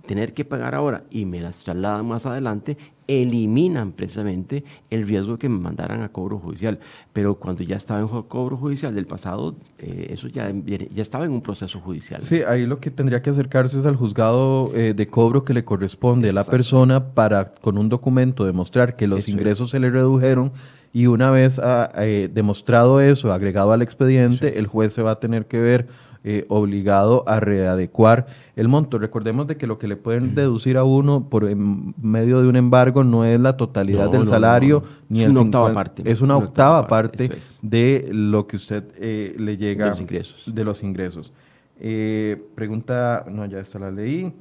tener 0.06 0.34
que 0.34 0.46
pagar 0.46 0.76
ahora 0.76 1.04
y 1.10 1.26
me 1.26 1.40
las 1.40 1.64
trasladan 1.64 2.06
más 2.06 2.26
adelante, 2.26 2.78
eliminan 3.08 3.92
precisamente 3.92 4.64
el 4.90 5.08
riesgo 5.08 5.34
de 5.34 5.38
que 5.40 5.50
me 5.50 5.60
mandaran 5.60 6.02
a 6.02 6.10
cobro 6.10 6.40
judicial. 6.40 6.80
Pero 7.12 7.36
cuando 7.36 7.64
ya 7.64 7.76
estaba 7.76 8.00
en 8.00 8.08
cobro 8.08 8.58
judicial 8.58 8.94
del 8.96 9.06
pasado, 9.06 9.56
eh, 9.80 10.08
eso 10.10 10.28
ya, 10.28 10.52
ya 10.52 11.02
estaba 11.02 11.26
en 11.26 11.32
un 11.32 11.42
proceso 11.42 11.80
judicial. 11.80 12.24
Sí, 12.24 12.42
ahí 12.48 12.66
lo 12.66 12.80
que 12.80 12.92
tendría 12.92 13.22
que 13.22 13.30
acercarse 13.30 13.80
es 13.80 13.86
al 13.86 13.96
juzgado 13.96 14.72
eh, 14.76 14.94
de 14.94 15.08
cobro 15.08 15.44
que 15.44 15.54
le 15.54 15.66
corresponde 15.66 16.30
a 16.30 16.34
la 16.34 16.44
persona 16.44 17.14
para, 17.14 17.54
con 17.54 17.78
un 17.78 17.90
documento, 17.90 18.46
demostrar 18.46 18.96
que 18.96 19.08
los 19.08 19.28
ingresos 19.28 19.72
se 19.72 19.80
le 19.80 19.90
redujeron 19.90 20.52
y 20.94 21.08
una 21.08 21.32
vez 21.32 21.60
ah, 21.60 21.92
eh, 21.98 22.30
demostrado 22.32 23.02
eso, 23.02 23.34
agregado 23.34 23.72
al 23.72 23.82
expediente, 23.82 24.60
el 24.60 24.68
juez 24.68 24.94
se 24.94 25.02
va 25.02 25.12
a 25.12 25.20
tener 25.20 25.48
que 25.48 25.60
ver 25.60 25.88
eh, 26.24 26.46
obligado 26.48 27.28
a 27.28 27.40
readecuar 27.40 28.28
el 28.56 28.68
monto. 28.68 28.98
Recordemos 28.98 29.48
de 29.48 29.58
que 29.58 29.68
lo 29.68 29.78
que 29.78 29.88
le 29.88 29.96
pueden 29.96 30.36
deducir 30.36 30.78
a 30.78 30.84
uno 30.84 31.30
por 31.30 31.54
medio 31.56 32.42
de 32.42 32.48
un 32.48 32.56
embargo 32.56 33.04
no 33.04 33.26
es 33.26 33.40
la 33.40 33.58
totalidad 33.58 34.10
del 34.10 34.26
salario 34.26 34.84
ni 35.10 35.24
es 35.24 35.30
una 35.30 35.42
octava 35.42 35.74
parte. 35.74 36.04
Es 36.06 36.22
una, 36.22 36.38
octava, 36.38 36.88
parte, 36.88 37.38
de 37.62 38.10
lo 38.12 38.48
que 38.48 38.56
usted 38.56 38.84
eh, 38.98 39.36
le 39.38 39.58
llega 39.58 39.86
de 39.86 39.92
los 39.92 40.02
ingresos. 40.02 40.44
De 40.56 40.64
los 40.64 40.84
ingresos. 40.84 41.34
Eh, 41.80 42.42
pregunta, 42.56 43.26
no, 43.30 43.46
ya 43.46 43.60
esta 43.60 43.80
la 43.80 43.92
leí. 43.92 44.32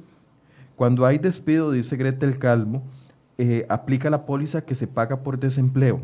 Cuando 0.75 1.05
hay 1.05 1.17
despido, 1.17 1.71
dice 1.71 1.97
Gretel 1.97 2.39
Calvo, 2.39 2.81
aplica 3.67 4.09
la 4.09 4.25
póliza 4.25 4.63
que 4.63 4.73
se 4.73 4.87
paga 4.87 5.21
por 5.21 5.37
desempleo. 5.37 5.99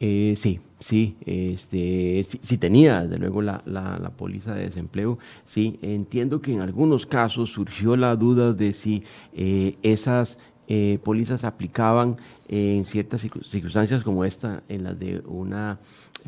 Eh, 0.00 0.34
sí, 0.36 0.60
sí, 0.78 1.16
este, 1.26 2.22
sí, 2.22 2.58
tenía 2.58 3.02
desde 3.02 3.18
luego 3.18 3.42
la, 3.42 3.62
la, 3.66 4.10
póliza 4.16 4.54
de 4.54 4.64
desempleo. 4.64 5.18
Sí, 5.44 5.78
entiendo 5.82 6.40
que 6.40 6.52
en 6.52 6.60
algunos 6.60 7.06
casos 7.06 7.50
surgió 7.50 7.96
la 7.96 8.16
duda 8.16 8.52
de 8.52 8.72
si 8.72 9.02
eh, 9.32 9.76
esas 9.82 10.38
eh, 10.68 10.98
pólizas 11.02 11.44
aplicaban 11.44 12.16
en 12.48 12.84
ciertas 12.84 13.22
circunstancias 13.22 14.02
como 14.02 14.24
esta, 14.24 14.62
en 14.68 14.84
las 14.84 14.98
de 14.98 15.22
una 15.26 15.78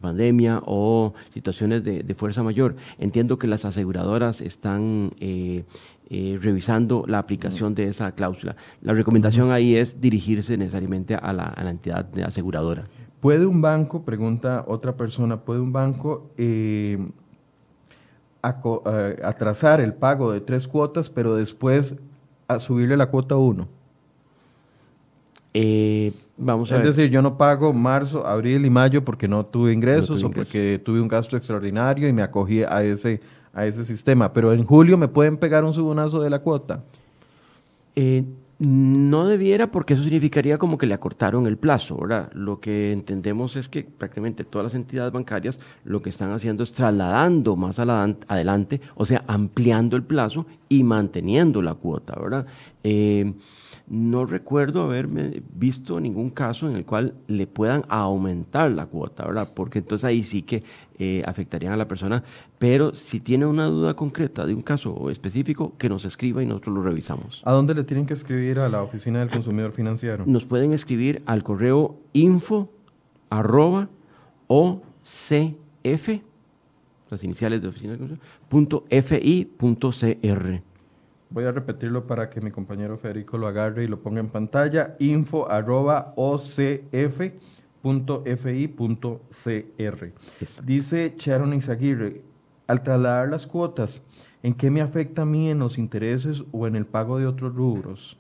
pandemia 0.01 0.63
o 0.65 1.15
situaciones 1.33 1.85
de, 1.85 2.15
fuerza 2.15 2.43
mayor. 2.43 2.77
Entiendo 2.99 3.39
que 3.39 3.47
las 3.47 3.65
aseguradoras 3.65 4.41
están 4.41 5.13
revisando 6.09 7.05
la 7.07 7.19
aplicación 7.19 7.75
de 7.75 7.89
esa 7.89 8.13
cláusula. 8.13 8.57
La 8.83 8.95
recomendación 8.95 9.53
ahí 9.53 9.77
es 9.77 10.01
dirigirse 10.01 10.57
necesariamente 10.57 11.15
a 11.15 11.33
la, 11.33 11.45
a 11.45 11.65
la 11.65 11.71
entidad 11.71 12.07
aseguradora. 12.25 12.89
¿Puede 13.21 13.47
un 13.47 13.61
banco, 13.61 14.03
pregunta 14.03 14.65
otra 14.67 14.97
persona, 14.97 15.41
puede 15.41 15.61
un 15.61 15.73
banco 15.73 16.31
eh, 16.39 16.99
eh, 18.43 19.21
atrasar 19.23 19.81
el 19.81 19.93
pago 19.93 20.33
de 20.33 20.41
tres 20.41 20.67
cuotas, 20.67 21.11
pero 21.11 21.37
después 21.37 21.97
a 22.49 22.59
subirle 22.59 22.97
la 22.97 23.07
cuota 23.07 23.37
uno? 23.37 23.69
Eh, 25.53 26.13
vamos 26.37 26.71
a 26.73 26.79
es 26.79 26.85
decir, 26.85 27.11
yo 27.11 27.21
no 27.21 27.37
pago 27.37 27.73
marzo, 27.73 28.27
abril 28.27 28.65
y 28.65 28.71
mayo 28.71 29.05
porque 29.05 29.27
no 29.29 29.45
tuve 29.45 29.73
ingresos 29.73 30.23
o 30.23 30.31
porque 30.31 30.81
tuve 30.83 31.01
un 31.01 31.09
gasto 31.09 31.37
extraordinario 31.37 32.09
y 32.09 32.13
me 32.13 32.23
acogí 32.23 32.63
a 32.63 32.83
ese, 32.83 33.21
a 33.53 33.67
ese 33.67 33.85
sistema. 33.85 34.33
Pero 34.33 34.53
en 34.53 34.65
julio 34.65 34.97
me 34.97 35.09
pueden 35.09 35.37
pegar 35.37 35.65
un 35.65 35.75
subonazo 35.75 36.21
de 36.21 36.31
la 36.31 36.39
cuota. 36.39 36.83
Eh, 37.97 38.25
no 38.61 39.27
debiera 39.27 39.71
porque 39.71 39.95
eso 39.95 40.03
significaría 40.03 40.59
como 40.59 40.77
que 40.77 40.87
le 40.87 40.93
acortaron 40.93 41.47
el 41.47 41.57
plazo, 41.57 41.97
¿verdad? 41.97 42.31
Lo 42.35 42.61
que 42.61 42.93
entendemos 42.93 43.57
es 43.57 43.71
que 43.71 43.85
prácticamente 43.85 44.45
todas 44.45 44.65
las 44.65 44.75
entidades 44.75 45.13
bancarias 45.13 45.59
lo 45.83 46.03
que 46.03 46.11
están 46.11 46.31
haciendo 46.33 46.63
es 46.63 46.75
trasladando 46.75 47.57
más 47.57 47.79
adelante, 47.79 48.83
o 48.95 49.07
sea, 49.07 49.25
ampliando 49.27 49.97
el 49.97 50.03
plazo 50.03 50.45
y 50.73 50.85
manteniendo 50.85 51.61
la 51.63 51.75
cuota, 51.75 52.17
¿verdad? 52.19 52.47
Eh, 52.85 53.35
no 53.89 54.25
recuerdo 54.25 54.83
haberme 54.83 55.43
visto 55.53 55.99
ningún 55.99 56.31
caso 56.31 56.71
en 56.71 56.77
el 56.77 56.87
cual 56.87 57.15
le 57.27 57.49
puedan 57.49 57.83
aumentar 57.89 58.71
la 58.71 58.87
cuota, 58.87 59.27
¿verdad? 59.27 59.51
Porque 59.53 59.81
entonces 59.81 60.05
ahí 60.05 60.23
sí 60.23 60.43
que 60.43 60.63
eh, 61.01 61.25
afectarían 61.27 61.73
a 61.73 61.77
la 61.77 61.89
persona. 61.89 62.23
Pero 62.61 62.95
si 62.95 63.19
tiene 63.19 63.47
una 63.47 63.67
duda 63.67 63.95
concreta 63.95 64.47
de 64.47 64.55
un 64.55 64.63
caso 64.63 65.11
específico, 65.11 65.75
que 65.77 65.89
nos 65.89 66.05
escriba 66.05 66.41
y 66.41 66.47
nosotros 66.47 66.77
lo 66.77 66.83
revisamos. 66.83 67.43
¿A 67.45 67.51
dónde 67.51 67.75
le 67.75 67.83
tienen 67.83 68.07
que 68.07 68.15
escribir 68.15 68.61
a 68.61 68.69
la 68.69 68.81
Oficina 68.81 69.19
del 69.19 69.29
Consumidor 69.29 69.73
Financiero? 69.73 70.23
Nos 70.25 70.45
pueden 70.45 70.73
escribir 70.73 71.25
al 71.27 71.43
correo 71.43 71.99
info 72.13 72.71
arroba 73.29 73.89
OCF, 74.47 76.21
las 77.11 77.25
iniciales 77.25 77.61
de 77.61 77.69
Oficina 77.69 77.93
del 77.93 77.99
Consumidor, 78.01 78.27
punto 78.49 78.85
FI 78.89 79.45
punto 79.57 79.91
CR. 79.91 80.63
Voy 81.31 81.45
a 81.45 81.53
repetirlo 81.53 82.07
para 82.07 82.29
que 82.29 82.41
mi 82.41 82.51
compañero 82.51 82.99
Federico 82.99 83.39
lo 83.39 83.47
agarre 83.47 83.85
y 83.85 83.87
lo 83.87 84.01
ponga 84.01 84.21
en 84.21 84.29
pantalla. 84.29 84.97
info 84.99 85.49
arroba 85.49 86.13
Dice 90.65 91.15
Sharon 91.17 91.55
Izaguirre, 91.55 92.23
al 92.67 92.83
trasladar 92.83 93.29
las 93.29 93.47
cuotas, 93.47 94.03
¿en 94.43 94.55
qué 94.55 94.71
me 94.71 94.81
afecta 94.81 95.23
a 95.23 95.25
mí 95.25 95.49
en 95.51 95.61
los 95.61 95.79
intereses 95.79 96.45
o 96.53 96.67
en 96.67 96.77
el 96.77 96.85
pago 96.85 97.19
de 97.19 97.27
otros 97.27 97.55
rubros? 97.55 98.19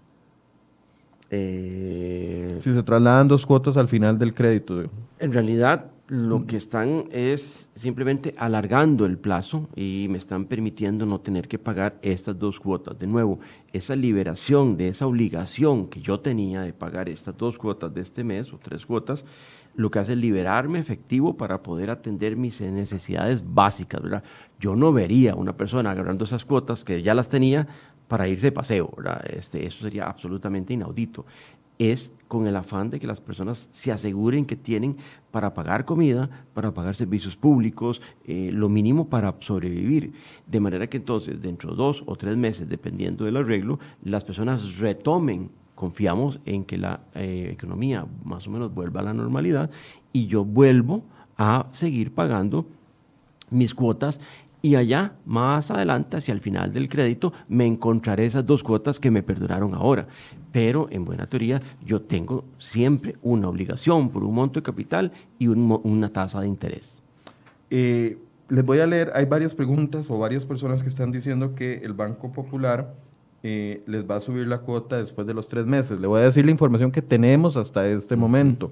Eh, 1.30 2.56
si 2.58 2.74
se 2.74 2.82
trasladan 2.82 3.28
dos 3.28 3.46
cuotas 3.46 3.76
al 3.76 3.86
final 3.86 4.18
del 4.18 4.34
crédito. 4.34 4.84
En 5.18 5.32
realidad, 5.32 5.86
lo 6.10 6.44
que 6.44 6.56
están 6.56 7.04
es 7.12 7.70
simplemente 7.76 8.34
alargando 8.36 9.06
el 9.06 9.16
plazo 9.16 9.68
y 9.76 10.08
me 10.10 10.18
están 10.18 10.46
permitiendo 10.46 11.06
no 11.06 11.20
tener 11.20 11.46
que 11.46 11.56
pagar 11.56 12.00
estas 12.02 12.36
dos 12.36 12.58
cuotas. 12.58 12.98
De 12.98 13.06
nuevo, 13.06 13.38
esa 13.72 13.94
liberación 13.94 14.76
de 14.76 14.88
esa 14.88 15.06
obligación 15.06 15.86
que 15.86 16.00
yo 16.00 16.18
tenía 16.18 16.62
de 16.62 16.72
pagar 16.72 17.08
estas 17.08 17.36
dos 17.38 17.56
cuotas 17.56 17.94
de 17.94 18.00
este 18.00 18.24
mes 18.24 18.52
o 18.52 18.58
tres 18.58 18.86
cuotas, 18.86 19.24
lo 19.76 19.88
que 19.92 20.00
hace 20.00 20.14
es 20.14 20.18
liberarme 20.18 20.80
efectivo 20.80 21.36
para 21.36 21.62
poder 21.62 21.90
atender 21.90 22.36
mis 22.36 22.60
necesidades 22.60 23.44
básicas. 23.54 24.02
Yo 24.58 24.74
no 24.74 24.92
vería 24.92 25.34
a 25.34 25.36
una 25.36 25.56
persona 25.56 25.92
agarrando 25.92 26.24
esas 26.24 26.44
cuotas 26.44 26.82
que 26.82 27.02
ya 27.02 27.14
las 27.14 27.28
tenía 27.28 27.68
para 28.08 28.26
irse 28.26 28.46
de 28.46 28.52
paseo, 28.52 28.92
¿verdad? 28.96 29.22
Este, 29.30 29.64
eso 29.64 29.84
sería 29.84 30.06
absolutamente 30.06 30.74
inaudito 30.74 31.24
es 31.80 32.12
con 32.28 32.46
el 32.46 32.54
afán 32.54 32.90
de 32.90 33.00
que 33.00 33.08
las 33.08 33.20
personas 33.20 33.68
se 33.72 33.90
aseguren 33.90 34.44
que 34.44 34.54
tienen 34.54 34.96
para 35.32 35.52
pagar 35.52 35.84
comida, 35.84 36.30
para 36.54 36.72
pagar 36.72 36.94
servicios 36.94 37.34
públicos, 37.34 38.00
eh, 38.24 38.50
lo 38.52 38.68
mínimo 38.68 39.08
para 39.08 39.34
sobrevivir. 39.40 40.12
De 40.46 40.60
manera 40.60 40.86
que 40.86 40.98
entonces, 40.98 41.40
dentro 41.40 41.70
de 41.70 41.76
dos 41.78 42.04
o 42.06 42.14
tres 42.14 42.36
meses, 42.36 42.68
dependiendo 42.68 43.24
del 43.24 43.36
arreglo, 43.36 43.80
las 44.04 44.24
personas 44.24 44.78
retomen, 44.78 45.50
confiamos 45.74 46.38
en 46.44 46.64
que 46.64 46.78
la 46.78 47.00
eh, 47.14 47.48
economía 47.52 48.06
más 48.22 48.46
o 48.46 48.50
menos 48.50 48.72
vuelva 48.72 49.00
a 49.00 49.04
la 49.04 49.14
normalidad 49.14 49.70
y 50.12 50.26
yo 50.26 50.44
vuelvo 50.44 51.02
a 51.38 51.66
seguir 51.70 52.12
pagando 52.12 52.66
mis 53.50 53.74
cuotas 53.74 54.20
y 54.62 54.76
allá, 54.76 55.14
más 55.24 55.70
adelante, 55.70 56.16
hacia 56.16 56.32
el 56.32 56.40
final 56.40 56.72
del 56.72 56.88
crédito, 56.88 57.32
me 57.48 57.66
encontraré 57.66 58.26
esas 58.26 58.44
dos 58.44 58.62
cuotas 58.62 59.00
que 59.00 59.10
me 59.10 59.22
perduraron 59.22 59.74
ahora. 59.74 60.06
Pero, 60.52 60.88
en 60.90 61.04
buena 61.04 61.26
teoría, 61.26 61.62
yo 61.84 62.02
tengo 62.02 62.44
siempre 62.58 63.16
una 63.22 63.48
obligación 63.48 64.10
por 64.10 64.24
un 64.24 64.34
monto 64.34 64.60
de 64.60 64.64
capital 64.64 65.12
y 65.38 65.46
una 65.46 66.12
tasa 66.12 66.40
de 66.40 66.48
interés. 66.48 67.02
Eh, 67.70 68.18
les 68.48 68.64
voy 68.64 68.80
a 68.80 68.86
leer, 68.86 69.12
hay 69.14 69.24
varias 69.24 69.54
preguntas 69.54 70.10
o 70.10 70.18
varias 70.18 70.44
personas 70.44 70.82
que 70.82 70.88
están 70.88 71.12
diciendo 71.12 71.54
que 71.54 71.78
el 71.78 71.94
Banco 71.94 72.32
Popular 72.32 72.94
eh, 73.42 73.82
les 73.86 74.04
va 74.04 74.16
a 74.16 74.20
subir 74.20 74.46
la 74.46 74.58
cuota 74.58 74.98
después 74.98 75.26
de 75.26 75.32
los 75.32 75.48
tres 75.48 75.64
meses. 75.64 75.98
Le 75.98 76.06
voy 76.06 76.20
a 76.20 76.24
decir 76.24 76.44
la 76.44 76.50
información 76.50 76.90
que 76.90 77.00
tenemos 77.00 77.56
hasta 77.56 77.86
este 77.86 78.16
momento. 78.16 78.70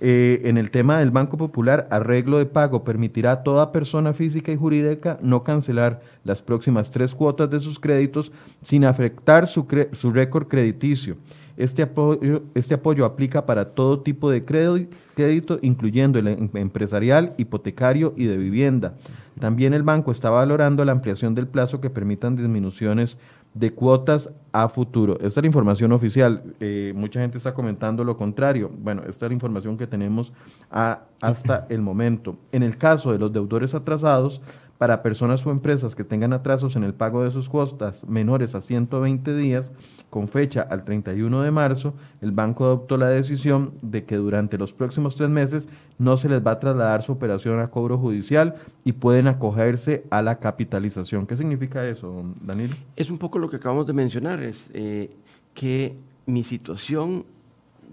Eh, 0.00 0.42
en 0.44 0.58
el 0.58 0.70
tema 0.70 0.98
del 0.98 1.10
Banco 1.10 1.36
Popular, 1.36 1.88
arreglo 1.90 2.38
de 2.38 2.46
pago 2.46 2.84
permitirá 2.84 3.32
a 3.32 3.42
toda 3.42 3.72
persona 3.72 4.12
física 4.12 4.52
y 4.52 4.56
jurídica 4.56 5.18
no 5.22 5.42
cancelar 5.42 6.00
las 6.22 6.40
próximas 6.40 6.90
tres 6.90 7.14
cuotas 7.16 7.50
de 7.50 7.58
sus 7.58 7.80
créditos 7.80 8.30
sin 8.62 8.84
afectar 8.84 9.48
su, 9.48 9.66
su 9.92 10.12
récord 10.12 10.46
crediticio. 10.46 11.16
Este 11.58 11.82
apoyo, 11.82 12.44
este 12.54 12.74
apoyo 12.74 13.04
aplica 13.04 13.44
para 13.44 13.70
todo 13.70 13.98
tipo 13.98 14.30
de 14.30 14.44
crédito, 14.44 15.58
incluyendo 15.60 16.20
el 16.20 16.28
em, 16.28 16.48
empresarial, 16.54 17.34
hipotecario 17.36 18.14
y 18.16 18.26
de 18.26 18.36
vivienda. 18.36 18.94
También 19.40 19.74
el 19.74 19.82
banco 19.82 20.12
está 20.12 20.30
valorando 20.30 20.84
la 20.84 20.92
ampliación 20.92 21.34
del 21.34 21.48
plazo 21.48 21.80
que 21.80 21.90
permitan 21.90 22.36
disminuciones 22.36 23.18
de 23.58 23.72
cuotas 23.72 24.30
a 24.52 24.68
futuro. 24.68 25.14
Esta 25.14 25.26
es 25.26 25.36
la 25.36 25.46
información 25.46 25.92
oficial. 25.92 26.42
Eh, 26.60 26.92
mucha 26.94 27.20
gente 27.20 27.38
está 27.38 27.52
comentando 27.52 28.04
lo 28.04 28.16
contrario. 28.16 28.70
Bueno, 28.78 29.02
esta 29.06 29.26
es 29.26 29.30
la 29.30 29.34
información 29.34 29.76
que 29.76 29.86
tenemos 29.86 30.32
hasta 30.70 31.66
el 31.68 31.82
momento. 31.82 32.36
En 32.52 32.62
el 32.62 32.76
caso 32.78 33.12
de 33.12 33.18
los 33.18 33.32
deudores 33.32 33.74
atrasados, 33.74 34.40
para 34.78 35.02
personas 35.02 35.44
o 35.44 35.50
empresas 35.50 35.94
que 35.96 36.04
tengan 36.04 36.32
atrasos 36.32 36.76
en 36.76 36.84
el 36.84 36.94
pago 36.94 37.24
de 37.24 37.32
sus 37.32 37.48
cuotas 37.48 38.08
menores 38.08 38.54
a 38.54 38.60
120 38.60 39.34
días, 39.34 39.72
con 40.08 40.28
fecha 40.28 40.62
al 40.62 40.84
31 40.84 41.42
de 41.42 41.50
marzo, 41.50 41.94
el 42.22 42.30
banco 42.30 42.64
adoptó 42.64 42.96
la 42.96 43.08
decisión 43.08 43.72
de 43.82 44.04
que 44.04 44.16
durante 44.16 44.56
los 44.56 44.72
próximos 44.72 45.16
tres 45.16 45.28
meses 45.28 45.68
no 45.98 46.16
se 46.16 46.28
les 46.28 46.46
va 46.46 46.52
a 46.52 46.60
trasladar 46.60 47.02
su 47.02 47.12
operación 47.12 47.58
a 47.58 47.68
cobro 47.68 47.98
judicial 47.98 48.54
y 48.84 48.92
pueden 48.92 49.26
acogerse 49.26 50.04
a 50.10 50.22
la 50.22 50.38
capitalización. 50.38 51.26
¿Qué 51.26 51.36
significa 51.36 51.84
eso, 51.86 52.24
Daniel? 52.40 52.74
Es 52.94 53.10
un 53.10 53.18
poco 53.18 53.38
lo 53.38 53.50
que 53.50 53.56
acabamos 53.56 53.86
de 53.86 53.92
mencionar, 53.92 54.40
es 54.42 54.70
eh, 54.72 55.10
que 55.54 55.96
mi 56.26 56.44
situación 56.44 57.24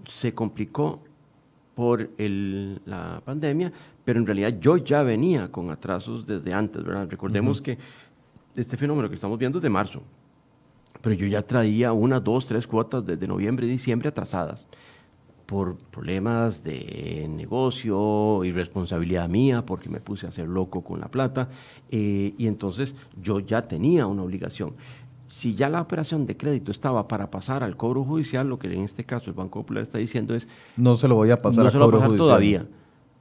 se 0.08 0.32
complicó 0.34 1.00
por 1.74 2.08
la 2.16 3.20
pandemia, 3.24 3.72
pero 4.06 4.20
en 4.20 4.26
realidad 4.26 4.54
yo 4.60 4.76
ya 4.76 5.02
venía 5.02 5.50
con 5.50 5.68
atrasos 5.68 6.24
desde 6.24 6.54
antes, 6.54 6.84
¿verdad? 6.84 7.08
Recordemos 7.10 7.60
que 7.60 7.76
este 8.54 8.76
fenómeno 8.76 9.08
que 9.08 9.16
estamos 9.16 9.36
viendo 9.36 9.58
es 9.58 9.62
de 9.64 9.68
marzo, 9.68 10.00
pero 11.02 11.16
yo 11.16 11.26
ya 11.26 11.42
traía 11.42 11.92
una, 11.92 12.20
dos, 12.20 12.46
tres 12.46 12.68
cuotas 12.68 13.04
desde 13.04 13.26
noviembre 13.26 13.66
y 13.66 13.70
diciembre 13.70 14.08
atrasadas 14.08 14.68
por 15.44 15.76
problemas 15.76 16.62
de 16.62 17.26
negocio, 17.28 18.44
irresponsabilidad 18.44 19.28
mía, 19.28 19.66
porque 19.66 19.88
me 19.88 19.98
puse 19.98 20.26
a 20.26 20.28
hacer 20.28 20.46
loco 20.46 20.82
con 20.82 21.00
la 21.00 21.08
plata, 21.08 21.48
eh, 21.90 22.32
y 22.38 22.46
entonces 22.46 22.94
yo 23.20 23.40
ya 23.40 23.66
tenía 23.66 24.06
una 24.06 24.22
obligación. 24.22 24.74
Si 25.26 25.56
ya 25.56 25.68
la 25.68 25.80
operación 25.80 26.26
de 26.26 26.36
crédito 26.36 26.70
estaba 26.70 27.08
para 27.08 27.28
pasar 27.32 27.64
al 27.64 27.76
cobro 27.76 28.04
judicial, 28.04 28.48
lo 28.48 28.60
que 28.60 28.72
en 28.72 28.82
este 28.82 29.02
caso 29.02 29.30
el 29.30 29.34
Banco 29.34 29.62
Popular 29.62 29.82
está 29.82 29.98
diciendo 29.98 30.32
es... 30.36 30.46
No 30.76 30.94
se 30.94 31.08
lo 31.08 31.16
voy 31.16 31.32
a 31.32 31.38
pasar 31.42 31.64
no 31.64 31.68
a 31.68 31.72
se 31.72 31.78
lo 31.78 31.90
voy 31.90 31.98
a 31.98 32.02
pasar 32.04 32.16
todavía 32.16 32.66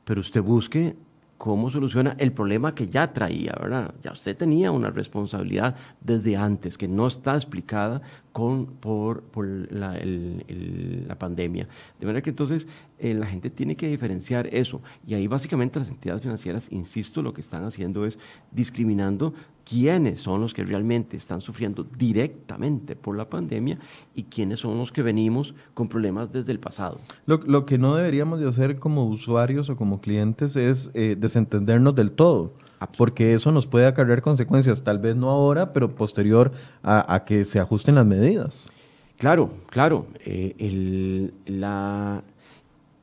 pero 0.05 0.21
usted 0.21 0.41
busque 0.41 0.95
cómo 1.37 1.69
soluciona 1.69 2.15
el 2.17 2.31
problema 2.31 2.73
que 2.73 2.87
ya 2.87 3.11
traía, 3.11 3.53
¿verdad? 3.59 3.93
Ya 4.01 4.13
usted 4.13 4.37
tenía 4.37 4.71
una 4.71 4.89
responsabilidad 4.89 5.75
desde 5.99 6.37
antes 6.37 6.77
que 6.77 6.87
no 6.87 7.07
está 7.07 7.35
explicada 7.35 8.01
con, 8.35 8.65
por, 8.65 9.21
por 9.21 9.47
la, 9.71 9.97
la, 10.03 11.17
pandemia. 11.17 11.69
De 11.97 12.05
manera 12.05 12.21
que 12.21 12.31
entonces 12.31 12.67
eh, 12.99 13.13
la 13.13 13.27
gente 13.27 13.49
tiene 13.49 13.77
que 13.77 13.87
diferenciar 13.87 14.53
eso. 14.53 14.81
Y 15.07 15.13
ahí 15.13 15.25
básicamente 15.25 15.79
las 15.79 15.87
entidades 15.87 16.21
financieras, 16.21 16.67
insisto, 16.69 17.21
lo 17.21 17.33
que 17.33 17.39
están 17.39 17.63
haciendo 17.63 18.05
es 18.05 18.19
discriminando 18.51 19.33
quiénes 19.63 20.19
son 20.19 20.41
los 20.41 20.53
que 20.53 20.65
realmente 20.65 21.15
están 21.15 21.39
sufriendo 21.39 21.85
directamente 21.85 22.97
por 22.97 23.15
la 23.15 23.29
pandemia 23.29 23.79
y 24.13 24.23
quiénes 24.23 24.59
son 24.59 24.77
los 24.79 24.91
que 24.91 25.01
venimos 25.01 25.55
con 25.73 25.87
problemas 25.87 26.33
desde 26.33 26.51
el 26.51 26.59
pasado. 26.59 26.99
Lo, 27.25 27.37
lo 27.37 27.65
que 27.65 27.77
no 27.77 27.95
deberíamos 27.95 28.41
de 28.41 28.49
hacer 28.49 28.79
como 28.79 29.05
usuarios 29.07 29.69
o 29.69 29.77
como 29.77 30.01
clientes 30.01 30.57
es 30.57 30.91
eh, 30.93 31.15
desentendernos 31.17 31.95
del 31.95 32.11
todo 32.11 32.51
porque 32.97 33.33
eso 33.33 33.51
nos 33.51 33.67
puede 33.67 33.87
acarrear 33.87 34.21
consecuencias, 34.21 34.83
tal 34.83 34.99
vez 34.99 35.15
no 35.15 35.29
ahora, 35.29 35.73
pero 35.73 35.95
posterior 35.95 36.51
a, 36.83 37.23
que 37.25 37.45
se 37.45 37.59
ajusten 37.59 37.95
las 37.95 38.05
medidas. 38.05 38.69
Claro, 39.17 39.51
claro. 39.69 40.07
Eh, 40.25 41.31
la, 41.45 42.23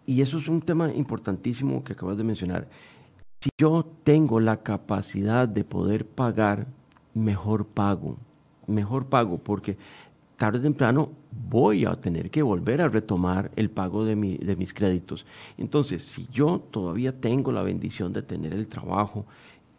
y 0.06 0.20
eso 0.20 0.38
es 0.38 0.48
un 0.48 0.60
tema 0.60 0.92
importantísimo 0.92 1.82
que 1.84 1.94
acabas 1.94 2.16
de 2.16 2.24
mencionar. 2.24 2.68
Si 3.40 3.50
yo 3.58 3.86
tengo 4.04 4.40
la 4.40 4.58
capacidad 4.58 5.48
de 5.48 5.64
poder 5.64 6.06
pagar, 6.06 6.66
mejor 7.14 7.66
pago, 7.66 8.16
mejor 8.66 9.06
pago, 9.06 9.38
porque 9.38 9.76
tarde 10.36 10.58
o 10.58 10.62
temprano 10.62 11.10
voy 11.30 11.84
a 11.84 11.94
tener 11.94 12.30
que 12.30 12.42
volver 12.42 12.82
a 12.82 12.88
retomar 12.88 13.50
el 13.56 13.70
pago 13.70 14.04
de, 14.04 14.14
de 14.14 14.56
mis 14.56 14.74
créditos. 14.74 15.24
Entonces, 15.56 16.04
si 16.04 16.28
yo 16.32 16.60
todavía 16.70 17.18
tengo 17.20 17.52
la 17.52 17.62
bendición 17.62 18.12
de 18.12 18.22
tener 18.22 18.52
el 18.52 18.66
trabajo, 18.66 19.26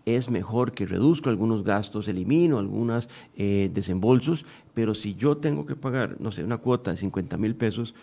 es 0.06 0.30
mejor 0.30 0.74
que 0.74 0.86
reduzco 0.86 1.30
algunos 1.30 1.63
gastos, 1.63 2.08
elimino 2.08 2.60
algunos 2.60 3.10
eh, 3.36 3.70
desembolsos, 3.74 4.46
pero 4.74 4.96
si 4.96 5.16
yo 5.16 5.38
tengo 5.38 5.66
que 5.66 5.76
pagar, 5.76 6.18
no 6.20 6.32
sé, 6.32 6.44
una 6.44 6.58
cuota 6.58 6.92
de 6.92 6.98
50 6.98 7.38
mil 7.38 7.56
pesos, 7.56 7.94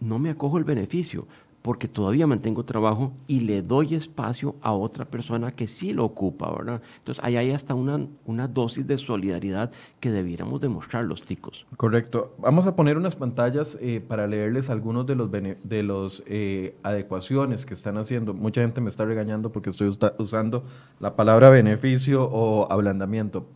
no 0.00 0.18
me 0.18 0.30
acojo 0.30 0.58
el 0.58 0.64
beneficio 0.64 1.26
porque 1.62 1.88
todavía 1.88 2.26
mantengo 2.26 2.64
trabajo 2.64 3.12
y 3.26 3.40
le 3.40 3.62
doy 3.62 3.94
espacio 3.94 4.54
a 4.62 4.72
otra 4.72 5.04
persona 5.04 5.52
que 5.52 5.66
sí 5.66 5.92
lo 5.92 6.04
ocupa, 6.04 6.50
¿verdad? 6.52 6.80
Entonces, 6.98 7.22
ahí 7.24 7.36
hay 7.36 7.50
hasta 7.50 7.74
una, 7.74 8.06
una 8.24 8.46
dosis 8.46 8.86
de 8.86 8.96
solidaridad 8.96 9.70
que 10.00 10.10
debiéramos 10.10 10.60
demostrar 10.60 11.04
los 11.04 11.24
ticos. 11.24 11.66
Correcto. 11.76 12.34
Vamos 12.38 12.66
a 12.66 12.76
poner 12.76 12.96
unas 12.96 13.16
pantallas 13.16 13.76
eh, 13.80 14.00
para 14.06 14.26
leerles 14.26 14.70
algunos 14.70 15.06
de 15.06 15.16
los, 15.16 15.30
de 15.30 15.82
los 15.82 16.22
eh, 16.26 16.76
adecuaciones 16.82 17.66
que 17.66 17.74
están 17.74 17.98
haciendo. 17.98 18.34
Mucha 18.34 18.60
gente 18.60 18.80
me 18.80 18.90
está 18.90 19.04
regañando 19.04 19.50
porque 19.50 19.70
estoy 19.70 19.94
usando 20.18 20.64
la 21.00 21.16
palabra 21.16 21.50
beneficio 21.50 22.24
o 22.24 22.70
ablandamiento. 22.70 23.46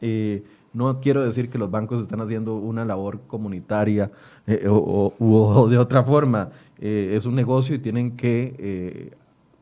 Eh, 0.00 0.44
no 0.72 1.00
quiero 1.00 1.24
decir 1.24 1.50
que 1.50 1.58
los 1.58 1.70
bancos 1.70 2.00
están 2.00 2.20
haciendo 2.20 2.54
una 2.54 2.84
labor 2.84 3.20
comunitaria 3.26 4.12
o, 4.68 5.12
o, 5.18 5.68
de 5.68 5.78
otra 5.78 6.04
forma. 6.04 6.50
Eh, 6.80 7.14
es 7.16 7.26
un 7.26 7.34
negocio 7.34 7.74
y 7.74 7.78
tienen 7.78 8.16
que 8.16 8.54
eh, 8.58 9.10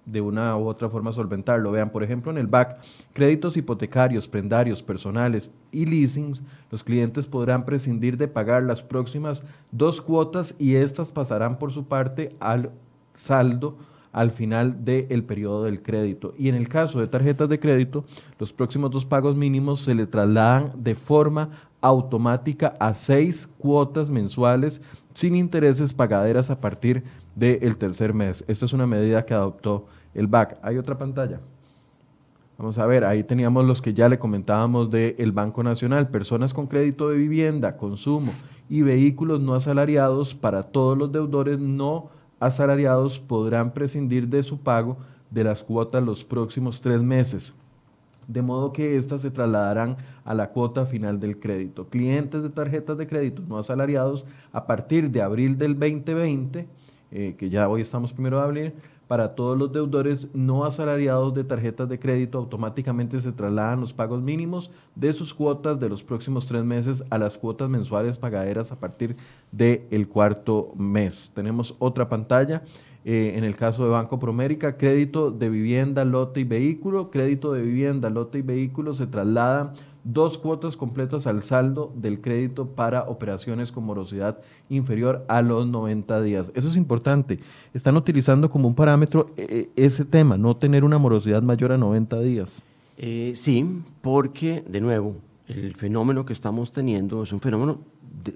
de 0.05 0.21
una 0.21 0.57
u 0.57 0.67
otra 0.67 0.89
forma 0.89 1.13
solventarlo. 1.13 1.73
Vean, 1.73 1.91
por 1.91 2.03
ejemplo, 2.03 2.31
en 2.31 2.39
el 2.39 2.47
BAC, 2.47 2.79
créditos 3.13 3.57
hipotecarios, 3.57 4.29
prendarios, 4.29 4.83
personales 4.83 5.51
y 5.73 5.87
leasings, 5.87 6.43
los 6.71 6.85
clientes 6.85 7.27
podrán 7.27 7.65
prescindir 7.65 8.17
de 8.17 8.29
pagar 8.29 8.63
las 8.63 8.83
próximas 8.83 9.43
dos 9.73 10.01
cuotas 10.01 10.55
y 10.59 10.77
estas 10.77 11.11
pasarán 11.11 11.59
por 11.59 11.73
su 11.73 11.85
parte 11.85 12.31
al 12.39 12.71
saldo 13.15 13.77
al 14.13 14.31
final 14.31 14.83
del 14.83 15.25
periodo 15.25 15.65
del 15.65 15.83
crédito. 15.83 16.33
Y 16.39 16.49
en 16.49 16.55
el 16.55 16.69
caso 16.69 17.01
de 17.01 17.07
tarjetas 17.07 17.51
de 17.51 17.61
crédito, 17.61 18.07
los 18.39 18.51
próximos 18.51 18.91
dos 18.91 19.05
pagos 19.05 19.37
mínimos 19.37 19.81
se 19.81 19.95
le 19.95 20.07
trasladan 20.07 20.73
de 20.75 20.95
forma 20.95 21.51
automática 21.83 22.73
a 22.81 22.95
seis 22.95 23.47
cuotas 23.59 24.09
mensuales 24.09 24.81
sin 25.17 25.35
intereses 25.35 25.95
pagaderas 25.95 26.51
a 26.51 26.61
partir 26.61 27.03
del 27.35 27.79
tercer 27.79 28.13
mes. 28.13 28.45
Esta 28.49 28.67
es 28.67 28.75
una 28.75 28.87
medida 28.87 29.25
que 29.25 29.33
adoptó 29.33 29.87
el 30.13 30.27
BAC. 30.27 30.59
Hay 30.61 30.77
otra 30.77 30.99
pantalla. 30.99 31.41
Vamos 32.59 32.77
a 32.77 32.85
ver, 32.85 33.03
ahí 33.03 33.25
teníamos 33.25 33.65
los 33.65 33.81
que 33.81 33.95
ya 33.95 34.11
le 34.11 34.19
comentábamos 34.19 34.91
del 34.91 35.33
Banco 35.33 35.63
Nacional, 35.63 36.09
personas 36.09 36.53
con 36.53 36.67
crédito 36.67 37.09
de 37.09 37.17
vivienda, 37.17 37.79
consumo 37.79 38.35
y 38.69 38.83
vehículos 38.83 39.41
no 39.41 39.55
asalariados 39.55 40.35
para 40.35 40.63
todos 40.63 40.99
los 40.99 41.11
deudores 41.11 41.59
no 41.59 42.11
asalariados 42.39 43.19
podrán 43.19 43.73
prescindir 43.73 44.29
de 44.29 44.43
su 44.43 44.59
pago 44.59 44.99
de 45.31 45.45
las 45.45 45.65
cuotas 45.65 46.03
los 46.03 46.25
próximos 46.25 46.83
tres 46.83 47.03
meses 47.03 47.55
de 48.29 48.43
modo 48.43 48.73
que 48.73 48.97
éstas 48.97 49.23
se 49.23 49.31
trasladarán 49.31 49.97
a 50.25 50.35
la 50.35 50.51
cuota 50.51 50.87
final 50.87 51.21
del 51.21 51.39
crédito. 51.39 51.89
Clientes 51.89 52.43
de 52.43 52.51
tarjetas 52.51 52.99
de 52.99 53.07
crédito 53.07 53.43
no 53.47 53.59
asalariados 53.59 54.25
a 54.53 54.67
partir 54.67 55.11
de 55.11 55.23
abril 55.23 55.59
del 55.59 55.79
2020, 55.79 56.67
eh, 57.13 57.35
que 57.39 57.51
ya 57.51 57.69
hoy 57.69 57.83
estamos 57.83 58.13
primero 58.13 58.39
de 58.39 58.45
abril, 58.45 58.73
para 59.07 59.37
todos 59.37 59.57
los 59.57 59.73
deudores 59.73 60.29
no 60.35 60.65
asalariados 60.65 61.33
de 61.33 61.45
tarjetas 61.45 61.89
de 61.89 61.99
crédito 61.99 62.39
automáticamente 62.39 63.21
se 63.21 63.31
trasladan 63.31 63.81
los 63.81 63.93
pagos 63.93 64.21
mínimos 64.21 64.73
de 64.97 65.13
sus 65.13 65.33
cuotas 65.33 65.79
de 65.79 65.89
los 65.89 66.03
próximos 66.03 66.47
tres 66.47 66.65
meses 66.65 67.05
a 67.09 67.19
las 67.19 67.39
cuotas 67.39 67.71
mensuales 67.71 68.19
pagaderas 68.19 68.73
a 68.73 68.81
partir 68.81 69.17
del 69.53 70.09
cuarto 70.09 70.73
mes. 70.77 71.31
Tenemos 71.35 71.77
otra 71.79 72.09
pantalla 72.09 72.65
eh, 73.09 73.35
en 73.37 73.45
el 73.45 73.55
caso 73.55 73.85
de 73.85 73.91
Banco 73.91 74.19
Promérica, 74.19 74.77
crédito 74.77 75.31
de 75.31 75.49
vivienda, 75.49 76.05
lote 76.05 76.41
y 76.41 76.45
vehículo, 76.45 77.09
crédito 77.09 77.53
de 77.53 77.63
vivienda, 77.63 78.11
lote 78.11 78.39
y 78.39 78.43
vehículo 78.43 78.95
se 78.95 79.07
trasladan 79.07 79.75
dos 80.03 80.39
cuotas 80.39 80.77
completas 80.77 81.29
al 81.29 81.41
saldo 81.41 81.93
del 81.95 82.21
crédito 82.21 82.67
para 82.67 83.05
operaciones 83.05 83.71
con 83.71 83.85
morosidad 83.85 84.41
inferior 84.69 85.25
a 85.29 85.41
los 85.41 85.69
90 85.69 86.21
días. 86.21 86.51
Eso 86.57 86.67
es 86.67 86.77
importante. 86.77 87.39
Están 87.73 87.97
utilizando 87.97 88.51
como 88.51 88.67
un 88.67 88.75
parámetro 88.75 89.31
eh, 89.37 89.47
eh, 89.49 89.71
ese 89.77 90.05
tema, 90.05 90.37
no 90.37 90.57
tener 90.57 90.83
una 90.83 90.99
morosidad 90.99 91.43
mayor 91.43 91.71
a 91.71 91.79
90 91.79 92.19
días. 92.23 92.61
sí, 93.35 93.83
porque, 94.03 94.65
de 94.69 94.81
nuevo, 94.81 95.15
el 95.47 95.77
fenómeno 95.77 96.27
que 96.27 96.33
estamos 96.33 96.73
teniendo 96.73 97.23
es 97.23 97.33
un 97.33 97.39
fenómeno 97.39 97.79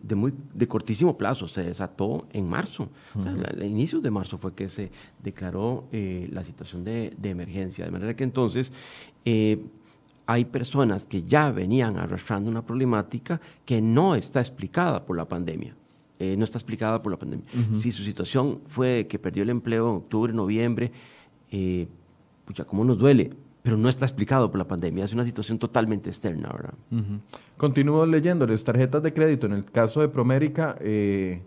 de, 0.02 0.14
muy, 0.14 0.32
de 0.54 0.68
cortísimo 0.68 1.16
plazo, 1.16 1.48
se 1.48 1.62
desató 1.62 2.26
en 2.32 2.48
marzo. 2.48 2.88
el 3.14 3.64
inicio 3.64 4.00
de 4.00 4.10
marzo 4.10 4.38
fue 4.38 4.54
que 4.54 4.68
se 4.68 4.90
declaró 5.22 5.88
eh, 5.92 6.28
la 6.32 6.44
situación 6.44 6.84
de, 6.84 7.16
emergencia, 7.22 7.84
de 7.84 7.90
manera 7.90 8.14
que 8.14 8.24
entonces 8.24 8.72
eh, 9.24 9.64
hay 10.26 10.44
personas 10.44 11.06
que 11.06 11.22
ya 11.22 11.50
venían 11.50 11.96
arrastrando 11.96 12.50
una 12.50 12.64
problemática 12.64 13.40
que 13.64 13.80
no 13.80 14.14
está 14.14 14.40
explicada 14.40 15.04
por 15.04 15.16
la 15.16 15.26
pandemia. 15.26 15.74
Eh, 16.18 16.36
no 16.36 16.44
está 16.44 16.58
explicada 16.58 17.02
por 17.02 17.10
la 17.12 17.18
pandemia. 17.18 17.46
Si 17.72 17.92
su 17.92 18.02
situación 18.04 18.60
fue 18.66 19.06
que 19.08 19.18
perdió 19.18 19.42
el 19.42 19.50
empleo 19.50 19.88
en 19.90 19.96
octubre, 19.96 20.32
noviembre, 20.32 20.92
pucha, 22.44 22.64
¿cómo 22.64 22.84
nos 22.84 22.98
duele? 22.98 23.30
Pero 23.62 23.76
no 23.76 23.88
está 23.88 24.06
explicado 24.06 24.50
por 24.50 24.58
la 24.58 24.66
pandemia, 24.66 25.04
es 25.04 25.12
una 25.12 25.24
situación 25.24 25.58
totalmente 25.58 26.08
externa, 26.08 26.50
¿verdad? 26.52 26.74
Continúo 27.56 28.06
leyéndoles 28.06 28.64
tarjetas 28.64 29.02
de 29.02 29.12
crédito. 29.12 29.46
En 29.46 29.52
el 29.52 29.64
caso 29.64 30.00
de 30.00 30.08
Promérica, 30.08 30.76
eh, 30.80 31.42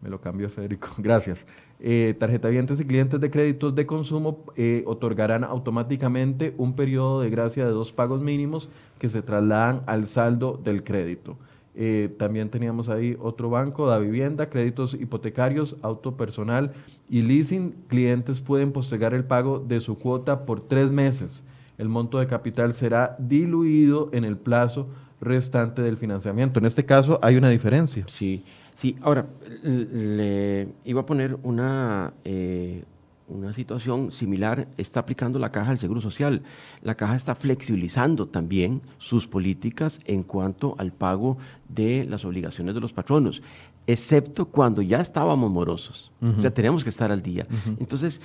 me 0.00 0.10
lo 0.10 0.20
cambio 0.20 0.48
Federico, 0.48 0.88
gracias. 0.98 1.46
Eh, 1.78 2.14
tarjetavientes 2.18 2.80
y 2.80 2.84
clientes 2.84 3.20
de 3.20 3.30
créditos 3.30 3.74
de 3.74 3.86
consumo 3.86 4.44
eh, 4.56 4.82
otorgarán 4.86 5.44
automáticamente 5.44 6.54
un 6.58 6.74
periodo 6.74 7.20
de 7.20 7.30
gracia 7.30 7.64
de 7.64 7.70
dos 7.70 7.92
pagos 7.92 8.22
mínimos 8.22 8.68
que 8.98 9.08
se 9.08 9.22
trasladan 9.22 9.82
al 9.86 10.06
saldo 10.06 10.60
del 10.62 10.82
crédito. 10.82 11.36
Eh, 11.78 12.14
también 12.18 12.48
teníamos 12.48 12.88
ahí 12.88 13.16
otro 13.20 13.50
banco, 13.50 13.86
da 13.86 13.98
vivienda, 13.98 14.48
créditos 14.48 14.94
hipotecarios, 14.94 15.76
auto 15.82 16.16
personal 16.16 16.72
y 17.08 17.20
leasing. 17.20 17.74
Clientes 17.88 18.40
pueden 18.40 18.72
postergar 18.72 19.12
el 19.12 19.24
pago 19.24 19.58
de 19.58 19.80
su 19.80 19.98
cuota 19.98 20.46
por 20.46 20.60
tres 20.60 20.90
meses. 20.90 21.44
El 21.76 21.90
monto 21.90 22.18
de 22.18 22.26
capital 22.26 22.72
será 22.72 23.14
diluido 23.18 24.08
en 24.12 24.24
el 24.24 24.38
plazo 24.38 24.88
restante 25.20 25.82
del 25.82 25.98
financiamiento. 25.98 26.58
En 26.58 26.64
este 26.64 26.86
caso 26.86 27.18
hay 27.22 27.36
una 27.36 27.50
diferencia. 27.50 28.04
Sí, 28.06 28.42
sí. 28.74 28.96
Ahora, 29.02 29.26
le 29.62 30.68
iba 30.84 31.02
a 31.02 31.06
poner 31.06 31.36
una, 31.42 32.14
eh, 32.24 32.84
una 33.28 33.52
situación 33.52 34.12
similar 34.12 34.68
está 34.76 35.00
aplicando 35.00 35.38
la 35.38 35.50
caja 35.50 35.70
del 35.70 35.78
Seguro 35.78 36.00
Social. 36.00 36.42
La 36.82 36.94
caja 36.94 37.16
está 37.16 37.34
flexibilizando 37.34 38.28
también 38.28 38.82
sus 38.98 39.26
políticas 39.26 39.98
en 40.04 40.22
cuanto 40.22 40.74
al 40.78 40.92
pago 40.92 41.38
de 41.68 42.04
las 42.08 42.24
obligaciones 42.24 42.74
de 42.74 42.80
los 42.80 42.92
patronos, 42.92 43.42
excepto 43.86 44.46
cuando 44.46 44.82
ya 44.82 45.00
estábamos 45.00 45.50
morosos. 45.50 46.12
O 46.20 46.38
sea, 46.38 46.52
tenemos 46.52 46.84
que 46.84 46.90
estar 46.90 47.10
al 47.10 47.22
día. 47.22 47.46
Entonces, 47.80 48.20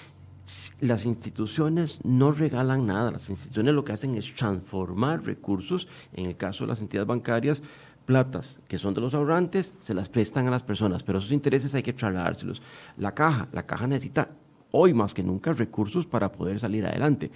las 0.79 1.05
instituciones 1.05 1.99
no 2.03 2.31
regalan 2.31 2.85
nada. 2.85 3.11
Las 3.11 3.29
instituciones 3.29 3.73
lo 3.73 3.85
que 3.85 3.93
hacen 3.93 4.15
es 4.15 4.33
transformar 4.33 5.23
recursos, 5.23 5.87
en 6.13 6.25
el 6.25 6.37
caso 6.37 6.63
de 6.63 6.69
las 6.69 6.81
entidades 6.81 7.07
bancarias, 7.07 7.63
platas 8.05 8.59
que 8.67 8.77
son 8.77 8.93
de 8.93 9.01
los 9.01 9.13
ahorrantes, 9.13 9.73
se 9.79 9.93
las 9.93 10.09
prestan 10.09 10.47
a 10.47 10.51
las 10.51 10.63
personas, 10.63 11.03
pero 11.03 11.19
esos 11.19 11.31
intereses 11.31 11.73
hay 11.75 11.83
que 11.83 11.93
trasladárselos. 11.93 12.61
La 12.97 13.13
caja, 13.13 13.47
la 13.51 13.65
caja 13.65 13.87
necesita 13.87 14.29
hoy 14.71 14.93
más 14.93 15.13
que 15.13 15.23
nunca 15.23 15.53
recursos 15.53 16.05
para 16.05 16.31
poder 16.31 16.59
salir 16.59 16.85
adelante. 16.85 17.31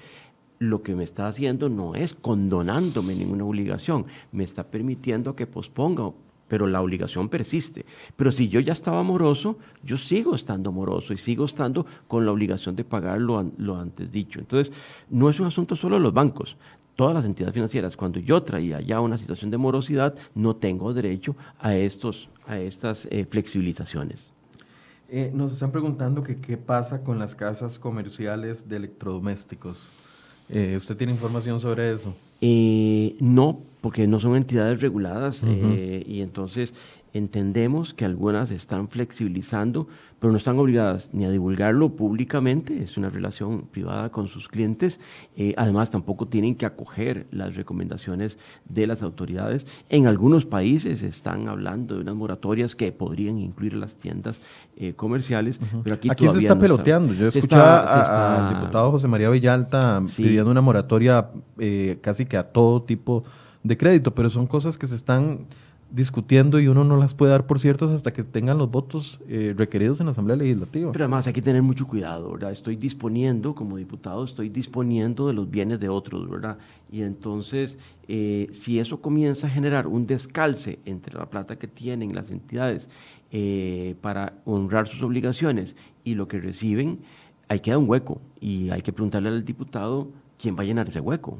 Lo 0.60 0.82
que 0.84 0.96
me 0.96 1.04
está 1.04 1.28
haciendo 1.28 1.70
no 1.70 1.96
es 1.96 2.14
condonándome 2.14 3.16
ninguna 3.16 3.44
obligación, 3.44 4.06
me 4.32 4.44
está 4.44 4.64
permitiendo 4.64 5.36
que 5.36 5.48
posponga, 5.48 6.12
pero 6.48 6.68
la 6.68 6.82
obligación 6.82 7.28
persiste. 7.28 7.86
Pero 8.16 8.32
si 8.32 8.48
yo 8.48 8.60
ya 8.60 8.74
estaba 8.74 9.04
moroso, 9.04 9.58
yo 9.84 9.98
sigo 9.98 10.36
estando 10.36 10.72
moroso 10.72 11.14
y 11.14 11.18
sigo 11.18 11.46
estando 11.46 11.86
con 12.08 12.26
la 12.26 12.32
obligación 12.32 12.76
de 12.76 12.84
pagar 12.84 13.20
lo, 13.20 13.52
lo 13.58 13.78
antes 13.78 14.12
dicho. 14.12 14.40
Entonces, 14.40 14.74
no 15.10 15.30
es 15.30 15.40
un 15.40 15.48
asunto 15.48 15.76
solo 15.76 15.96
de 15.96 16.02
los 16.02 16.14
bancos 16.14 16.56
todas 16.96 17.14
las 17.14 17.26
entidades 17.26 17.54
financieras, 17.54 17.98
cuando 17.98 18.20
yo 18.20 18.42
traía 18.44 18.82
ya 18.82 19.00
una 19.02 19.18
situación 19.18 19.52
de 19.52 19.58
morosidad, 19.58 20.16
no 20.34 20.56
tengo 20.56 20.94
derecho 20.94 21.36
a, 21.60 21.76
estos, 21.76 22.30
a 22.48 22.58
estas 22.58 23.08
eh, 23.12 23.26
flexibilizaciones. 23.30 24.32
Eh, 25.18 25.32
nos 25.34 25.54
están 25.54 25.72
preguntando 25.72 26.24
que 26.24 26.36
qué 26.36 26.58
pasa 26.58 27.02
con 27.02 27.20
las 27.20 27.36
casas 27.36 27.80
comerciales 27.80 28.68
de 28.68 28.76
electrodomésticos. 28.76 29.88
Eh, 30.50 30.74
¿Usted 30.76 30.98
tiene 30.98 31.14
información 31.14 31.58
sobre 31.62 31.94
eso? 31.94 32.14
Eh, 32.42 33.16
no, 33.22 33.62
porque 33.80 34.08
no 34.08 34.20
son 34.20 34.36
entidades 34.36 34.82
reguladas 34.82 35.42
y 35.42 36.20
entonces 36.20 36.74
entendemos 37.16 37.94
que 37.94 38.04
algunas 38.04 38.52
están 38.52 38.90
flexibilizando 38.90 39.88
pero 40.20 40.32
no 40.32 40.38
están 40.38 40.58
obligadas 40.58 41.12
ni 41.14 41.26
a 41.26 41.30
divulgarlo 41.30 41.90
públicamente, 41.96 42.82
es 42.82 42.98
una 42.98 43.12
relación 43.12 43.64
privada 43.64 44.10
con 44.10 44.28
sus 44.28 44.48
clientes. 44.48 45.00
Eh, 45.36 45.54
además, 45.56 45.92
tampoco 45.92 46.28
tienen 46.28 46.56
que 46.56 46.66
acoger 46.66 47.28
las 47.32 47.56
recomendaciones 47.56 48.38
de 48.68 48.88
las 48.88 49.04
autoridades. 49.04 49.68
En 49.90 50.08
algunos 50.08 50.48
países 50.48 51.04
están 51.04 51.48
hablando 51.48 51.94
de 51.96 52.02
unas 52.02 52.16
moratorias 52.16 52.76
que 52.76 52.92
podrían 52.92 53.38
incluir 53.38 53.74
las 53.76 53.98
tiendas 53.98 54.40
eh, 54.78 54.94
comerciales, 54.94 55.60
pero 55.84 55.96
aquí, 55.96 56.10
aquí 56.10 56.28
se 56.30 56.40
está 56.40 56.58
peloteando. 56.58 57.14
Yo 57.14 57.28
escuché 57.28 57.56
al 57.58 58.56
diputado 58.56 58.92
José 58.92 59.08
María 59.08 59.30
Villalta 59.30 60.02
pidiendo 60.16 60.50
una 60.50 60.62
moratoria 60.62 61.30
eh, 61.60 62.00
casi 62.02 62.26
que 62.26 62.38
a 62.38 62.44
todo 62.44 62.82
tipo 62.82 63.24
de 63.64 63.78
crédito, 63.78 64.16
pero 64.16 64.30
son 64.30 64.48
cosas 64.48 64.78
que 64.78 64.88
se 64.88 64.96
están 64.96 65.46
discutiendo 65.96 66.60
y 66.60 66.68
uno 66.68 66.84
no 66.84 66.98
las 66.98 67.14
puede 67.14 67.32
dar 67.32 67.48
por 67.48 67.58
ciertas 67.58 67.90
hasta 67.90 68.12
que 68.12 68.24
tengan 68.24 68.58
los 68.58 68.70
votos 68.70 69.20
eh, 69.30 69.54
requeridos 69.56 70.02
en 70.02 70.08
la 70.08 70.12
Asamblea 70.12 70.36
Legislativa. 70.36 70.92
Pero 70.92 71.06
además 71.06 71.26
hay 71.26 71.34
que 71.34 71.42
tener 71.42 71.62
mucho 71.64 71.88
cuidado, 71.88 72.34
¿verdad? 72.34 72.52
Estoy 72.52 72.76
disponiendo, 72.76 73.56
como 73.56 73.78
diputado, 73.78 74.26
estoy 74.26 74.50
disponiendo 74.50 75.28
de 75.28 75.34
los 75.34 75.50
bienes 75.50 75.80
de 75.80 75.88
otros, 75.88 76.30
¿verdad? 76.30 76.58
Y 76.92 77.02
entonces, 77.02 77.78
eh, 78.10 78.50
si 78.52 78.78
eso 78.80 79.00
comienza 79.00 79.48
a 79.48 79.50
generar 79.50 79.88
un 79.88 80.06
descalce 80.06 80.80
entre 80.84 81.18
la 81.18 81.30
plata 81.30 81.58
que 81.58 81.68
tienen 81.68 82.14
las 82.14 82.30
entidades 82.30 82.90
eh, 83.32 83.96
para 84.02 84.34
honrar 84.44 84.88
sus 84.90 85.02
obligaciones 85.02 85.78
y 86.04 86.16
lo 86.16 86.28
que 86.28 86.42
reciben, 86.42 87.00
ahí 87.48 87.62
queda 87.62 87.78
un 87.78 87.90
hueco 87.90 88.20
y 88.42 88.70
hay 88.70 88.82
que 88.82 88.92
preguntarle 88.92 89.30
al 89.30 89.46
diputado 89.46 90.10
quién 90.38 90.58
va 90.58 90.64
a 90.64 90.66
llenar 90.66 90.90
ese 90.90 91.00
hueco, 91.00 91.38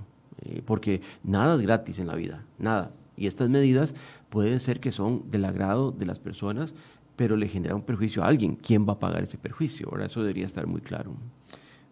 porque 0.64 1.02
nada 1.24 1.56
es 1.56 1.62
gratis 1.62 2.00
en 2.00 2.08
la 2.08 2.16
vida, 2.16 2.46
nada. 2.58 2.92
Y 3.18 3.28
estas 3.28 3.50
medidas 3.50 3.96
puede 4.30 4.60
ser 4.60 4.80
que 4.80 4.92
son 4.92 5.30
del 5.32 5.46
agrado 5.46 5.92
de 5.92 6.06
las 6.06 6.20
personas, 6.20 6.76
pero 7.16 7.38
le 7.38 7.48
genera 7.48 7.76
un 7.76 7.82
perjuicio 7.82 8.24
a 8.24 8.28
alguien. 8.28 8.56
¿Quién 8.56 8.88
va 8.88 8.94
a 8.94 9.00
pagar 9.00 9.24
ese 9.24 9.38
perjuicio? 9.38 9.88
Ahora 9.90 10.06
eso 10.06 10.22
debería 10.22 10.46
estar 10.46 10.68
muy 10.68 10.82
claro. 10.82 11.14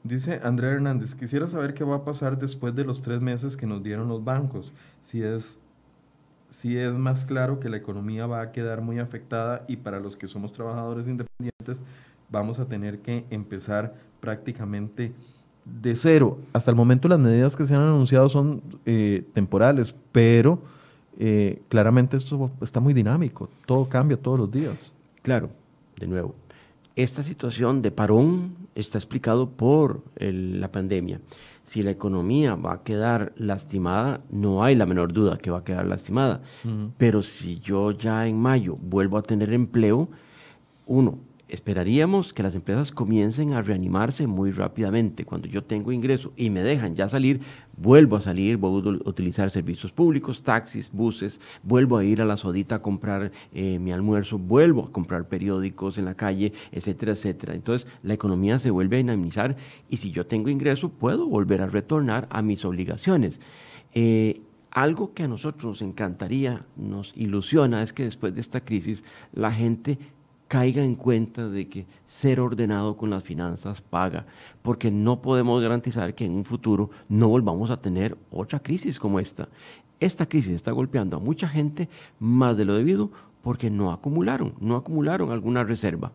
Dice 0.03 0.41
Andrea 0.43 0.71
Hernández, 0.71 1.15
quisiera 1.15 1.47
saber 1.47 1.73
qué 1.73 1.85
va 1.85 1.97
a 1.97 2.03
pasar 2.03 2.37
después 2.37 2.75
de 2.75 2.83
los 2.83 3.01
tres 3.01 3.21
meses 3.21 3.55
que 3.55 3.65
nos 3.65 3.81
dieron 3.81 4.09
los 4.09 4.23
bancos. 4.23 4.73
Si 5.03 5.21
es, 5.21 5.59
si 6.49 6.77
es 6.77 6.93
más 6.93 7.23
claro 7.23 7.61
que 7.61 7.69
la 7.69 7.77
economía 7.77 8.27
va 8.27 8.41
a 8.41 8.51
quedar 8.51 8.81
muy 8.81 8.99
afectada 8.99 9.63
y 9.67 9.77
para 9.77 10.01
los 10.01 10.17
que 10.17 10.27
somos 10.27 10.51
trabajadores 10.51 11.07
independientes 11.07 11.81
vamos 12.29 12.59
a 12.59 12.65
tener 12.65 12.99
que 12.99 13.25
empezar 13.29 13.95
prácticamente 14.19 15.13
de 15.63 15.95
cero. 15.95 16.39
Hasta 16.51 16.71
el 16.71 16.75
momento 16.75 17.07
las 17.07 17.19
medidas 17.19 17.55
que 17.55 17.65
se 17.65 17.73
han 17.73 17.81
anunciado 17.81 18.27
son 18.27 18.61
eh, 18.85 19.25
temporales, 19.33 19.95
pero 20.11 20.61
eh, 21.19 21.61
claramente 21.69 22.17
esto 22.17 22.51
está 22.61 22.79
muy 22.79 22.93
dinámico, 22.93 23.49
todo 23.65 23.87
cambia 23.87 24.17
todos 24.17 24.39
los 24.39 24.51
días. 24.51 24.93
Claro, 25.21 25.49
de 25.97 26.07
nuevo, 26.07 26.35
esta 26.95 27.23
situación 27.23 27.81
de 27.81 27.91
parón 27.91 28.55
está 28.75 28.97
explicado 28.97 29.49
por 29.49 30.03
la 30.17 30.71
pandemia. 30.71 31.19
Si 31.63 31.81
la 31.81 31.91
economía 31.91 32.55
va 32.55 32.73
a 32.73 32.83
quedar 32.83 33.33
lastimada, 33.37 34.21
no 34.29 34.63
hay 34.63 34.75
la 34.75 34.85
menor 34.85 35.13
duda 35.13 35.37
que 35.37 35.49
va 35.49 35.59
a 35.59 35.63
quedar 35.63 35.87
lastimada. 35.87 36.41
Pero 36.97 37.23
si 37.23 37.59
yo 37.59 37.91
ya 37.91 38.27
en 38.27 38.37
mayo 38.37 38.77
vuelvo 38.81 39.17
a 39.17 39.23
tener 39.23 39.53
empleo, 39.53 40.09
uno, 40.85 41.19
esperaríamos 41.53 42.33
que 42.33 42.41
las 42.41 42.55
empresas 42.55 42.91
comiencen 42.91 43.53
a 43.53 43.61
reanimarse 43.61 44.25
muy 44.25 44.51
rápidamente. 44.51 45.23
Cuando 45.23 45.47
yo 45.47 45.63
tengo 45.63 45.91
ingreso 45.91 46.33
y 46.35 46.49
me 46.49 46.63
dejan 46.63 46.95
ya 46.95 47.07
salir, 47.07 47.41
vuelvo 47.77 48.15
a 48.15 48.21
salir, 48.21 48.57
vuelvo 48.57 48.89
a 48.89 49.09
utilizar 49.09 49.51
servicios 49.51 49.91
públicos, 49.91 50.41
taxis, 50.41 50.91
buses, 50.91 51.39
vuelvo 51.61 51.97
a 51.97 52.03
ir 52.03 52.23
a 52.23 52.25
la 52.25 52.37
sodita 52.37 52.75
a 52.75 52.81
comprar 52.81 53.31
eh, 53.53 53.77
mi 53.77 53.91
almuerzo, 53.91 54.39
vuelvo 54.39 54.85
a 54.85 54.91
comprar 54.91 55.27
periódicos 55.27 55.99
en 55.99 56.05
la 56.05 56.15
calle, 56.15 56.53
etcétera, 56.71 57.11
etcétera. 57.11 57.53
Entonces 57.53 57.87
la 58.01 58.15
economía 58.15 58.57
se 58.57 58.71
vuelve 58.71 58.95
a 58.95 58.97
dinamizar 58.97 59.55
y 59.91 59.97
si 59.97 60.09
yo 60.09 60.25
tengo 60.25 60.49
ingreso 60.49 60.89
puedo 60.89 61.27
volver 61.27 61.61
a 61.61 61.67
retornar 61.67 62.27
a 62.31 62.41
mis 62.41 62.65
obligaciones. 62.65 63.39
Eh, 63.93 64.41
algo 64.73 65.13
que 65.13 65.21
a 65.21 65.27
nosotros 65.27 65.65
nos 65.65 65.81
encantaría, 65.83 66.65
nos 66.75 67.13
ilusiona, 67.15 67.83
es 67.83 67.93
que 67.93 68.05
después 68.05 68.33
de 68.33 68.41
esta 68.41 68.61
crisis 68.61 69.03
la 69.31 69.51
gente 69.51 69.99
caiga 70.53 70.83
en 70.83 70.93
cuenta 70.93 71.49
de 71.49 71.67
que 71.67 71.87
ser 72.05 72.39
ordenado 72.39 72.95
con 72.95 73.09
las 73.09 73.23
finanzas 73.23 73.81
paga, 73.81 74.27
porque 74.61 74.91
no 74.91 75.19
podemos 75.19 75.59
garantizar 75.59 76.13
que 76.13 76.25
en 76.27 76.35
un 76.35 76.45
futuro 76.45 76.91
no 77.09 77.27
volvamos 77.27 77.71
a 77.71 77.81
tener 77.81 78.15
otra 78.29 78.59
crisis 78.59 78.99
como 78.99 79.19
esta. 79.19 79.49
Esta 79.99 80.27
crisis 80.27 80.53
está 80.53 80.71
golpeando 80.71 81.17
a 81.17 81.19
mucha 81.19 81.47
gente 81.47 81.89
más 82.19 82.55
de 82.55 82.65
lo 82.65 82.75
debido 82.75 83.09
porque 83.41 83.71
no 83.71 83.91
acumularon, 83.91 84.53
no 84.59 84.75
acumularon 84.75 85.31
alguna 85.31 85.63
reserva. 85.63 86.11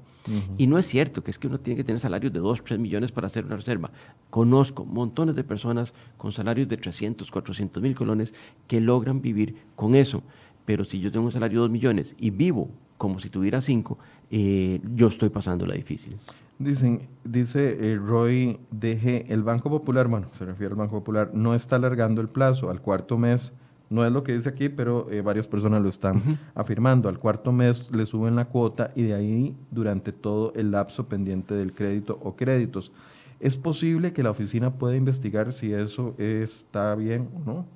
Y 0.56 0.68
no 0.68 0.78
es 0.78 0.86
cierto 0.86 1.24
que 1.24 1.32
es 1.32 1.38
que 1.40 1.48
uno 1.48 1.58
tiene 1.58 1.78
que 1.78 1.82
tener 1.82 1.98
salarios 1.98 2.32
de 2.32 2.38
2, 2.38 2.62
3 2.62 2.78
millones 2.78 3.10
para 3.10 3.26
hacer 3.26 3.44
una 3.44 3.56
reserva. 3.56 3.90
Conozco 4.30 4.84
montones 4.84 5.34
de 5.34 5.42
personas 5.42 5.94
con 6.16 6.30
salarios 6.30 6.68
de 6.68 6.76
300, 6.76 7.28
400 7.28 7.82
mil 7.82 7.96
colones 7.96 8.34
que 8.68 8.80
logran 8.80 9.20
vivir 9.20 9.56
con 9.74 9.96
eso. 9.96 10.22
Pero 10.64 10.84
si 10.84 11.00
yo 11.00 11.10
tengo 11.10 11.26
un 11.26 11.32
salario 11.32 11.58
de 11.58 11.62
2 11.62 11.70
millones 11.70 12.14
y 12.20 12.30
vivo 12.30 12.70
como 12.98 13.20
si 13.20 13.30
tuviera 13.30 13.62
5, 13.62 13.96
eh, 14.30 14.80
yo 14.94 15.08
estoy 15.08 15.28
pasando 15.28 15.66
la 15.66 15.74
difícil. 15.74 16.16
Dicen, 16.58 17.08
dice 17.24 17.92
eh, 17.92 17.96
Roy 17.96 18.58
DG, 18.70 19.26
el 19.28 19.42
Banco 19.42 19.70
Popular, 19.70 20.08
bueno, 20.08 20.28
se 20.36 20.44
refiere 20.44 20.72
al 20.72 20.78
Banco 20.78 20.98
Popular, 20.98 21.30
no 21.32 21.54
está 21.54 21.76
alargando 21.76 22.20
el 22.20 22.28
plazo 22.28 22.70
al 22.70 22.80
cuarto 22.80 23.16
mes 23.16 23.52
no 23.90 24.04
es 24.04 24.12
lo 24.12 24.22
que 24.22 24.34
dice 24.34 24.50
aquí, 24.50 24.68
pero 24.68 25.10
eh, 25.10 25.22
varias 25.22 25.46
personas 25.46 25.82
lo 25.82 25.88
están 25.88 26.22
afirmando. 26.54 27.08
Al 27.08 27.18
cuarto 27.18 27.52
mes 27.52 27.90
le 27.90 28.04
suben 28.04 28.36
la 28.36 28.46
cuota 28.46 28.92
y 28.94 29.02
de 29.02 29.14
ahí 29.14 29.56
durante 29.70 30.12
todo 30.12 30.52
el 30.54 30.70
lapso 30.70 31.08
pendiente 31.08 31.54
del 31.54 31.72
crédito 31.72 32.18
o 32.22 32.36
créditos. 32.36 32.92
¿Es 33.40 33.56
posible 33.56 34.12
que 34.12 34.22
la 34.22 34.30
oficina 34.30 34.74
pueda 34.74 34.96
investigar 34.96 35.52
si 35.52 35.72
eso 35.72 36.14
está 36.18 36.94
bien 36.96 37.28
o 37.36 37.50
no? 37.50 37.66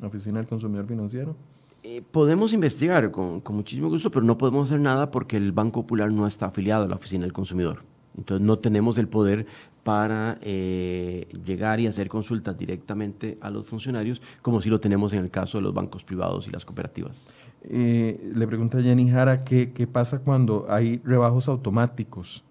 La 0.00 0.08
oficina 0.08 0.38
del 0.38 0.46
consumidor 0.46 0.86
financiero. 0.86 1.34
Eh, 1.82 2.02
podemos 2.10 2.52
investigar 2.52 3.10
con, 3.10 3.40
con, 3.40 3.56
muchísimo 3.56 3.88
gusto, 3.88 4.10
pero 4.10 4.24
no 4.24 4.36
podemos 4.36 4.68
hacer 4.68 4.80
nada 4.80 5.10
porque 5.10 5.36
el 5.36 5.52
Banco 5.52 5.82
Popular 5.82 6.12
no 6.12 6.26
está 6.26 6.46
afiliado 6.46 6.84
a 6.84 6.88
la 6.88 6.96
oficina 6.96 7.24
del 7.24 7.32
consumidor. 7.32 7.82
Entonces 8.16 8.46
no 8.46 8.58
tenemos 8.58 8.98
el 8.98 9.08
poder 9.08 9.46
para 9.82 10.38
eh, 10.42 11.26
llegar 11.44 11.80
y 11.80 11.86
hacer 11.86 12.08
consultas 12.08 12.58
directamente 12.58 13.38
a 13.40 13.50
los 13.50 13.66
funcionarios, 13.66 14.20
como 14.42 14.60
si 14.60 14.68
lo 14.68 14.80
tenemos 14.80 15.12
en 15.12 15.20
el 15.20 15.30
caso 15.30 15.58
de 15.58 15.62
los 15.62 15.74
bancos 15.74 16.04
privados 16.04 16.46
y 16.46 16.50
las 16.50 16.64
cooperativas. 16.64 17.28
Eh, 17.62 18.30
le 18.34 18.46
pregunta 18.46 18.82
Jenny 18.82 19.10
Jara, 19.10 19.44
¿qué, 19.44 19.72
¿qué, 19.72 19.86
pasa 19.86 20.20
cuando 20.20 20.66
hay 20.68 20.98
rebajos 21.04 21.48
automáticos 21.48 22.44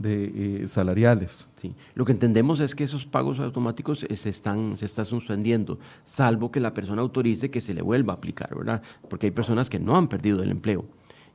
de 0.00 0.62
eh, 0.64 0.68
salariales? 0.68 1.46
Sí, 1.56 1.74
lo 1.94 2.04
que 2.04 2.12
entendemos 2.12 2.58
es 2.60 2.74
que 2.74 2.84
esos 2.84 3.06
pagos 3.06 3.38
automáticos 3.38 4.06
se 4.12 4.30
están, 4.30 4.76
se 4.76 4.86
están 4.86 5.06
suspendiendo, 5.06 5.78
salvo 6.04 6.50
que 6.50 6.58
la 6.58 6.74
persona 6.74 7.02
autorice 7.02 7.50
que 7.50 7.60
se 7.60 7.74
le 7.74 7.82
vuelva 7.82 8.14
a 8.14 8.16
aplicar, 8.16 8.54
¿verdad? 8.56 8.82
Porque 9.08 9.26
hay 9.26 9.32
personas 9.32 9.70
que 9.70 9.78
no 9.78 9.96
han 9.96 10.08
perdido 10.08 10.42
el 10.42 10.50
empleo 10.50 10.86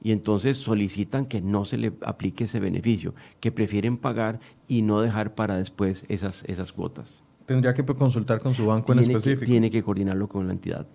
y 0.01 0.12
entonces 0.12 0.58
solicitan 0.58 1.25
que 1.25 1.41
no 1.41 1.65
se 1.65 1.78
le 1.78 1.93
aplique 2.01 2.43
ese 2.43 2.60
beneficio, 2.60 3.15
que 3.39 3.51
prefieren 3.51 3.97
pagar 3.97 4.39
y 4.67 4.82
no 4.82 5.01
dejar 5.01 5.34
para 5.36 5.58
después 5.58 6.06
esas, 6.10 6.43
esas 6.47 6.71
cuotas. 6.71 7.23
Tendría 7.45 7.73
que 7.73 7.84
consultar 7.84 8.39
con 8.39 8.54
su 8.54 8.65
banco 8.65 8.93
en 8.93 8.99
específico. 8.99 9.45
tiene 9.45 9.71
que 9.71 9.84
coordinarlo 9.84 10.28
con 10.28 10.47
la 10.47 10.54
entidad. 10.54 10.88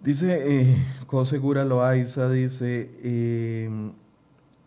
Dice 0.00 0.60
eh, 0.60 0.76
Cosegura 1.06 1.64
Loaiza, 1.64 2.30
dice, 2.30 2.92
eh, 3.02 3.90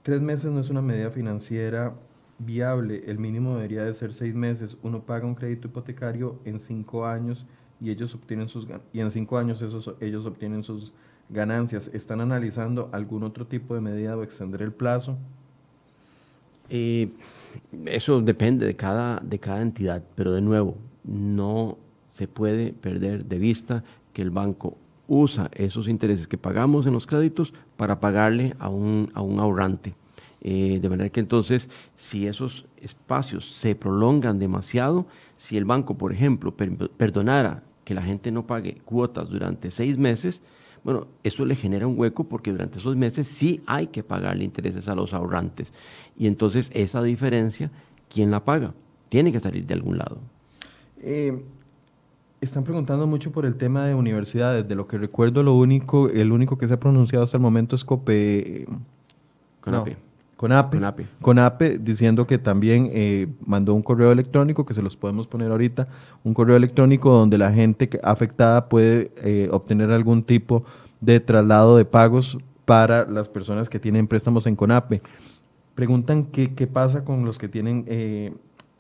tres 0.04 0.22
meses 0.22 0.52
no 0.52 0.60
es 0.60 0.70
una 0.70 0.82
medida 0.82 1.10
financiera 1.12 1.94
viable, 2.40 3.04
el 3.08 3.20
mínimo 3.20 3.56
debería 3.56 3.84
de 3.84 3.94
ser 3.94 4.14
seis 4.14 4.34
meses. 4.34 4.78
Uno 4.82 5.02
paga 5.02 5.26
un 5.26 5.36
crédito 5.36 5.68
hipotecario 5.68 6.40
en 6.46 6.60
cinco 6.60 7.06
años 7.06 7.46
y 7.82 7.90
ellos 7.92 8.16
obtienen 8.16 8.50
sus 8.50 8.68
y 8.94 9.00
en 9.00 9.12
cinco 9.12 9.38
años 9.38 9.62
ellos 9.62 10.26
obtienen 10.26 10.64
sus 10.64 10.94
ganancias. 11.30 11.90
¿Están 11.94 12.22
analizando 12.22 12.90
algún 12.92 13.24
otro 13.24 13.46
tipo 13.46 13.76
de 13.76 13.82
medida 13.82 14.18
o 14.18 14.24
extender 14.24 14.62
el 14.62 14.72
plazo? 14.72 15.18
Eh, 16.70 17.10
eso 17.86 18.22
depende 18.22 18.66
de 18.66 18.76
cada, 18.76 19.20
de 19.20 19.40
cada 19.40 19.62
entidad, 19.62 20.04
pero 20.16 20.32
de 20.32 20.42
nuevo, 20.42 20.78
no 21.04 21.78
se 22.12 22.28
puede 22.28 22.74
perder 22.74 23.26
de 23.26 23.40
vista 23.40 23.84
que 24.14 24.22
el 24.22 24.30
banco 24.30 24.78
usa 25.08 25.50
esos 25.54 25.88
intereses 25.88 26.28
que 26.28 26.38
pagamos 26.38 26.86
en 26.86 26.94
los 26.94 27.08
créditos 27.08 27.54
para 27.80 28.02
pagarle 28.02 28.58
a 28.60 28.68
un, 28.68 29.10
a 29.14 29.22
un 29.22 29.40
ahorrante. 29.40 29.96
Eh, 30.42 30.80
de 30.82 30.90
manera 30.90 31.10
que 31.10 31.22
entonces, 31.22 31.70
si 31.96 32.28
esos 32.28 32.66
espacios 32.76 33.50
se 33.50 33.74
prolongan 33.74 34.38
demasiado, 34.38 35.08
si 35.38 35.56
el 35.56 35.64
banco, 35.64 35.98
por 35.98 36.12
ejemplo, 36.12 36.54
perdonara 36.54 37.64
que 37.86 37.94
la 37.94 38.02
gente 38.02 38.34
no 38.34 38.46
pague 38.46 38.82
cuotas 38.84 39.30
durante 39.30 39.72
seis 39.72 39.98
meses, 39.98 40.42
bueno, 40.84 41.08
eso 41.24 41.46
le 41.46 41.56
genera 41.56 41.88
un 41.88 41.98
hueco 41.98 42.26
porque 42.26 42.52
durante 42.52 42.80
esos 42.80 42.98
meses 42.98 43.30
sí 43.30 43.62
hay 43.66 43.88
que 43.88 44.04
pagarle 44.04 44.44
intereses 44.44 44.90
a 44.90 44.96
los 44.96 45.14
ahorrantes. 45.14 45.72
Y 46.18 46.28
entonces 46.28 46.72
esa 46.74 47.02
diferencia, 47.02 47.72
¿quién 48.10 48.30
la 48.30 48.44
paga? 48.44 48.74
Tiene 49.08 49.32
que 49.32 49.40
salir 49.40 49.66
de 49.66 49.74
algún 49.74 49.98
lado. 49.98 50.18
Eh, 51.02 51.42
están 52.42 52.64
preguntando 52.64 53.06
mucho 53.08 53.32
por 53.32 53.46
el 53.46 53.56
tema 53.56 53.86
de 53.86 53.96
universidades. 53.96 54.68
De 54.68 54.76
lo 54.76 54.88
que 54.88 54.98
recuerdo, 54.98 55.44
lo 55.44 55.56
único, 55.56 56.10
el 56.10 56.32
único 56.32 56.58
que 56.58 56.68
se 56.68 56.74
ha 56.74 56.80
pronunciado 56.80 57.24
hasta 57.24 57.38
el 57.38 57.42
momento 57.42 57.76
es 57.76 57.84
COPE. 57.84 58.68
CONAPE. 59.62 59.98
CONAPE. 60.38 60.78
CONAPE. 60.78 61.06
CONAPE 61.22 61.80
diciendo 61.80 62.26
que 62.26 62.38
también 62.38 62.90
eh, 62.94 63.28
mandó 63.46 63.74
un 63.74 63.82
correo 63.82 64.12
electrónico, 64.12 64.66
que 64.66 64.74
se 64.74 64.82
los 64.82 64.96
podemos 64.96 65.28
poner 65.28 65.52
ahorita, 65.52 65.90
un 66.24 66.34
correo 66.34 66.56
electrónico 66.56 67.12
donde 67.12 67.38
la 67.38 67.52
gente 67.52 67.90
afectada 68.04 68.70
puede 68.70 69.12
eh, 69.18 69.50
obtener 69.52 69.92
algún 69.92 70.24
tipo 70.24 70.64
de 71.02 71.20
traslado 71.20 71.76
de 71.76 71.84
pagos 71.84 72.38
para 72.64 73.06
las 73.06 73.28
personas 73.28 73.70
que 73.70 73.80
tienen 73.80 74.08
préstamos 74.08 74.48
en 74.48 74.56
CONAPE. 74.56 75.02
Preguntan 75.76 76.26
qué, 76.26 76.54
qué 76.54 76.68
pasa 76.68 77.04
con 77.04 77.26
los 77.26 77.38
que 77.38 77.50
tienen 77.50 77.84
eh, 77.88 78.34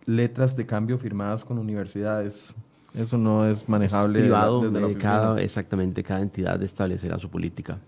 letras 0.05 0.55
de 0.55 0.65
cambio 0.65 0.97
firmadas 0.97 1.43
con 1.43 1.57
universidades. 1.57 2.55
Eso 2.93 3.17
no 3.17 3.45
es 3.45 3.67
manejable. 3.69 4.19
privado, 4.19 4.69
desde 4.69 4.95
cada, 4.95 5.39
exactamente, 5.41 6.03
cada 6.03 6.21
entidad 6.21 6.61
establecerá 6.63 7.19
su 7.19 7.29
política 7.29 7.79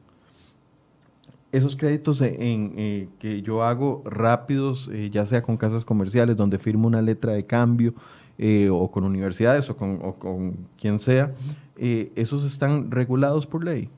esos 1.51 1.75
créditos 1.75 2.21
en, 2.21 2.73
eh, 2.77 3.09
que 3.19 3.41
yo 3.41 3.63
hago 3.63 4.01
rápidos, 4.05 4.89
eh, 4.91 5.09
ya 5.11 5.25
sea 5.25 5.41
con 5.41 5.57
casas 5.57 5.83
comerciales, 5.83 6.37
donde 6.37 6.57
firmo 6.57 6.87
una 6.87 7.01
letra 7.01 7.33
de 7.33 7.45
cambio, 7.45 7.93
eh, 8.37 8.69
o 8.71 8.89
con 8.89 9.03
universidades, 9.03 9.69
o 9.69 9.75
con, 9.75 9.99
o 10.01 10.15
con 10.15 10.55
quien 10.79 10.97
sea, 10.97 11.31
¿esos 11.77 12.43
están 12.43 12.89
regulados 12.89 13.45
por 13.45 13.63
ley? 13.63 13.89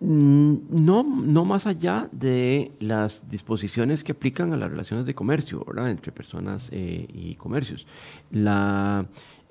Mm, 0.00 0.56
no, 0.70 1.02
no 1.02 1.44
más 1.44 1.66
allá 1.66 2.08
de 2.12 2.72
las 2.80 3.28
disposiciones 3.30 4.04
que 4.04 4.12
aplican 4.12 4.52
a 4.52 4.56
las 4.56 4.70
relaciones 4.70 5.06
de 5.06 5.14
comercio, 5.14 5.64
¿verdad? 5.66 5.90
entre 5.90 6.12
personas 6.12 6.68
y 6.72 7.34
comercios. 7.36 7.86
La, 8.30 9.06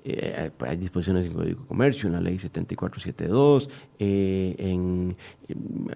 eh, 0.08 0.50
hay 0.60 0.76
disposiciones 0.76 1.24
en 1.24 1.30
el 1.30 1.36
Código 1.36 1.60
de 1.62 1.66
Comercio, 1.66 2.06
en 2.06 2.14
la 2.14 2.20
Ley 2.20 2.38
7472, 2.38 3.68
eh, 3.98 4.54
en, 4.58 5.16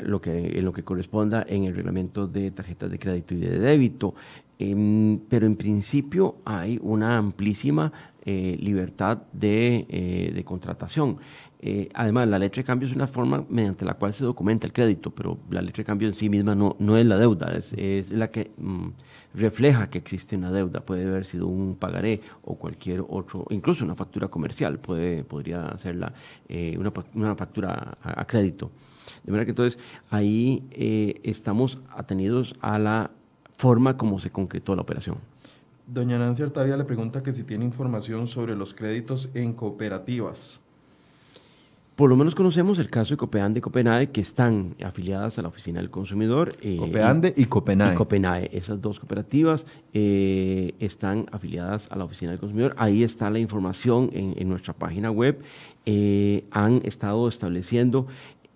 lo 0.01 0.20
que, 0.20 0.59
en 0.59 0.64
lo 0.64 0.72
que 0.72 0.83
corresponda 0.83 1.44
en 1.48 1.64
el 1.64 1.75
reglamento 1.75 2.27
de 2.27 2.51
tarjetas 2.51 2.90
de 2.90 2.98
crédito 2.98 3.35
y 3.35 3.38
de 3.38 3.59
débito, 3.59 4.14
em, 4.59 5.18
pero 5.29 5.46
en 5.46 5.57
principio 5.57 6.37
hay 6.44 6.79
una 6.83 7.16
amplísima 7.16 7.92
eh, 8.25 8.57
libertad 8.61 9.22
de, 9.33 10.33
de 10.35 10.44
contratación. 10.44 11.18
Eh, 11.64 11.88
además, 11.94 12.27
la 12.27 12.40
letra 12.40 12.61
de 12.61 12.64
cambio 12.64 12.88
es 12.88 12.94
una 12.94 13.07
forma 13.07 13.44
mediante 13.48 13.85
la 13.85 13.94
cual 13.94 14.12
se 14.12 14.25
documenta 14.25 14.66
el 14.66 14.72
crédito, 14.72 15.12
pero 15.12 15.38
la 15.48 15.62
letra 15.62 15.83
de 15.83 15.85
cambio 15.85 16.09
en 16.09 16.14
sí 16.14 16.29
misma 16.29 16.57
no, 16.57 16.75
no 16.81 16.98
es 16.98 17.07
la 17.07 17.16
deuda, 17.16 17.53
es, 17.57 17.72
es 17.75 18.11
la 18.11 18.33
que 18.33 18.51
mm, 18.59 18.88
refleja 19.35 19.88
que 19.88 19.98
existe 19.98 20.37
una 20.37 20.50
deuda. 20.50 20.81
Puede 20.81 21.06
haber 21.06 21.25
sido 21.25 21.46
un 21.46 21.77
pagaré 21.77 22.21
o 22.42 22.56
cualquier 22.56 23.04
otro, 23.08 23.46
incluso 23.50 23.85
una 23.85 23.94
factura 23.94 24.27
comercial, 24.27 24.81
puede, 24.81 25.23
podría 25.23 25.79
ser 25.79 25.96
eh, 26.48 26.77
una, 26.81 26.92
una, 27.15 27.37
factura 27.37 27.96
a, 28.02 28.25
crédito. 28.25 28.73
De 29.23 29.31
manera 29.31 29.44
que 29.44 29.52
entonces 29.52 29.79
ahí 30.10 30.65
eh, 30.73 31.21
estamos 31.23 31.79
atenidos 31.90 32.56
a 32.60 32.81
la 32.81 33.13
forma 33.56 33.96
como 33.96 34.19
se 34.19 34.31
concretó 34.31 34.75
la 34.75 34.83
operación. 34.83 35.19
Doña 35.87 36.19
Nancy 36.19 36.42
Artavia 36.42 36.77
le 36.77 36.85
pregunta 36.85 37.23
que 37.23 37.33
si 37.33 37.44
tiene 37.44 37.65
información 37.65 38.27
sobre 38.27 38.56
los 38.56 38.75
créditos 38.75 39.31
en 39.35 39.52
cooperativas. 39.52 40.60
Por 41.97 42.09
lo 42.09 42.17
menos 42.17 42.35
conocemos 42.35 42.79
el 42.79 42.88
caso 42.88 43.13
de 43.13 43.19
Copeande 43.19 43.59
y 43.59 43.61
Copenae, 43.61 44.11
que 44.11 44.23
están 44.23 44.75
afiliadas 44.83 45.38
a 45.38 45.43
la 45.43 45.49
Oficina 45.49 45.81
del 45.81 45.90
Consumidor. 45.90 46.57
Eh, 46.63 46.77
Copeande 46.79 47.35
y, 47.37 47.45
Copenae. 47.45 47.93
Y 47.93 47.97
Copenae. 47.97 48.51
Esas 48.53 48.81
dos 48.81 48.99
cooperativas 48.99 49.67
eh, 49.93 50.75
están 50.79 51.27
afiliadas 51.33 51.88
a 51.90 51.97
la 51.97 52.05
Oficina 52.05 52.31
del 52.31 52.40
Consumidor. 52.40 52.75
Ahí 52.79 53.03
está 53.03 53.29
la 53.29 53.38
información 53.38 54.11
en, 54.15 54.49
nuestra 54.49 54.73
página 54.73 55.11
web. 55.11 55.43
Eh, 55.85 56.45
han 56.51 56.81
estado 56.85 57.29
estableciendo 57.29 58.07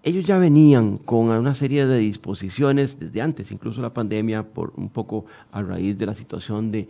ellos 0.07 0.25
ya 0.25 0.39
venían 0.39 0.99
con 0.99 1.31
una 1.31 1.57
serie 1.57 1.85
de 1.85 1.99
disposiciones 1.99 3.01
desde 3.01 3.21
antes, 3.21 3.51
incluso 3.51 3.83
la 3.83 3.93
pandemia, 3.93 4.45
por 4.45 4.73
un 4.77 4.89
poco 4.89 5.27
a 5.51 5.61
raíz 5.63 5.99
de 5.99 6.07
la 6.07 6.15
situación 6.15 6.71
de, 6.71 6.87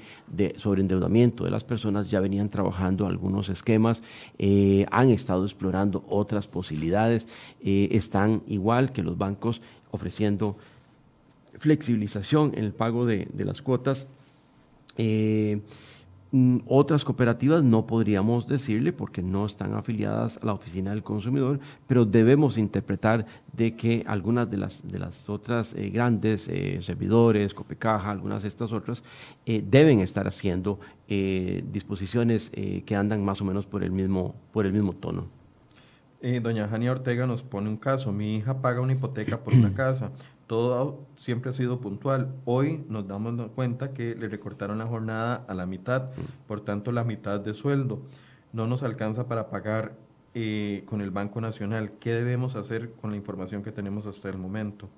sobreendeudamiento 0.59 1.45
de 1.45 1.51
las 1.51 1.65
personas, 1.65 2.11
ya 2.11 2.21
venían 2.21 2.51
trabajando 2.51 3.07
algunos 3.07 3.49
esquemas, 3.49 4.03
eh, 4.39 4.85
han 4.91 5.09
estado 5.09 5.47
explorando 5.47 6.05
otras 6.11 6.47
posibilidades, 6.47 7.27
eh, 7.65 7.89
están 7.93 8.43
igual 8.49 8.93
que 8.93 9.03
los 9.03 9.17
bancos 9.17 9.63
ofreciendo 9.93 10.59
flexibilización 11.59 12.53
en 12.55 12.65
el 12.65 12.73
pago 12.73 13.07
de, 13.07 13.29
las 13.39 13.63
cuotas. 13.63 14.07
Eh, 14.99 15.63
otras 16.67 17.05
cooperativas 17.05 17.63
no 17.63 17.87
podríamos 17.87 18.47
decirle 18.47 18.93
porque 18.93 19.23
no 19.23 19.47
están 19.47 19.75
afiliadas 19.75 20.39
a 20.43 20.47
la 20.47 20.53
oficina 20.53 20.91
del 20.91 21.03
consumidor, 21.03 21.61
pero 21.87 22.05
debemos 22.05 22.59
interpretar 22.59 23.27
de 23.53 23.77
que 23.77 24.05
algunas 24.07 24.51
de 24.51 24.57
las, 24.57 24.87
de 24.87 24.99
las 24.99 25.29
otras 25.31 25.73
eh, 25.75 25.91
grandes 25.91 26.49
eh, 26.49 26.79
servidores, 26.83 27.55
Copecaja, 27.55 28.11
algunas 28.11 28.43
de 28.43 28.49
estas 28.49 28.73
otras, 28.73 29.03
deben 29.47 30.01
estar 30.01 30.27
haciendo 30.27 30.81
disposiciones 31.09 32.51
que 32.51 32.97
andan 32.97 33.25
más 33.25 33.41
o 33.41 33.45
menos 33.45 33.65
por 33.65 33.85
el 33.85 33.93
mismo, 33.93 34.35
por 34.53 34.67
el 34.67 34.73
mismo 34.73 34.93
tono. 34.93 35.29
doña 36.43 36.67
Jania 36.67 36.91
Ortega 36.91 37.27
nos 37.27 37.45
pone 37.45 37.69
un 37.69 37.77
caso, 37.77 38.13
mi 38.13 38.37
hija 38.37 38.61
paga 38.61 38.81
una 38.81 38.93
hipoteca 38.93 39.39
por 39.39 39.55
una 39.55 39.73
casa, 39.75 40.11
todo 40.47 41.07
siempre 41.17 41.51
ha 41.51 41.53
sido 41.53 41.81
puntual. 41.81 42.35
Hoy 42.45 42.85
nos 42.89 43.07
damos 43.09 43.51
cuenta 43.53 43.93
que 43.93 44.15
le 44.15 44.29
recortaron 44.29 44.79
la 44.79 44.87
jornada 44.87 45.45
a 45.49 45.55
la 45.55 45.67
mitad, 45.67 46.11
por 46.47 46.61
tanto 46.61 46.93
la 46.93 47.05
mitad 47.05 47.41
de 47.41 47.55
sueldo. 47.55 48.03
No 48.53 48.67
nos 48.67 48.83
alcanza 48.83 49.27
para 49.27 49.51
pagar 49.51 49.97
eh, 50.35 50.85
con 50.87 51.01
el 51.01 51.11
Banco 51.11 51.41
Nacional. 51.41 51.93
¿Qué 51.99 52.13
debemos 52.13 52.57
hacer 52.57 52.93
con 52.93 53.11
la 53.11 53.17
información 53.17 53.63
que 53.63 53.73
tenemos 53.73 54.07
hasta 54.07 54.29
el 54.29 54.39
momento? 54.39 54.89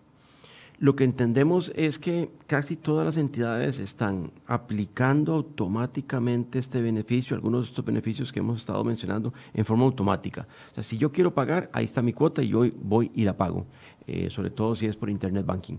Lo 0.80 0.94
que 0.94 1.02
entendemos 1.02 1.72
es 1.74 1.98
que 1.98 2.30
casi 2.46 2.76
todas 2.76 3.04
las 3.04 3.16
entidades 3.16 3.80
están 3.80 4.30
aplicando 4.46 5.34
automáticamente 5.34 6.60
este 6.60 6.80
beneficio, 6.80 7.34
algunos 7.34 7.62
de 7.62 7.70
estos 7.70 7.84
beneficios 7.84 8.30
que 8.30 8.38
hemos 8.38 8.60
estado 8.60 8.84
mencionando, 8.84 9.34
en 9.54 9.64
forma 9.64 9.84
automática. 9.84 10.46
O 10.70 10.74
sea, 10.74 10.84
si 10.84 10.96
yo 10.96 11.10
quiero 11.10 11.34
pagar, 11.34 11.68
ahí 11.72 11.84
está 11.84 12.00
mi 12.00 12.12
cuota 12.12 12.42
y 12.42 12.48
yo 12.48 12.64
voy 12.80 13.10
y 13.12 13.24
la 13.24 13.36
pago, 13.36 13.66
eh, 14.08 14.30
sobre 14.30 14.50
todo 14.50 14.74
si 14.74 14.86
es 14.86 14.96
por 14.96 15.10
Internet 15.10 15.44
Banking. 15.46 15.78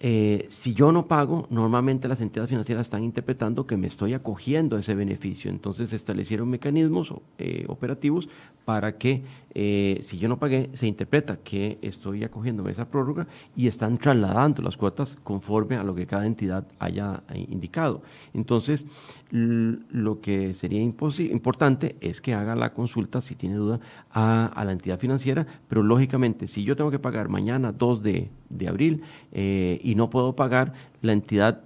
Eh, 0.00 0.46
si 0.48 0.74
yo 0.74 0.92
no 0.92 1.06
pago, 1.06 1.46
normalmente 1.50 2.08
las 2.08 2.20
entidades 2.20 2.50
financieras 2.50 2.86
están 2.86 3.04
interpretando 3.04 3.66
que 3.66 3.76
me 3.76 3.86
estoy 3.86 4.14
acogiendo 4.14 4.76
a 4.76 4.80
ese 4.80 4.94
beneficio. 4.94 5.50
Entonces 5.50 5.92
establecieron 5.92 6.48
mecanismos 6.48 7.14
eh, 7.38 7.64
operativos 7.68 8.28
para 8.64 8.96
que 8.98 9.22
eh, 9.54 9.98
si 10.00 10.18
yo 10.18 10.28
no 10.28 10.38
pagué, 10.38 10.68
se 10.72 10.86
interpreta 10.86 11.36
que 11.36 11.78
estoy 11.80 12.24
acogiéndome 12.24 12.70
a 12.70 12.72
esa 12.72 12.88
prórroga 12.88 13.28
y 13.54 13.68
están 13.68 13.98
trasladando 13.98 14.62
las 14.62 14.76
cuotas 14.76 15.16
conforme 15.22 15.76
a 15.76 15.84
lo 15.84 15.94
que 15.94 16.06
cada 16.06 16.26
entidad 16.26 16.66
haya 16.78 17.22
indicado. 17.34 18.02
Entonces, 18.32 18.86
lo 19.30 20.20
que 20.20 20.54
sería 20.54 20.82
importante 20.82 21.96
es 22.00 22.20
que 22.20 22.34
haga 22.34 22.56
la 22.56 22.72
consulta, 22.72 23.20
si 23.20 23.36
tiene 23.36 23.56
duda, 23.56 23.80
a, 24.10 24.62
la 24.64 24.72
entidad 24.72 24.98
financiera, 24.98 25.46
pero 25.68 25.82
lógicamente, 25.82 26.48
si 26.48 26.64
yo 26.64 26.74
tengo 26.74 26.90
que 26.90 26.98
pagar 26.98 27.28
mañana 27.28 27.70
2 27.70 28.02
de, 28.02 28.30
abril 28.68 29.02
eh, 29.32 29.80
y 29.82 29.94
no 29.94 30.10
puedo 30.10 30.34
pagar, 30.34 30.72
la 31.02 31.12
entidad 31.12 31.62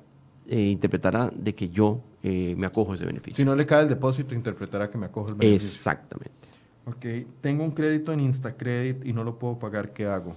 interpretará 0.51 1.31
de 1.35 1.55
que 1.55 1.69
yo 1.69 2.01
me 2.23 2.67
acojo 2.67 2.93
a 2.93 2.95
ese 2.95 3.05
beneficio. 3.05 3.37
Si 3.37 3.45
no 3.45 3.55
le 3.55 3.67
cae 3.67 3.83
el 3.83 3.89
depósito, 3.89 4.35
interpretará 4.35 4.89
que 4.89 4.97
me 4.97 5.07
acojo 5.07 5.29
el 5.29 5.35
beneficio. 5.35 5.69
Exactamente. 5.69 6.49
Ok, 6.87 7.05
tengo 7.43 7.65
un 7.65 7.73
crédito 7.73 8.15
en 8.15 8.21
Instacredit 8.21 9.05
y 9.05 9.13
no 9.13 9.25
lo 9.25 9.39
puedo 9.39 9.59
pagar, 9.59 9.93
¿qué 9.93 10.07
hago? 10.07 10.37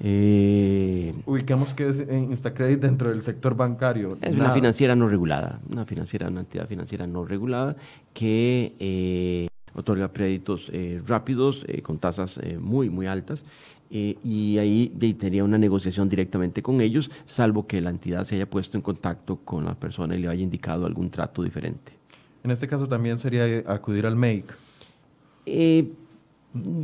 Eh, 0.00 1.14
Ubicamos 1.24 1.72
que 1.72 1.88
es 1.88 2.00
Instacredit 2.00 2.80
dentro 2.80 3.10
del 3.10 3.22
sector 3.22 3.56
bancario. 3.56 4.18
Es 4.20 4.36
una 4.36 4.50
financiera 4.50 4.94
no 4.94 5.08
regulada, 5.08 5.60
una 5.70 5.84
financiera, 5.84 6.28
una 6.28 6.40
entidad 6.40 6.66
financiera 6.66 7.06
no 7.06 7.24
regulada 7.24 7.76
que 8.12 8.74
eh, 8.78 9.48
otorga 9.74 10.12
créditos 10.12 10.68
eh, 10.72 11.00
rápidos 11.06 11.64
con 11.82 11.98
tasas 11.98 12.38
muy, 12.58 12.90
muy 12.90 13.06
altas. 13.06 13.44
Y 13.90 14.58
ahí 14.58 14.88
tendría 14.98 15.44
una 15.44 15.58
negociación 15.58 16.08
directamente 16.08 16.62
con 16.62 16.80
ellos, 16.80 17.10
salvo 17.26 17.66
que 17.66 17.80
la 17.80 17.90
entidad 17.90 18.24
se 18.24 18.34
haya 18.34 18.48
puesto 18.48 18.76
en 18.76 18.82
contacto 18.82 19.36
con 19.36 19.64
la 19.64 19.74
persona 19.74 20.16
y 20.16 20.18
le 20.18 20.28
haya 20.28 20.42
indicado 20.42 20.86
algún 20.86 21.10
trato 21.10 21.42
diferente. 21.42 21.92
En 22.42 22.50
este 22.50 22.66
caso 22.66 22.86
también 22.86 23.18
sería 23.18 23.62
acudir 23.66 24.04
al 24.04 24.16
MAKE. 24.16 24.54
Eh, 25.46 25.92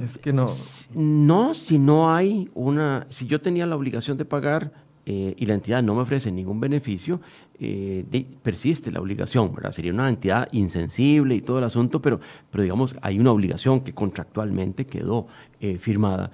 es 0.03 0.19
que 0.19 0.33
no. 0.33 0.47
No, 0.95 1.55
si 1.55 1.79
no 1.79 2.13
hay 2.13 2.51
una. 2.55 3.07
Si 3.11 3.27
yo 3.27 3.41
tenía 3.41 3.67
la 3.67 3.77
obligación 3.77 4.17
de 4.17 4.25
pagar 4.25 4.73
eh, 5.07 5.35
y 5.37 5.47
la 5.47 5.55
entidad 5.55 5.83
no 5.83 5.95
me 5.95 6.03
ofrece 6.03 6.33
ningún 6.33 6.61
beneficio, 6.61 7.21
eh, 7.61 8.27
persiste 8.43 8.91
la 8.91 9.01
obligación, 9.01 9.55
¿verdad? 9.55 9.73
Sería 9.73 9.93
una 9.93 10.09
entidad 10.09 10.49
insensible 10.53 11.35
y 11.35 11.41
todo 11.41 11.59
el 11.59 11.65
asunto, 11.65 12.01
pero, 12.03 12.21
pero 12.51 12.63
digamos, 12.63 12.97
hay 13.03 13.19
una 13.19 13.33
obligación 13.33 13.81
que 13.81 13.93
contractualmente 13.95 14.87
quedó 14.87 15.27
firmada 15.79 16.31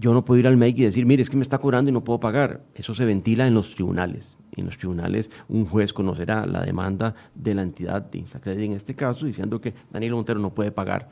yo 0.00 0.14
no 0.14 0.24
puedo 0.24 0.40
ir 0.40 0.46
al 0.46 0.56
MEC 0.56 0.78
y 0.78 0.82
decir, 0.84 1.04
mire, 1.04 1.22
es 1.22 1.28
que 1.28 1.36
me 1.36 1.42
está 1.42 1.58
cobrando 1.58 1.90
y 1.90 1.92
no 1.92 2.02
puedo 2.02 2.18
pagar. 2.18 2.62
Eso 2.74 2.94
se 2.94 3.04
ventila 3.04 3.46
en 3.46 3.52
los 3.52 3.74
tribunales. 3.74 4.38
En 4.56 4.64
los 4.64 4.78
tribunales 4.78 5.30
un 5.46 5.66
juez 5.66 5.92
conocerá 5.92 6.46
la 6.46 6.62
demanda 6.64 7.14
de 7.34 7.54
la 7.54 7.62
entidad 7.62 8.02
de 8.02 8.18
Instacredit 8.18 8.64
en 8.64 8.72
este 8.72 8.94
caso, 8.94 9.26
diciendo 9.26 9.60
que 9.60 9.74
Daniel 9.92 10.14
Montero 10.14 10.40
no 10.40 10.54
puede 10.54 10.72
pagar. 10.72 11.10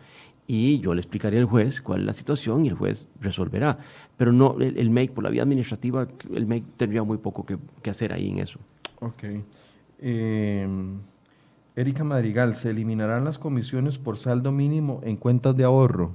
Y 0.51 0.80
yo 0.80 0.94
le 0.94 1.01
explicaré 1.03 1.38
al 1.38 1.44
juez 1.44 1.82
cuál 1.82 2.01
es 2.01 2.07
la 2.07 2.14
situación 2.14 2.64
y 2.64 2.68
el 2.68 2.74
juez 2.74 3.07
resolverá. 3.20 3.78
Pero 4.16 4.32
no, 4.32 4.57
el, 4.59 4.88
MEC, 4.88 5.12
por 5.12 5.22
la 5.22 5.28
vía 5.28 5.42
administrativa, 5.42 6.09
el 6.34 6.46
MEC 6.46 6.64
tendría 6.78 7.03
muy 7.03 7.18
poco 7.18 7.44
que, 7.44 7.90
hacer 7.90 8.14
ahí 8.14 8.30
en 8.30 8.38
eso. 8.38 8.59
Ok. 9.01 9.24
Em, 10.01 11.01
Erika 11.76 12.03
Madrigal, 12.03 12.55
¿se 12.55 12.70
eliminarán 12.70 13.26
las 13.26 13.38
comisiones 13.38 13.99
por 13.99 14.16
saldo 14.16 14.51
mínimo 14.51 15.03
en 15.05 15.18
cuentas 15.18 15.55
de 15.55 15.64
ahorro? 15.64 16.14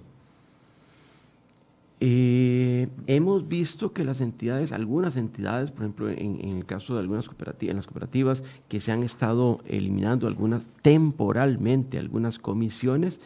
Eh, 2.06 2.90
hemos 3.08 3.48
visto 3.48 3.94
que 3.94 4.04
las 4.04 4.20
entidades, 4.20 4.74
algunas 4.74 5.16
entidades, 5.16 5.72
por 5.72 5.84
ejemplo, 5.84 6.10
en, 6.10 6.58
el 6.58 6.66
caso 6.66 6.96
de 6.96 7.00
algunas 7.00 7.30
cooperativas, 7.30 7.72
en 7.72 7.78
las 7.78 7.86
cooperativas, 7.86 8.44
que 8.68 8.82
se 8.82 8.92
han 8.92 9.04
estado 9.04 9.62
eliminando 9.66 10.28
algunas 10.28 10.68
temporalmente, 10.82 11.98
algunas 11.98 12.40
comisiones, 12.40 13.22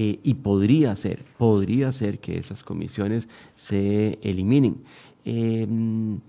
eh, 0.00 0.20
y 0.22 0.34
podría 0.34 0.94
ser, 0.94 1.24
podría 1.36 1.90
ser 1.90 2.20
que 2.20 2.38
esas 2.38 2.62
comisiones 2.62 3.28
se 3.56 4.20
eliminen. 4.22 4.84
Em, 5.24 6.20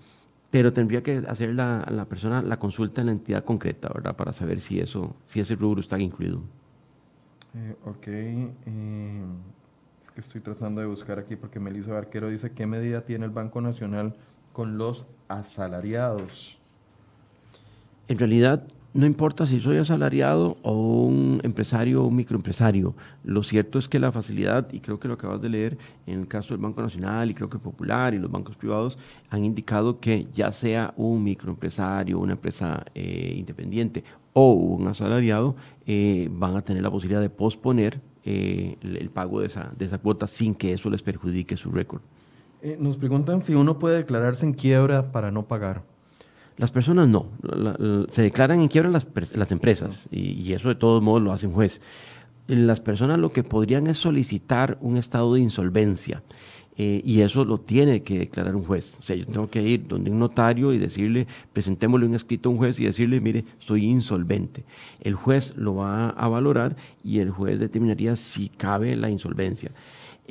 pero 0.50 0.72
tendría 0.72 1.04
que 1.04 1.22
hacer 1.28 1.54
la, 1.54 1.86
la, 1.88 2.04
persona 2.06 2.42
la 2.42 2.58
consulta 2.58 3.00
en 3.00 3.06
la 3.06 3.12
entidad 3.12 3.44
concreta, 3.44 3.88
¿verdad? 3.94 4.16
Para 4.16 4.32
saber 4.32 4.60
si 4.60 4.80
eso, 4.80 5.14
si 5.24 5.38
ese 5.38 5.54
rubro 5.54 5.80
está 5.80 5.96
incluido. 6.00 6.42
Eh, 7.54 7.76
ok. 7.86 8.08
Em, 8.08 9.36
que 10.16 10.20
estoy 10.20 10.40
tratando 10.40 10.80
de 10.80 10.88
buscar 10.88 11.20
aquí 11.20 11.36
porque 11.36 11.60
Melissa 11.60 11.92
Barquero 11.92 12.28
dice 12.28 12.50
qué 12.50 12.66
medida 12.66 13.04
tiene 13.04 13.26
el 13.26 13.30
Banco 13.30 13.60
Nacional 13.60 14.16
con 14.52 14.78
los 14.78 15.06
asalariados. 15.28 16.58
En 18.08 18.18
realidad, 18.18 18.66
no 18.92 19.06
importa 19.06 19.46
si 19.46 19.60
soy 19.60 19.76
asalariado 19.76 20.56
o 20.62 21.04
un 21.04 21.40
empresario 21.44 22.02
o 22.02 22.06
un 22.08 22.16
microempresario. 22.16 22.94
Lo 23.22 23.42
cierto 23.42 23.78
es 23.78 23.88
que 23.88 24.00
la 24.00 24.10
facilidad, 24.10 24.72
y 24.72 24.80
creo 24.80 24.98
que 24.98 25.06
lo 25.06 25.14
acabas 25.14 25.40
de 25.40 25.48
leer, 25.48 25.78
en 26.06 26.20
el 26.20 26.28
caso 26.28 26.54
del 26.54 26.62
Banco 26.62 26.82
Nacional 26.82 27.30
y 27.30 27.34
creo 27.34 27.48
que 27.48 27.58
Popular 27.58 28.14
y 28.14 28.18
los 28.18 28.30
bancos 28.30 28.56
privados 28.56 28.98
han 29.28 29.44
indicado 29.44 30.00
que 30.00 30.26
ya 30.34 30.50
sea 30.50 30.92
un 30.96 31.22
microempresario, 31.22 32.18
una 32.18 32.32
empresa 32.32 32.84
eh, 32.94 33.34
independiente 33.36 34.02
o 34.32 34.52
un 34.52 34.88
asalariado, 34.88 35.54
eh, 35.86 36.28
van 36.32 36.56
a 36.56 36.62
tener 36.62 36.82
la 36.82 36.90
posibilidad 36.90 37.20
de 37.20 37.30
posponer 37.30 38.00
eh, 38.24 38.76
el, 38.82 39.10
pago 39.10 39.40
de 39.40 39.46
esa, 39.46 39.72
de 39.76 39.84
esa 39.84 39.98
cuota 39.98 40.26
sin 40.26 40.54
que 40.54 40.72
eso 40.72 40.90
les 40.90 41.02
perjudique 41.02 41.56
su 41.56 41.70
récord. 41.70 42.00
Nos 42.78 42.96
preguntan 42.96 43.40
si 43.40 43.54
uno 43.54 43.78
puede 43.78 43.98
declararse 43.98 44.44
en 44.44 44.52
quiebra 44.52 45.12
para 45.12 45.30
no 45.30 45.46
pagar. 45.46 45.89
Las 46.60 46.72
personas 46.72 47.08
no. 47.08 47.26
se 48.10 48.20
declaran 48.20 48.60
en 48.60 48.68
quiebra 48.68 48.90
las, 48.90 49.08
las 49.34 49.50
empresas 49.50 50.08
y, 50.10 50.52
eso 50.52 50.68
de 50.68 50.74
todos 50.74 51.02
modos 51.02 51.22
lo 51.22 51.32
hace 51.32 51.46
un 51.46 51.54
juez. 51.54 51.80
Las 52.48 52.82
personas 52.82 53.18
lo 53.18 53.32
que 53.32 53.42
podrían 53.42 53.86
es 53.86 53.96
solicitar 53.96 54.76
un 54.82 54.98
estado 54.98 55.32
de 55.32 55.40
insolvencia. 55.40 56.22
Eh, 56.76 57.00
y 57.02 57.22
eso 57.22 57.46
lo 57.46 57.60
tiene 57.60 58.02
que 58.02 58.18
declarar 58.18 58.56
un 58.56 58.64
juez. 58.64 58.98
O 58.98 59.02
sea, 59.02 59.16
yo 59.16 59.24
tengo 59.24 59.48
que 59.48 59.62
ir 59.62 59.88
donde 59.88 60.10
un 60.10 60.18
notario 60.18 60.74
y 60.74 60.78
decirle, 60.78 61.26
presentémosle 61.54 62.04
un 62.04 62.14
escrito 62.14 62.50
a 62.50 62.52
un 62.52 62.58
juez 62.58 62.78
y 62.78 62.84
decirle, 62.84 63.22
mire, 63.22 63.46
soy 63.58 63.86
insolvente. 63.86 64.64
El 65.00 65.14
juez 65.14 65.54
lo 65.56 65.76
va 65.76 66.10
a 66.10 66.28
valorar 66.28 66.76
y 67.02 67.20
el 67.20 67.30
juez 67.30 67.58
determinaría 67.58 68.16
si 68.16 68.50
cabe 68.50 68.96
la 68.96 69.08
insolvencia. 69.08 69.70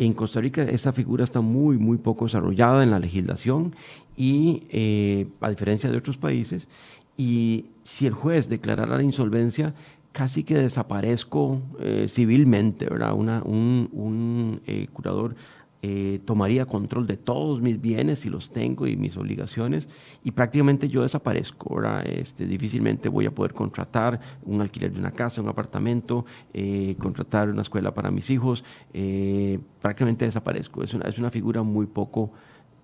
En 0.02 0.14
Costa 0.14 0.40
Rica 0.40 0.64
esta 0.64 0.94
figura 0.94 1.26
está 1.26 1.42
muy, 1.42 1.78
muy 1.78 1.98
poco 1.98 2.24
desarrollada 2.24 2.84
en 2.84 2.92
la 2.92 3.00
legislación 3.00 3.76
y 4.16 4.64
eh, 4.70 5.28
a 5.42 5.50
diferencia 5.50 5.92
de 5.92 5.98
otros 5.98 6.16
países, 6.16 6.70
y 7.18 7.66
si 7.84 8.08
el 8.08 8.14
juez 8.14 8.48
declarara 8.48 8.96
la 8.96 9.04
insolvencia, 9.04 9.74
casi 10.14 10.46
que 10.46 10.56
desaparezco 10.56 11.62
eh, 11.82 12.06
civilmente, 12.08 12.86
¿verdad? 12.86 13.14
Una, 13.14 13.44
un, 13.44 13.90
un 13.92 14.62
curador 14.94 15.36
eh, 15.82 16.20
tomaría 16.26 16.66
control 16.66 17.08
de 17.08 17.16
todos 17.16 17.62
mis 17.62 17.80
bienes 17.80 18.20
si 18.20 18.30
los 18.30 18.52
tengo 18.52 18.86
y 18.86 18.98
mis 18.98 19.16
obligaciones 19.16 19.88
y 20.26 20.32
prácticamente 20.32 20.90
yo 20.90 21.04
desaparezco. 21.04 21.74
Ahora 21.74 22.02
este, 22.02 22.46
difícilmente 22.46 23.08
voy 23.08 23.26
a 23.26 23.32
poder 23.32 23.54
contratar 23.54 24.20
un 24.44 24.60
alquiler 24.60 24.92
de 24.92 25.00
una 25.00 25.12
casa, 25.12 25.42
un 25.42 25.48
apartamento, 25.48 26.26
eh, 26.54 26.96
contratar 27.00 27.50
una 27.50 27.62
escuela 27.62 27.94
para 27.94 28.12
mis 28.12 28.30
hijos, 28.30 28.66
eh, 28.94 29.60
prácticamente 29.82 30.26
desaparezco. 30.26 30.84
Es 30.84 30.94
una, 30.94 31.06
es 31.06 31.18
una 31.18 31.30
figura 31.30 31.64
muy 31.64 31.86
poco 31.86 32.32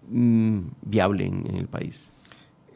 mm, 0.10 0.60
viable 0.84 1.26
en, 1.26 1.54
el 1.54 1.68
país. 1.68 2.14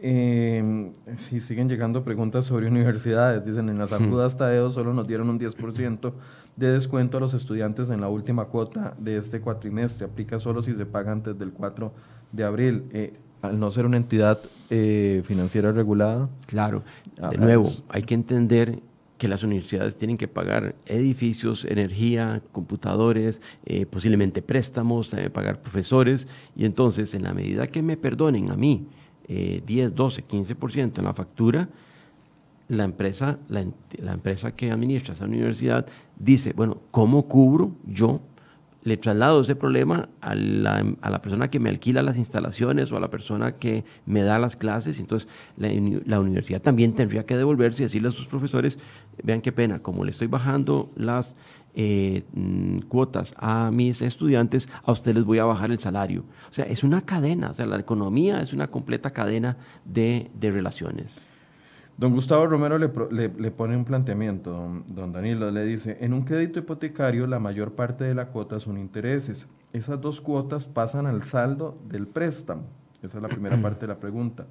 Eh, 0.01 0.91
sí, 1.17 1.39
siguen 1.39 1.69
llegando 1.69 2.03
preguntas 2.03 2.45
sobre 2.45 2.67
universidades. 2.67 3.45
Dicen, 3.45 3.69
en 3.69 3.77
las 3.77 3.93
agudas 3.93 4.35
Tadeo 4.35 4.69
solo 4.69 4.93
nos 4.93 5.07
dieron 5.07 5.29
un 5.29 5.39
10% 5.39 6.13
de 6.59 6.73
descuento 6.73 7.17
a 7.17 7.19
los 7.21 7.33
estudiantes 7.33 7.89
en 7.89 8.01
la 8.01 8.09
última 8.09 8.45
cuota 8.45 8.93
de 8.99 9.17
este 9.17 9.39
cuatrimestre. 9.39 10.05
Aplica 10.05 10.39
solo 10.39 10.61
si 10.61 10.73
se 10.75 10.85
paga 10.85 11.13
antes 11.13 11.39
del 11.39 11.53
4 11.53 11.91
de 12.33 12.43
abril. 12.43 12.83
Eh, 12.91 13.13
al 13.41 13.57
no 13.57 13.71
ser 13.71 13.85
una 13.85 13.95
entidad 13.95 14.41
eh, 14.69 15.23
financiera 15.25 15.71
regulada. 15.71 16.29
Claro, 16.45 16.83
de 17.31 17.37
nuevo, 17.37 17.69
hay 17.87 18.01
que 18.01 18.13
entender 18.13 18.81
que 19.17 19.29
las 19.29 19.43
universidades 19.43 19.95
tienen 19.95 20.17
que 20.17 20.27
pagar 20.27 20.75
edificios, 20.85 21.63
energía, 21.63 22.41
computadores, 22.51 23.41
eh, 23.65 23.85
posiblemente 23.85 24.41
préstamos, 24.41 25.15
pagar 25.31 25.61
profesores, 25.61 26.27
y 26.53 26.65
entonces 26.65 27.13
en 27.13 27.23
la 27.23 27.33
medida 27.33 27.67
que 27.67 27.81
me 27.81 27.95
perdonen 27.95 28.51
a 28.51 28.57
mí 28.57 28.89
10, 29.29 29.95
12, 29.95 30.27
15% 30.27 30.99
en 30.99 31.05
la 31.05 31.13
factura, 31.13 31.69
la 32.69 32.85
empresa, 32.85 33.39
la, 33.49 33.65
la, 34.01 34.13
empresa 34.13 34.55
que 34.55 34.71
administra 34.71 35.15
esa 35.15 35.25
universidad 35.25 35.85
dice, 36.17 36.53
bueno, 36.53 36.77
¿cómo 36.91 37.27
cubro 37.27 37.75
yo 37.85 38.21
le 38.83 38.97
traslado 38.97 39.41
ese 39.41 39.55
problema 39.55 40.09
a 40.21 40.35
la, 40.35 40.85
a 41.01 41.09
la, 41.09 41.21
persona 41.21 41.49
que 41.49 41.59
me 41.59 41.69
alquila 41.69 42.01
las 42.01 42.17
instalaciones 42.17 42.91
o 42.91 42.97
a 42.97 42.99
la 42.99 43.09
persona 43.09 43.53
que 43.53 43.83
me 44.05 44.23
da 44.23 44.39
las 44.39 44.55
clases. 44.55 44.99
Entonces, 44.99 45.29
la, 45.57 46.19
universidad 46.19 46.61
también 46.61 46.93
tendría 46.93 47.25
que 47.25 47.35
devolverse 47.35 47.83
y 47.83 47.85
decirle 47.85 48.09
a 48.09 48.11
sus 48.11 48.27
profesores, 48.27 48.79
vean 49.23 49.41
qué 49.41 49.51
pena, 49.51 49.79
como 49.79 50.05
le 50.05 50.11
estoy 50.11 50.27
bajando 50.27 50.91
las 50.95 51.35
eh, 51.75 52.23
mm, 52.33 52.79
cuotas 52.87 53.33
a 53.37 53.69
mis 53.71 54.01
estudiantes, 54.01 54.69
a 54.83 54.91
ustedes 54.91 55.15
les 55.17 55.25
voy 55.25 55.39
a 55.39 55.45
bajar 55.45 55.71
el 55.71 55.79
salario. 55.79 56.23
O 56.49 56.53
sea, 56.53 56.65
es 56.65 56.83
una 56.83 57.01
cadena, 57.01 57.51
o 57.51 57.53
sea, 57.53 57.65
la 57.65 57.77
economía 57.77 58.41
es 58.41 58.53
una 58.53 58.67
completa 58.67 59.11
cadena 59.11 59.57
de, 59.83 60.31
de 60.33 60.51
relaciones. 60.51 61.28
Don 61.99 62.13
Gustavo 62.13 62.47
Romero 62.47 62.77
le, 62.77 63.51
pone 63.51 63.75
un 63.75 63.83
planteamiento, 63.83 64.51
don, 64.87 65.11
Danilo, 65.11 65.51
le 65.51 65.65
dice, 65.65 65.97
en 65.99 66.13
un 66.13 66.21
crédito 66.21 66.59
hipotecario 66.59 67.27
la 67.27 67.39
mayor 67.39 67.73
parte 67.73 68.05
de 68.05 68.15
la 68.15 68.27
cuota 68.27 68.57
son 68.61 68.77
intereses. 68.77 69.49
Esas 69.73 69.99
dos 69.99 70.21
cuotas 70.21 70.65
pasan 70.65 71.07
al 71.07 71.23
saldo 71.23 71.77
del 71.89 72.07
préstamo. 72.07 72.63
Esa 73.03 73.17
es 73.17 73.21
la 73.21 73.27
primera 73.27 73.57
parte 73.61 73.81
de 73.81 73.87
la 73.87 73.99
pregunta. 73.99 74.45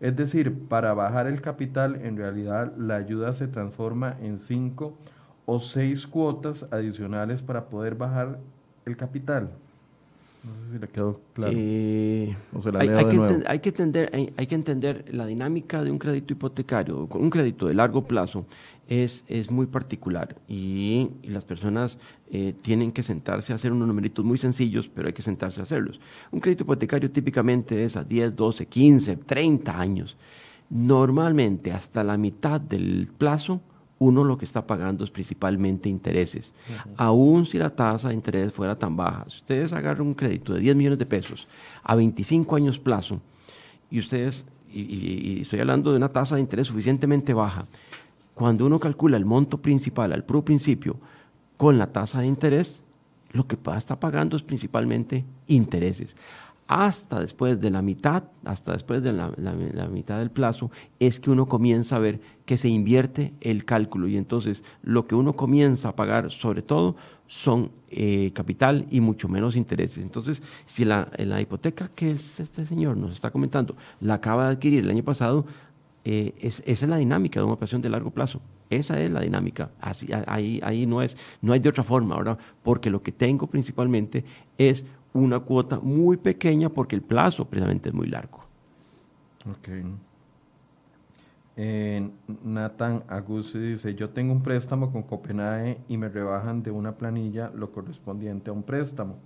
Es 0.00 0.16
decir, 0.16 0.66
para 0.66 0.94
bajar 0.94 1.26
el 1.26 1.42
capital, 1.42 1.96
en 1.96 2.16
realidad 2.16 2.72
la 2.78 2.96
ayuda 2.96 3.34
se 3.34 3.48
transforma 3.48 4.16
en 4.22 4.38
cinco 4.38 4.96
o 5.44 5.60
seis 5.60 6.06
cuotas 6.06 6.66
adicionales 6.70 7.42
para 7.42 7.66
poder 7.66 7.96
bajar 7.96 8.38
el 8.86 8.96
capital. 8.96 9.50
No 10.44 10.62
sé 10.62 10.72
si 10.72 10.78
le 10.78 10.88
quedó 10.88 11.20
claro. 11.32 11.52
Eh, 11.56 12.36
hay, 12.78 12.88
que 12.88 13.42
hay, 13.46 13.58
que 13.60 13.68
entender, 13.70 14.10
hay, 14.36 14.46
que 14.46 14.54
entender 14.54 15.04
la 15.10 15.24
dinámica 15.24 15.82
de 15.82 15.90
un 15.90 15.98
crédito 15.98 16.34
hipotecario, 16.34 17.08
un 17.10 17.30
crédito 17.30 17.66
de 17.66 17.74
largo 17.74 18.06
plazo 18.06 18.44
es, 18.86 19.24
es 19.28 19.50
muy 19.50 19.66
particular 19.66 20.36
y, 20.46 21.10
las 21.22 21.46
personas 21.46 21.98
eh, 22.30 22.54
tienen 22.60 22.92
que 22.92 23.02
sentarse 23.02 23.52
a 23.52 23.56
hacer 23.56 23.72
unos 23.72 23.88
numeritos 23.88 24.24
muy 24.24 24.36
sencillos, 24.36 24.90
pero 24.94 25.08
hay 25.08 25.14
que 25.14 25.22
sentarse 25.22 25.60
a 25.60 25.62
hacerlos. 25.62 25.98
Un 26.30 26.40
crédito 26.40 26.64
hipotecario 26.64 27.10
típicamente 27.10 27.82
es 27.82 27.96
a 27.96 28.04
10, 28.04 28.36
12, 28.36 28.66
15, 28.66 29.16
30 29.16 29.80
años. 29.80 30.16
Normalmente 30.68 31.72
hasta 31.72 32.04
la 32.04 32.18
mitad 32.18 32.60
del 32.60 33.08
plazo 33.16 33.62
uno 33.98 34.24
lo 34.24 34.36
que 34.36 34.44
está 34.44 34.66
pagando 34.66 35.04
es 35.04 35.10
principalmente 35.10 35.88
intereses. 35.88 36.52
Aún 36.96 37.46
si 37.46 37.58
la 37.58 37.70
tasa 37.70 38.08
de 38.08 38.14
interés 38.14 38.52
fuera 38.52 38.78
tan 38.78 38.96
baja, 38.96 39.24
si 39.28 39.36
ustedes 39.36 39.72
agarran 39.72 40.06
un 40.06 40.14
crédito 40.14 40.54
de 40.54 40.60
10 40.60 40.76
millones 40.76 40.98
de 40.98 41.06
pesos 41.06 41.48
a 41.82 41.94
25 41.94 42.56
años 42.56 42.78
plazo, 42.78 43.20
y 43.90 43.98
ustedes, 43.98 44.44
y, 44.72 45.40
estoy 45.40 45.60
hablando 45.60 45.90
de 45.90 45.96
una 45.96 46.08
tasa 46.08 46.34
de 46.34 46.40
interés 46.40 46.66
suficientemente 46.66 47.32
baja, 47.32 47.66
cuando 48.34 48.66
uno 48.66 48.80
calcula 48.80 49.16
el 49.16 49.24
monto 49.24 49.62
principal 49.62 50.12
al 50.12 50.24
puro 50.24 50.44
principio 50.44 50.96
con 51.56 51.78
la 51.78 51.92
tasa 51.92 52.20
de 52.20 52.26
interés, 52.26 52.82
lo 53.30 53.46
que 53.46 53.56
está 53.76 53.98
pagando 53.98 54.36
es 54.36 54.42
principalmente 54.42 55.24
intereses 55.46 56.16
hasta 56.66 57.20
después 57.20 57.60
de 57.60 57.70
la 57.70 57.82
mitad, 57.82 58.24
hasta 58.44 58.72
después 58.72 59.02
de 59.02 59.12
la, 59.12 59.30
mitad 59.90 60.18
del 60.18 60.30
plazo, 60.30 60.70
es 60.98 61.20
que 61.20 61.30
uno 61.30 61.46
comienza 61.46 61.96
a 61.96 61.98
ver 61.98 62.20
que 62.46 62.56
se 62.56 62.68
invierte 62.68 63.34
el 63.40 63.64
cálculo 63.64 64.08
y 64.08 64.16
entonces 64.16 64.64
lo 64.82 65.06
que 65.06 65.14
uno 65.14 65.34
comienza 65.34 65.90
a 65.90 65.96
pagar 65.96 66.30
sobre 66.30 66.62
todo 66.62 66.96
son 67.26 67.70
eh, 67.90 68.30
capital 68.34 68.86
y 68.90 69.00
mucho 69.00 69.28
menos 69.28 69.56
intereses. 69.56 70.02
Entonces, 70.02 70.42
si 70.64 70.84
la, 70.84 71.08
hipoteca 71.40 71.90
que 71.94 72.12
este 72.12 72.64
señor 72.64 72.96
nos 72.96 73.12
está 73.12 73.30
comentando 73.30 73.76
la 74.00 74.14
acaba 74.14 74.46
de 74.46 74.52
adquirir 74.52 74.84
el 74.84 74.90
año 74.90 75.04
pasado, 75.04 75.44
eh, 76.06 76.34
esa 76.40 76.62
es 76.64 76.88
la 76.88 76.96
dinámica 76.96 77.40
de 77.40 77.44
una 77.44 77.54
operación 77.54 77.82
de 77.82 77.90
largo 77.90 78.10
plazo. 78.10 78.40
Esa 78.70 79.00
es 79.00 79.10
la 79.10 79.20
dinámica. 79.20 79.70
Ahí 79.80 80.86
no, 80.86 81.02
es, 81.02 81.16
no 81.42 81.52
hay 81.52 81.60
de 81.60 81.68
otra 81.68 81.84
forma, 81.84 82.16
¿verdad? 82.16 82.38
Porque 82.62 82.90
lo 82.90 83.02
que 83.02 83.12
tengo 83.12 83.46
principalmente 83.46 84.24
es 84.58 84.84
una 85.14 85.40
cuota 85.40 85.80
muy 85.80 86.18
pequeña 86.18 86.68
porque 86.68 86.96
el 86.96 87.02
plazo 87.02 87.46
precisamente 87.46 87.88
es 87.88 87.94
muy 87.94 88.08
largo. 88.08 88.44
Ok. 89.50 89.68
Eh, 91.56 92.10
Nathan 92.44 93.04
Agusi 93.08 93.58
dice, 93.58 93.94
yo 93.94 94.10
tengo 94.10 94.32
un 94.32 94.42
préstamo 94.42 94.90
con 94.90 95.04
Copenhague 95.04 95.78
y 95.88 95.96
me 95.96 96.08
rebajan 96.08 96.62
de 96.62 96.70
una 96.70 96.92
planilla 96.96 97.50
lo 97.54 97.70
correspondiente 97.70 98.50
a 98.50 98.52
un 98.52 98.64
préstamo 98.64 99.16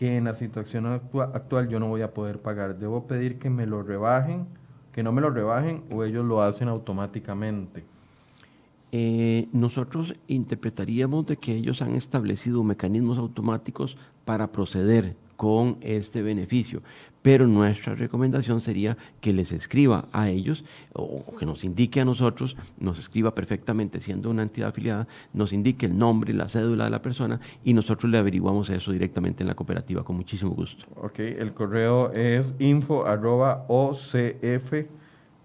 que 0.00 0.16
en 0.16 0.24
la 0.24 0.34
situación 0.34 0.86
actual 0.86 1.68
yo 1.68 1.78
no 1.78 1.88
voy 1.88 2.00
a 2.00 2.14
poder 2.14 2.40
pagar. 2.40 2.78
Debo 2.78 3.06
pedir 3.06 3.38
que 3.38 3.50
me 3.50 3.66
lo 3.66 3.82
rebajen, 3.82 4.46
que 4.92 5.02
no 5.02 5.12
me 5.12 5.20
lo 5.20 5.28
rebajen 5.28 5.84
o 5.90 6.04
ellos 6.04 6.24
lo 6.24 6.40
hacen 6.40 6.68
automáticamente. 6.68 7.84
Eh, 8.92 9.48
nosotros 9.52 10.14
interpretaríamos 10.26 11.26
de 11.26 11.36
que 11.36 11.54
ellos 11.54 11.82
han 11.82 11.94
establecido 11.94 12.64
mecanismos 12.64 13.18
automáticos 13.18 13.96
para 14.24 14.50
proceder 14.50 15.16
con 15.40 15.78
este 15.80 16.20
beneficio. 16.20 16.82
Pero 17.22 17.46
nuestra 17.46 17.94
recomendación 17.94 18.60
sería 18.60 18.98
que 19.22 19.32
les 19.32 19.52
escriba 19.52 20.06
a 20.12 20.28
ellos 20.28 20.64
o 20.92 21.34
que 21.34 21.46
nos 21.46 21.64
indique 21.64 21.98
a 22.00 22.04
nosotros, 22.04 22.58
nos 22.78 22.98
escriba 22.98 23.34
perfectamente 23.34 24.00
siendo 24.00 24.28
una 24.28 24.42
entidad 24.42 24.68
afiliada, 24.68 25.08
nos 25.32 25.54
indique 25.54 25.86
el 25.86 25.96
nombre 25.96 26.32
y 26.32 26.36
la 26.36 26.50
cédula 26.50 26.84
de 26.84 26.90
la 26.90 27.00
persona 27.00 27.40
y 27.64 27.72
nosotros 27.72 28.10
le 28.10 28.18
averiguamos 28.18 28.68
eso 28.68 28.92
directamente 28.92 29.42
en 29.42 29.48
la 29.48 29.54
cooperativa 29.54 30.04
con 30.04 30.16
muchísimo 30.16 30.50
gusto. 30.50 30.84
Ok, 30.96 31.20
el 31.20 31.54
correo 31.54 32.12
es 32.12 32.54
info 32.58 33.06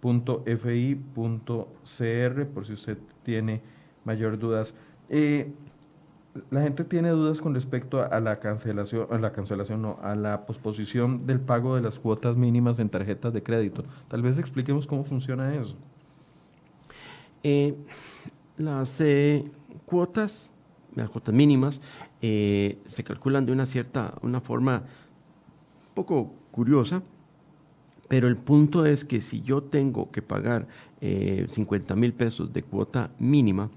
ocf.fi.cr 0.02 1.06
por 2.48 2.66
si 2.66 2.74
usted 2.74 2.98
tiene 3.24 3.62
mayor 4.04 4.38
dudas. 4.38 4.74
Eh, 5.10 5.52
la 6.52 6.62
gente 6.62 6.84
tiene 6.84 7.10
dudas 7.10 7.40
con 7.40 7.54
respecto 7.54 8.04
a 8.04 8.20
la 8.20 8.40
cancelación, 8.40 9.08
a 9.10 9.18
la 9.18 9.32
cancelación, 9.32 9.82
no, 9.82 9.98
a 10.04 10.16
la 10.16 10.46
posposición 10.46 11.26
del 11.26 11.40
pago 11.40 11.76
de 11.76 11.82
las 11.82 11.98
cuotas 11.98 12.36
mínimas 12.36 12.78
en 12.80 12.90
tarjetas 12.90 13.34
de 13.34 13.42
crédito. 13.42 13.86
Tal 14.10 14.22
vez 14.22 14.38
expliquemos 14.38 14.86
cómo 14.86 15.04
funciona 15.04 15.56
eso. 15.56 15.76
Eh, 17.44 17.76
las 18.58 19.00
eh, 19.02 19.50
cuotas, 19.86 20.52
las 20.94 21.10
cuotas 21.10 21.34
mínimas, 21.34 21.80
se 22.22 23.04
calculan 23.06 23.46
de 23.46 23.52
una 23.52 23.68
cierta, 23.68 24.16
una 24.24 24.42
forma 24.42 24.82
poco 25.94 26.34
curiosa, 26.50 27.04
pero 28.08 28.28
el 28.28 28.38
punto 28.38 28.86
es 28.86 29.06
que 29.06 29.22
si 29.22 29.42
yo 29.42 29.64
tengo 29.64 30.12
que 30.12 30.22
pagar 30.22 30.68
50 31.02 31.96
mil 31.96 32.14
pesos 32.14 32.52
de 32.52 32.64
cuota 32.64 33.12
mínima, 33.20 33.70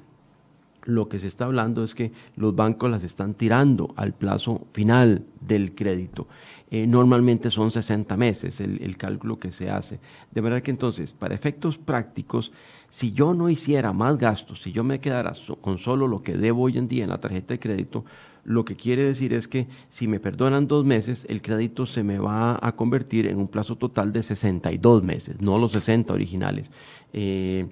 lo 0.88 1.08
que 1.10 1.18
se 1.18 1.26
está 1.26 1.44
hablando 1.44 1.84
es 1.84 1.94
que 1.94 2.12
los 2.34 2.56
bancos 2.56 2.90
las 2.90 3.04
están 3.04 3.34
tirando 3.34 3.92
al 3.96 4.14
plazo 4.14 4.66
final 4.72 5.26
del 5.38 5.74
crédito. 5.74 6.26
Eh, 6.70 6.86
normalmente 6.86 7.50
son 7.50 7.70
60 7.70 8.16
meses 8.16 8.58
el, 8.60 8.96
cálculo 8.96 9.38
que 9.38 9.52
se 9.52 9.70
hace. 9.70 10.00
De 10.30 10.40
verdad 10.40 10.62
que 10.62 10.70
entonces, 10.70 11.12
para 11.12 11.34
efectos 11.34 11.76
prácticos, 11.76 12.52
si 12.88 13.12
yo 13.12 13.34
no 13.34 13.50
hiciera 13.50 13.92
más 13.92 14.16
gastos, 14.16 14.62
si 14.62 14.72
yo 14.72 14.82
me 14.82 14.98
quedara 14.98 15.34
con 15.60 15.76
solo 15.76 16.08
lo 16.08 16.22
que 16.22 16.38
debo 16.38 16.62
hoy 16.62 16.78
en 16.78 16.88
día 16.88 17.04
en 17.04 17.10
la 17.10 17.20
tarjeta 17.20 17.52
de 17.52 17.60
crédito, 17.60 18.06
lo 18.48 18.64
que 18.64 18.76
quiere 18.76 19.02
decir 19.02 19.34
es 19.34 19.46
que 19.46 19.68
si 19.90 20.08
me 20.08 20.20
perdonan 20.20 20.68
dos 20.68 20.82
meses, 20.82 21.26
el 21.28 21.42
crédito 21.42 21.84
se 21.84 22.02
me 22.02 22.18
va 22.18 22.58
a 22.62 22.74
convertir 22.76 23.26
en 23.26 23.36
un 23.36 23.46
plazo 23.46 23.76
total 23.76 24.10
de 24.10 24.22
62 24.22 25.02
meses, 25.02 25.38
no 25.38 25.58
los 25.58 25.72
60 25.72 26.14
originales. 26.14 26.70
Eh, 27.12 27.66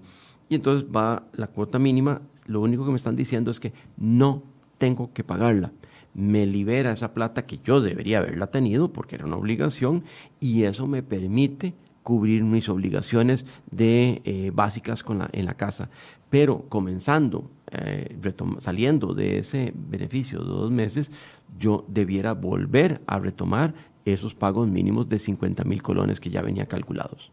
y 0.50 0.54
entonces 0.54 0.86
va 0.94 1.28
la 1.32 1.46
cuota 1.46 1.78
mínima, 1.78 2.20
lo 2.46 2.60
único 2.60 2.84
que 2.84 2.90
me 2.90 2.98
están 2.98 3.16
diciendo 3.16 3.50
es 3.50 3.58
que 3.58 3.72
no 3.96 4.42
tengo 4.76 5.14
que 5.14 5.24
pagarla. 5.24 5.72
Me 6.12 6.44
libera 6.44 6.92
esa 6.92 7.14
plata 7.14 7.46
que 7.46 7.58
yo 7.64 7.80
debería 7.80 8.18
haberla 8.18 8.48
tenido 8.48 8.92
porque 8.92 9.14
era 9.14 9.24
una 9.24 9.36
obligación 9.36 10.04
y 10.40 10.64
eso 10.64 10.86
me 10.86 11.02
permite 11.02 11.72
cubrir 12.02 12.44
mis 12.44 12.68
obligaciones 12.68 13.46
de, 13.70 14.20
eh, 14.24 14.52
básicas 14.54 15.02
en 15.32 15.44
la 15.46 15.54
casa. 15.54 15.88
Pero 16.30 16.64
comenzando, 16.68 17.50
eh, 17.70 18.16
saliendo 18.58 19.14
de 19.14 19.38
ese 19.38 19.72
beneficio 19.74 20.40
de 20.40 20.46
dos 20.46 20.70
meses, 20.70 21.10
yo 21.58 21.84
debiera 21.88 22.32
volver 22.32 23.00
a 23.06 23.18
retomar 23.18 23.74
esos 24.04 24.34
pagos 24.34 24.68
mínimos 24.68 25.08
de 25.08 25.18
50 25.18 25.64
mil 25.64 25.82
colones 25.82 26.20
que 26.20 26.30
ya 26.30 26.42
venía 26.42 26.66
calculados. 26.66 27.30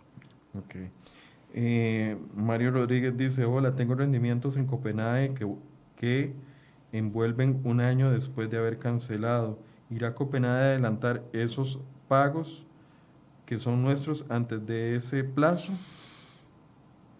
Okay. 0.65 0.89
Eh, 1.53 2.17
Mario 2.35 2.71
Rodríguez 2.71 3.15
dice, 3.15 3.45
hola, 3.45 3.75
tengo 3.75 3.95
rendimientos 3.95 4.57
en 4.57 4.65
Copenhague 4.65 5.33
que, 5.35 5.47
que 5.95 6.33
envuelven 6.91 7.61
un 7.63 7.79
año 7.79 8.11
después 8.11 8.49
de 8.49 8.57
haber 8.57 8.79
cancelado. 8.79 9.59
¿Irá 9.89 10.09
a 10.09 10.15
Copenhague 10.15 10.63
a 10.63 10.69
adelantar 10.71 11.23
esos 11.31 11.79
pagos 12.07 12.65
que 13.45 13.59
son 13.59 13.83
nuestros 13.83 14.25
antes 14.29 14.65
de 14.65 14.95
ese 14.95 15.23
plazo? 15.23 15.73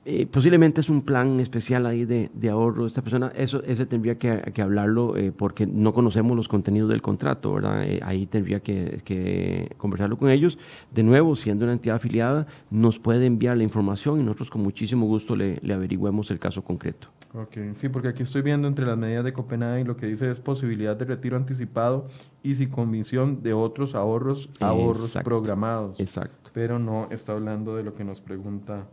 Eh, 0.06 0.26
posiblemente 0.26 0.82
es 0.82 0.90
un 0.90 1.02
plan 1.02 1.40
especial 1.40 1.86
ahí 1.86 2.04
de, 2.04 2.30
de, 2.34 2.50
ahorro 2.50 2.84
de 2.84 2.90
esta 2.90 3.02
persona. 3.02 3.32
Eso, 3.36 3.64
ese 3.64 3.86
tendría 3.86 4.18
que, 4.18 4.52
que 4.54 4.62
hablarlo 4.62 5.16
eh, 5.16 5.32
porque 5.32 5.66
no 5.66 5.94
conocemos 5.94 6.36
los 6.36 6.50
contenidos 6.50 6.90
del 6.90 7.02
contrato, 7.02 7.54
¿verdad? 7.54 7.84
Eh, 7.84 8.02
ahí 8.04 8.26
tendría 8.26 8.60
que, 8.60 9.02
que, 9.06 9.74
conversarlo 9.78 10.18
con 10.18 10.30
ellos. 10.30 10.58
De 10.94 11.04
nuevo, 11.04 11.38
siendo 11.38 11.64
una 11.64 11.74
entidad 11.74 11.96
afiliada, 11.96 12.48
nos 12.70 13.00
puede 13.00 13.26
enviar 13.26 13.56
la 13.56 13.64
información 13.64 14.20
y 14.20 14.24
nosotros 14.24 14.50
con 14.50 14.62
muchísimo 14.62 15.06
gusto 15.06 15.38
le, 15.38 15.60
le 15.62 15.74
averigüemos 15.74 16.30
el 16.32 16.40
caso 16.40 16.62
concreto. 16.64 17.08
Ok, 17.34 17.58
sí, 17.76 17.88
porque 17.88 18.10
aquí 18.10 18.24
estoy 18.24 18.42
viendo 18.42 18.68
entre 18.68 18.86
las 18.86 18.98
medidas 18.98 19.24
de 19.24 19.34
Copenhague 19.34 19.86
lo 19.86 19.96
que 19.96 20.06
dice 20.06 20.30
es 20.30 20.40
posibilidad 20.40 20.96
de 20.98 21.06
retiro 21.06 21.38
anticipado 21.38 22.08
y 22.44 22.56
sin 22.56 22.70
comisión 22.70 23.42
de 23.42 23.54
otros 23.54 23.96
ahorros, 23.96 24.50
ahorros 24.60 25.08
Exacto. 25.08 25.30
programados. 25.30 26.00
Exacto. 26.00 26.52
Pero 26.54 26.78
no 26.78 27.08
está 27.10 27.32
hablando 27.32 27.76
de 27.76 27.84
lo 27.84 27.96
que 27.96 28.04
nos 28.04 28.22
pregunta. 28.22 28.86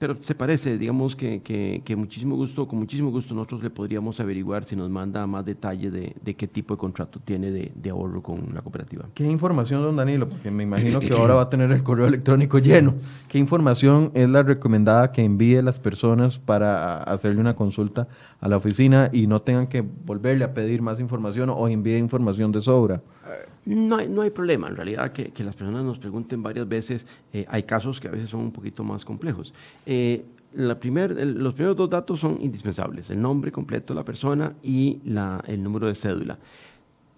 Pero 0.00 0.16
se 0.22 0.34
parece, 0.34 0.78
digamos 0.78 1.14
que, 1.14 1.42
que, 1.42 1.82
que, 1.84 1.94
muchísimo 1.94 2.34
gusto, 2.34 2.66
con 2.66 2.78
muchísimo 2.78 3.10
gusto 3.10 3.34
nosotros 3.34 3.62
le 3.62 3.68
podríamos 3.68 4.18
averiguar 4.18 4.64
si 4.64 4.74
nos 4.74 4.88
manda 4.88 5.26
más 5.26 5.44
detalle 5.44 5.90
de, 5.90 6.16
de 6.24 6.34
qué 6.36 6.48
tipo 6.48 6.72
de 6.72 6.78
contrato 6.78 7.20
tiene 7.22 7.50
de, 7.50 7.70
de, 7.74 7.90
ahorro 7.90 8.22
con 8.22 8.54
la 8.54 8.62
cooperativa. 8.62 9.04
¿Qué 9.12 9.24
información, 9.24 9.82
don 9.82 9.96
Danilo? 9.96 10.26
Porque 10.26 10.50
me 10.50 10.62
imagino 10.62 11.00
que 11.00 11.12
ahora 11.12 11.34
va 11.34 11.42
a 11.42 11.50
tener 11.50 11.70
el 11.70 11.82
correo 11.82 12.06
electrónico 12.06 12.58
lleno. 12.58 12.94
¿Qué 13.28 13.36
información 13.36 14.10
es 14.14 14.26
la 14.26 14.42
recomendada 14.42 15.12
que 15.12 15.22
envíe 15.22 15.60
las 15.60 15.78
personas 15.78 16.38
para 16.38 17.02
hacerle 17.02 17.38
una 17.38 17.54
consulta 17.54 18.08
a 18.40 18.48
la 18.48 18.56
oficina 18.56 19.10
y 19.12 19.26
no 19.26 19.42
tengan 19.42 19.66
que 19.66 19.82
volverle 19.82 20.46
a 20.46 20.54
pedir 20.54 20.80
más 20.80 20.98
información 20.98 21.50
o 21.50 21.68
envíe 21.68 21.98
información 21.98 22.52
de 22.52 22.62
sobra? 22.62 23.02
No 23.64 23.96
hay, 23.96 24.08
no 24.08 24.22
hay 24.22 24.30
problema, 24.30 24.68
en 24.68 24.76
realidad, 24.76 25.12
que, 25.12 25.32
las 25.44 25.56
personas 25.56 25.84
nos 25.84 25.98
pregunten 25.98 26.42
varias 26.42 26.68
veces. 26.68 27.06
Eh, 27.32 27.46
hay 27.48 27.62
casos 27.64 28.00
que 28.00 28.08
a 28.08 28.10
veces 28.10 28.30
son 28.30 28.40
un 28.40 28.52
poquito 28.52 28.84
más 28.84 29.04
complejos. 29.04 29.54
Eh, 29.86 30.24
la 30.54 30.78
primer, 30.78 31.12
los 31.12 31.54
primeros 31.54 31.76
dos 31.76 31.88
datos 31.88 32.20
son 32.20 32.38
indispensables, 32.40 33.10
el 33.10 33.20
nombre 33.20 33.52
completo 33.52 33.94
de 33.94 34.00
la 34.00 34.04
persona 34.04 34.54
y 34.62 35.00
la, 35.04 35.42
el 35.46 35.62
número 35.62 35.86
de 35.86 35.94
cédula. 35.94 36.38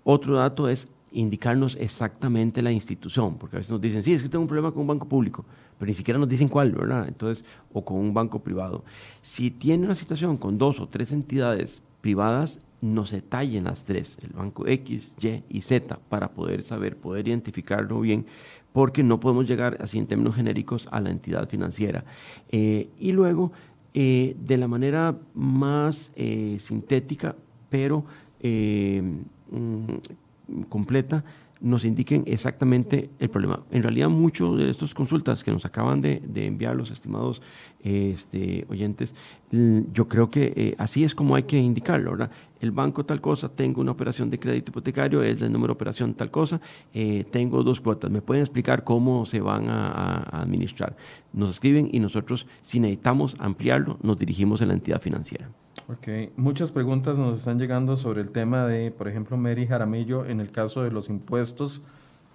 Otro 0.05 0.35
dato 0.35 0.69
es 0.69 0.87
indicarnos 1.13 1.77
exactamente 1.79 2.63
la 2.63 2.73
institución, 2.73 3.37
porque 3.39 3.57
a 3.57 3.59
veces 3.59 3.71
nos 3.71 3.81
dicen, 3.81 4.03
sí, 4.03 4.13
es 4.13 4.23
que 4.23 4.29
tengo 4.29 4.43
un 4.43 4.49
problema 4.49 4.73
con 4.73 4.83
un 4.83 4.87
banco 4.87 5.09
público, 5.09 5.45
pero 5.79 5.89
ni 5.89 5.95
siquiera 5.95 6.19
nos 6.19 6.29
dicen 6.29 6.49
cuál, 6.49 6.73
¿verdad? 6.73 7.07
Entonces, 7.09 7.45
o 7.73 7.85
con 7.85 7.99
un 7.99 8.13
banco 8.13 8.43
privado. 8.43 8.85
Si 9.21 9.51
tiene 9.51 9.87
una 9.87 9.95
situación 9.95 10.37
con 10.37 10.59
dos 10.59 10.81
o 10.81 10.89
tres 10.89 11.13
entidades 11.13 11.83
privadas, 12.01 12.59
nos 12.83 13.13
detallen 13.13 13.65
las 13.65 13.85
tres, 13.85 14.19
el 14.23 14.31
banco 14.31 14.67
X, 14.67 15.15
Y 15.23 15.45
y 15.49 15.63
Z, 15.63 15.99
para 16.09 16.33
poder 16.33 16.65
saber, 16.65 16.97
poder 16.97 17.29
identificarlo 17.29 18.01
bien, 18.01 18.27
porque 18.73 19.05
no 19.05 19.21
podemos 19.21 19.47
llegar 19.49 19.79
así 19.81 19.99
en 19.99 20.07
términos 20.07 20.35
genéricos 20.35 20.89
a 20.91 21.01
la 21.01 21.11
entidad 21.11 21.49
financiera. 21.49 22.05
Eh, 22.51 22.89
y 22.99 23.13
luego, 23.13 23.53
eh, 23.95 24.35
de 24.39 24.57
la 24.59 24.67
manera 24.67 25.17
más 25.33 26.11
eh, 26.17 26.57
sintética, 26.59 27.37
pero 27.71 28.05
mmm, 28.43 29.93
completa, 30.69 31.25
nos 31.63 31.85
indiquen 31.85 32.25
exactamente 32.27 33.11
el 33.21 33.31
problema. 33.31 33.63
En 33.71 33.83
realidad, 33.83 34.09
muchos 34.09 34.59
de 34.59 34.69
estas 34.69 34.93
consultas 34.95 35.45
que 35.45 35.53
nos 35.53 35.65
acaban 35.65 36.03
de, 36.03 36.21
enviar 36.35 36.75
los 36.75 36.91
estimados 36.91 37.41
este, 37.83 38.67
oyentes, 38.69 39.15
yo 39.51 40.09
creo 40.09 40.29
que 40.29 40.53
eh, 40.57 40.75
así 40.79 41.05
es 41.05 41.15
como 41.15 41.37
hay 41.37 41.45
que 41.45 41.59
indicarlo, 41.59 42.11
¿verdad? 42.11 42.31
El 42.61 42.73
banco 42.73 43.05
tal 43.05 43.21
cosa, 43.21 43.49
tengo 43.49 43.81
una 43.81 43.93
operación 43.93 44.29
de 44.29 44.39
crédito 44.39 44.71
hipotecario, 44.71 45.23
es 45.23 45.41
el 45.41 45.53
número 45.53 45.73
de 45.73 45.77
operación 45.77 46.15
tal 46.15 46.31
cosa, 46.31 46.61
eh, 46.93 47.25
tengo 47.31 47.63
dos 47.63 47.81
cuotas, 47.81 48.11
¿me 48.11 48.23
pueden 48.23 48.43
explicar 48.43 48.83
cómo 48.83 49.25
se 49.25 49.41
van 49.41 49.69
a, 49.69 50.23
administrar? 50.43 50.97
Nos 51.33 51.51
escriben 51.51 51.89
y 51.93 52.01
nosotros, 52.01 52.47
si 52.61 52.81
necesitamos 52.81 53.37
ampliarlo, 53.39 53.99
nos 54.03 54.19
dirigimos 54.19 54.63
a 54.63 54.67
la 54.67 54.75
entidad 54.75 55.01
financiera. 55.01 55.49
Ok, 55.89 56.33
muchas 56.37 56.71
preguntas 56.73 57.19
nos 57.19 57.39
están 57.39 57.59
llegando 57.59 57.97
sobre 57.97 58.21
el 58.21 58.31
tema 58.31 58.67
de, 58.67 58.91
por 58.91 59.09
ejemplo, 59.09 59.37
Mary 59.37 59.67
Jaramillo, 59.67 60.25
en 60.25 60.41
el 60.41 60.51
caso 60.51 60.83
de 60.83 60.91
los 60.91 61.09
impuestos 61.09 61.83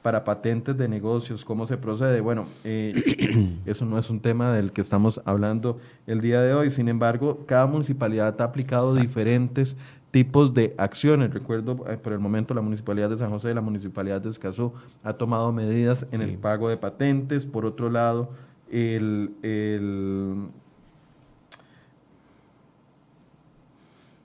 para 0.01 0.23
patentes 0.23 0.77
de 0.77 0.87
negocios, 0.87 1.43
¿cómo 1.43 1.65
se 1.65 1.77
procede? 1.77 2.21
Bueno, 2.21 2.47
eh, 2.63 3.57
eso 3.65 3.85
no 3.85 3.97
es 3.97 4.09
un 4.09 4.19
tema 4.21 4.53
del 4.53 4.71
que 4.71 4.81
estamos 4.81 5.21
hablando 5.25 5.79
el 6.05 6.21
día 6.21 6.41
de 6.41 6.53
hoy, 6.53 6.71
sin 6.71 6.87
embargo, 6.87 7.45
cada 7.45 7.65
municipalidad 7.65 8.39
ha 8.39 8.45
aplicado 8.45 8.91
Exacto. 8.91 9.07
diferentes 9.07 9.75
tipos 10.11 10.53
de 10.53 10.73
acciones. 10.77 11.33
Recuerdo, 11.33 11.85
eh, 11.89 11.97
por 11.97 12.13
el 12.13 12.19
momento, 12.19 12.53
la 12.53 12.61
Municipalidad 12.61 13.09
de 13.09 13.17
San 13.17 13.29
José 13.29 13.51
y 13.51 13.53
la 13.53 13.61
Municipalidad 13.61 14.21
de 14.21 14.29
Escazú 14.29 14.73
ha 15.03 15.13
tomado 15.13 15.51
medidas 15.51 16.07
en 16.11 16.21
sí. 16.21 16.25
el 16.25 16.37
pago 16.37 16.69
de 16.69 16.77
patentes. 16.77 17.45
Por 17.45 17.65
otro 17.65 17.89
lado, 17.89 18.31
el, 18.71 19.31
el 19.43 20.47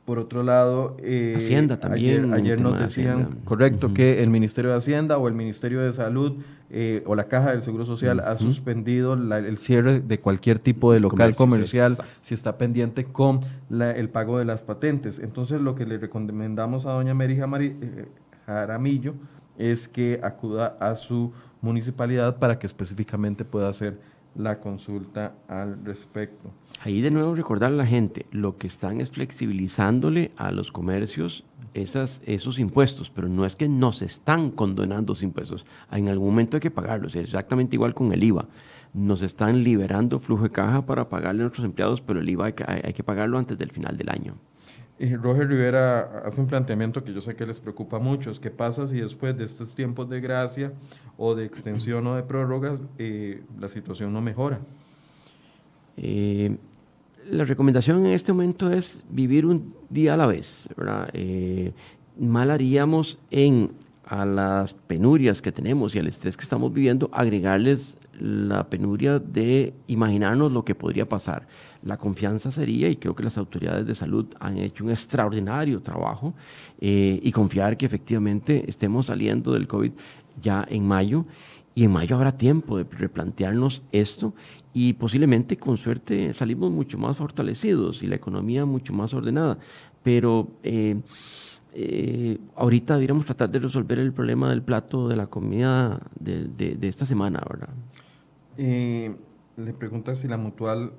Por 0.04 0.18
otro 0.18 0.42
lado, 0.42 0.96
eh, 1.00 1.34
Hacienda 1.36 1.78
también. 1.78 2.24
Ayer, 2.32 2.34
ayer 2.34 2.60
nos 2.60 2.78
decían, 2.78 3.38
correcto, 3.44 3.86
uh 3.86 3.90
-huh. 3.90 3.94
que 3.94 4.22
el 4.22 4.30
Ministerio 4.30 4.72
de 4.72 4.76
Hacienda 4.76 5.16
o 5.16 5.28
el 5.28 5.34
Ministerio 5.34 5.80
de 5.80 5.92
Salud 5.92 6.42
eh, 6.70 7.04
o 7.06 7.14
la 7.14 7.24
Caja 7.28 7.52
del 7.52 7.62
Seguro 7.62 7.84
Social 7.84 8.18
uh 8.18 8.22
-huh. 8.22 8.32
ha 8.32 8.36
suspendido 8.36 9.14
la, 9.14 9.38
el 9.38 9.58
cierre 9.58 10.00
de 10.00 10.18
cualquier 10.18 10.58
tipo 10.58 10.92
de 10.92 10.98
local 10.98 11.36
Comercio, 11.36 11.82
comercial 11.84 12.08
si 12.22 12.34
está 12.34 12.58
pendiente 12.58 13.04
con 13.04 13.40
la, 13.70 13.92
el 13.92 14.08
pago 14.08 14.38
de 14.38 14.44
las 14.44 14.62
patentes. 14.62 15.20
Entonces, 15.20 15.60
lo 15.60 15.76
que 15.76 15.86
le 15.86 15.98
recomendamos 15.98 16.84
a 16.84 16.90
doña 16.92 17.14
Mary 17.14 17.36
Jamari, 17.36 17.76
eh, 17.80 18.06
Jaramillo 18.46 19.14
es 19.56 19.86
que 19.86 20.18
acuda 20.22 20.76
a 20.80 20.96
su 20.96 21.32
municipalidad 21.60 22.38
para 22.38 22.58
que 22.58 22.66
específicamente 22.66 23.44
pueda 23.44 23.68
hacer 23.68 23.98
la 24.34 24.60
consulta 24.60 25.34
al 25.48 25.84
respecto. 25.84 26.50
Ahí 26.82 27.00
de 27.00 27.10
nuevo 27.10 27.34
recordar 27.34 27.72
a 27.72 27.76
la 27.76 27.86
gente, 27.86 28.26
lo 28.30 28.56
que 28.56 28.66
están 28.66 29.00
es 29.00 29.10
flexibilizándole 29.10 30.32
a 30.36 30.50
los 30.50 30.72
comercios 30.72 31.44
esas, 31.74 32.20
esos 32.26 32.58
impuestos, 32.58 33.10
pero 33.10 33.28
no 33.28 33.44
es 33.44 33.56
que 33.56 33.68
nos 33.68 34.02
están 34.02 34.50
condonando 34.50 35.12
los 35.12 35.22
impuestos, 35.22 35.66
en 35.90 36.08
algún 36.08 36.28
momento 36.28 36.56
hay 36.56 36.60
que 36.60 36.70
pagarlos, 36.70 37.14
exactamente 37.16 37.76
igual 37.76 37.94
con 37.94 38.12
el 38.12 38.22
IVA. 38.22 38.48
Nos 38.94 39.22
están 39.22 39.62
liberando 39.62 40.20
flujo 40.20 40.44
de 40.44 40.50
caja 40.50 40.84
para 40.84 41.08
pagarle 41.08 41.40
a 41.40 41.44
nuestros 41.44 41.64
empleados, 41.64 42.02
pero 42.02 42.20
el 42.20 42.28
IVA 42.28 42.46
hay 42.46 42.52
que, 42.52 42.64
hay 42.66 42.92
que 42.92 43.02
pagarlo 43.02 43.38
antes 43.38 43.56
del 43.56 43.70
final 43.70 43.96
del 43.96 44.10
año. 44.10 44.36
Roger 45.10 45.48
Rivera 45.48 46.22
hace 46.24 46.40
un 46.40 46.46
planteamiento 46.46 47.02
que 47.02 47.12
yo 47.12 47.20
sé 47.20 47.34
que 47.34 47.44
les 47.44 47.58
preocupa 47.58 47.98
mucho, 47.98 48.30
es 48.30 48.38
qué 48.38 48.50
pasa 48.50 48.86
si 48.86 49.00
después 49.00 49.36
de 49.36 49.44
estos 49.44 49.74
tiempos 49.74 50.08
de 50.08 50.20
gracia 50.20 50.72
o 51.16 51.34
de 51.34 51.44
extensión 51.44 52.06
o 52.06 52.14
de 52.14 52.22
prórrogas 52.22 52.80
eh, 52.98 53.42
la 53.58 53.68
situación 53.68 54.12
no 54.12 54.20
mejora. 54.20 54.60
Eh, 55.96 56.56
la 57.30 57.44
recomendación 57.44 58.06
en 58.06 58.12
este 58.12 58.32
momento 58.32 58.72
es 58.72 59.04
vivir 59.10 59.46
un 59.46 59.74
día 59.90 60.14
a 60.14 60.16
la 60.16 60.26
vez. 60.26 60.68
Eh, 61.12 61.72
mal 62.18 62.50
haríamos 62.50 63.18
en 63.30 63.72
a 64.04 64.26
las 64.26 64.74
penurias 64.74 65.40
que 65.40 65.52
tenemos 65.52 65.94
y 65.94 65.98
al 65.98 66.06
estrés 66.06 66.36
que 66.36 66.42
estamos 66.42 66.72
viviendo, 66.72 67.08
agregarles 67.12 67.96
la 68.18 68.68
penuria 68.68 69.18
de 69.18 69.72
imaginarnos 69.86 70.52
lo 70.52 70.64
que 70.64 70.74
podría 70.74 71.08
pasar. 71.08 71.46
La 71.82 71.96
confianza 71.96 72.50
sería, 72.50 72.88
y 72.88 72.96
creo 72.96 73.14
que 73.14 73.24
las 73.24 73.36
autoridades 73.36 73.86
de 73.86 73.94
salud 73.94 74.26
han 74.38 74.58
hecho 74.58 74.84
un 74.84 74.90
extraordinario 74.90 75.80
trabajo, 75.80 76.34
eh, 76.80 77.18
y 77.22 77.32
confiar 77.32 77.76
que 77.76 77.86
efectivamente 77.86 78.64
estemos 78.68 79.06
saliendo 79.06 79.52
del 79.52 79.66
COVID 79.66 79.92
ya 80.40 80.66
en 80.68 80.86
mayo, 80.86 81.26
y 81.74 81.84
en 81.84 81.90
mayo 81.90 82.16
habrá 82.16 82.36
tiempo 82.36 82.78
de 82.78 82.84
replantearnos 82.84 83.82
esto, 83.90 84.34
y 84.72 84.92
posiblemente 84.92 85.56
con 85.56 85.76
suerte 85.76 86.32
salimos 86.34 86.70
mucho 86.70 86.98
más 86.98 87.16
fortalecidos 87.16 88.02
y 88.02 88.06
la 88.06 88.16
economía 88.16 88.64
mucho 88.64 88.92
más 88.92 89.12
ordenada. 89.14 89.58
Pero... 90.02 90.48
Eh, 90.62 91.00
eh, 91.74 92.36
ahorita 92.54 92.96
deberíamos 92.96 93.24
tratar 93.24 93.48
de 93.48 93.58
resolver 93.58 93.98
el 93.98 94.12
problema 94.12 94.50
del 94.50 94.60
plato 94.60 95.08
de 95.08 95.16
la 95.16 95.26
comida 95.26 96.02
de, 96.20 96.46
de, 96.46 96.86
esta 96.86 97.06
semana, 97.06 97.42
¿verdad? 97.48 97.70
Le 99.56 99.72
pregunta 99.72 100.16
si 100.16 100.28
la 100.28 100.36
mutual 100.36 100.92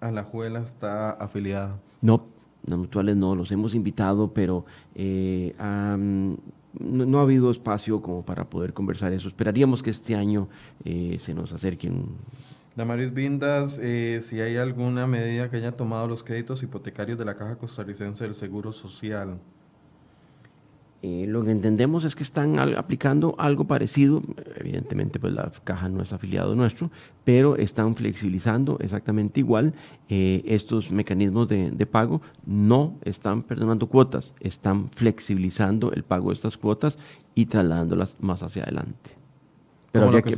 a 0.00 0.10
la 0.10 0.22
Juela 0.22 0.60
está 0.60 1.10
afiliada. 1.10 1.78
No, 2.00 2.26
las 2.66 2.78
mutuales 2.78 3.16
no, 3.16 3.34
los 3.34 3.50
hemos 3.52 3.74
invitado, 3.74 4.32
pero 4.32 4.64
eh, 4.94 5.54
um, 5.60 6.36
no, 6.78 7.06
no, 7.06 7.18
ha 7.18 7.22
habido 7.22 7.50
espacio 7.50 8.00
como 8.02 8.24
para 8.24 8.44
poder 8.44 8.72
conversar 8.72 9.12
eso. 9.12 9.28
Esperaríamos 9.28 9.82
que 9.82 9.90
este 9.90 10.14
año 10.14 10.48
eh, 10.84 11.16
se 11.18 11.34
nos 11.34 11.52
acerquen. 11.52 12.06
Damaris 12.76 13.14
Vindas, 13.14 13.78
eh, 13.80 14.18
si 14.20 14.40
hay 14.40 14.56
alguna 14.56 15.06
medida 15.06 15.48
que 15.48 15.58
haya 15.58 15.72
tomado 15.72 16.08
los 16.08 16.24
créditos 16.24 16.62
hipotecarios 16.62 17.18
de 17.18 17.24
la 17.24 17.36
Caja 17.36 17.56
Costarricense 17.56 18.24
del 18.24 18.34
Seguro 18.34 18.72
Social. 18.72 19.38
Eh, 21.06 21.26
lo 21.28 21.44
que 21.44 21.50
entendemos 21.50 22.04
es 22.04 22.16
que 22.16 22.22
están 22.22 22.58
aplicando 22.58 23.34
algo 23.36 23.66
parecido, 23.66 24.22
evidentemente 24.56 25.20
pues 25.20 25.34
la 25.34 25.52
caja 25.62 25.90
no 25.90 26.02
es 26.02 26.14
afiliado 26.14 26.54
nuestro, 26.54 26.90
pero 27.24 27.56
están 27.56 27.94
flexibilizando 27.94 28.78
exactamente 28.80 29.38
igual 29.40 29.74
eh, 30.08 30.40
estos 30.46 30.90
mecanismos 30.90 31.46
de, 31.46 31.70
de, 31.72 31.84
pago, 31.84 32.22
no 32.46 32.96
están 33.02 33.42
perdonando 33.42 33.86
cuotas, 33.86 34.32
están 34.40 34.88
flexibilizando 34.92 35.92
el 35.92 36.04
pago 36.04 36.30
de 36.30 36.36
estas 36.36 36.56
cuotas 36.56 36.96
y 37.34 37.44
trasladándolas 37.44 38.16
más 38.20 38.42
hacia 38.42 38.62
adelante. 38.62 39.23
Pero 39.94 40.06
habría 40.06 40.22
que, 40.22 40.34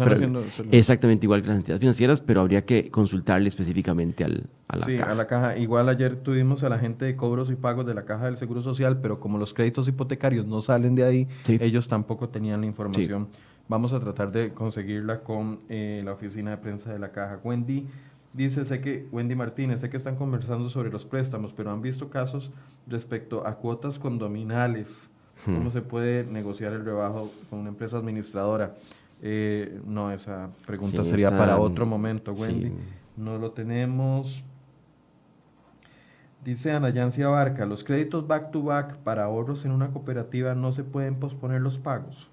exactamente 0.70 1.24
igual 1.24 1.40
que 1.40 1.48
las 1.48 1.56
entidades 1.56 1.80
financieras, 1.80 2.20
pero 2.20 2.42
habría 2.42 2.66
que 2.66 2.90
consultarle 2.90 3.48
específicamente 3.48 4.22
al, 4.22 4.50
a 4.68 4.76
la 4.76 4.84
sí, 4.84 4.96
caja. 4.96 5.12
a 5.12 5.14
la 5.14 5.26
caja. 5.26 5.56
Igual 5.56 5.88
ayer 5.88 6.16
tuvimos 6.16 6.62
a 6.62 6.68
la 6.68 6.78
gente 6.78 7.06
de 7.06 7.16
cobros 7.16 7.50
y 7.50 7.54
pagos 7.54 7.86
de 7.86 7.94
la 7.94 8.04
caja 8.04 8.26
del 8.26 8.36
Seguro 8.36 8.60
Social, 8.60 9.00
pero 9.00 9.18
como 9.18 9.38
los 9.38 9.54
créditos 9.54 9.88
hipotecarios 9.88 10.44
no 10.44 10.60
salen 10.60 10.94
de 10.94 11.04
ahí, 11.04 11.28
ellos 11.48 11.88
tampoco 11.88 12.28
tenían 12.28 12.60
la 12.60 12.66
información. 12.66 13.28
Vamos 13.66 13.94
a 13.94 13.98
tratar 13.98 14.30
de 14.30 14.52
conseguirla 14.52 15.20
con 15.20 15.60
eh, 15.70 16.02
la 16.04 16.12
oficina 16.12 16.50
de 16.50 16.58
prensa 16.58 16.92
de 16.92 16.98
la 16.98 17.10
caja. 17.10 17.40
Wendy 17.42 17.86
dice, 18.34 18.62
sé 18.66 18.82
que, 18.82 19.08
Wendy 19.10 19.36
Martínez, 19.36 19.80
sé 19.80 19.88
que 19.88 19.96
están 19.96 20.16
conversando 20.16 20.68
sobre 20.68 20.90
los 20.90 21.06
préstamos, 21.06 21.54
pero 21.54 21.70
han 21.70 21.80
visto 21.80 22.10
casos 22.10 22.52
respecto 22.86 23.46
a 23.46 23.54
cuotas 23.54 23.98
condominales. 23.98 25.10
Hmm. 25.46 25.54
¿Cómo 25.54 25.70
se 25.70 25.80
puede 25.80 26.24
negociar 26.24 26.74
el 26.74 26.84
rebajo 26.84 27.32
con 27.48 27.60
una 27.60 27.70
empresa 27.70 27.96
administradora? 27.96 28.74
Eh, 29.22 29.80
no, 29.84 30.12
esa 30.12 30.50
pregunta 30.66 31.04
sería 31.04 31.30
para 31.30 31.58
otro 31.58 31.86
momento, 31.86 32.32
Wendy. 32.32 32.72
No 33.16 33.38
lo 33.38 33.52
tenemos. 33.52 34.44
Dice 36.44 36.70
Ana 36.70 36.90
Yancia 36.90 37.26
Barca, 37.26 37.66
los 37.66 37.82
créditos 37.82 38.26
back 38.26 38.52
to 38.52 38.62
back 38.62 38.98
para 38.98 39.24
ahorros 39.24 39.64
en 39.64 39.72
una 39.72 39.88
cooperativa 39.88 40.54
no 40.54 40.70
se 40.70 40.84
pueden 40.84 41.16
posponer 41.16 41.60
los 41.60 41.78
pagos. 41.78 42.28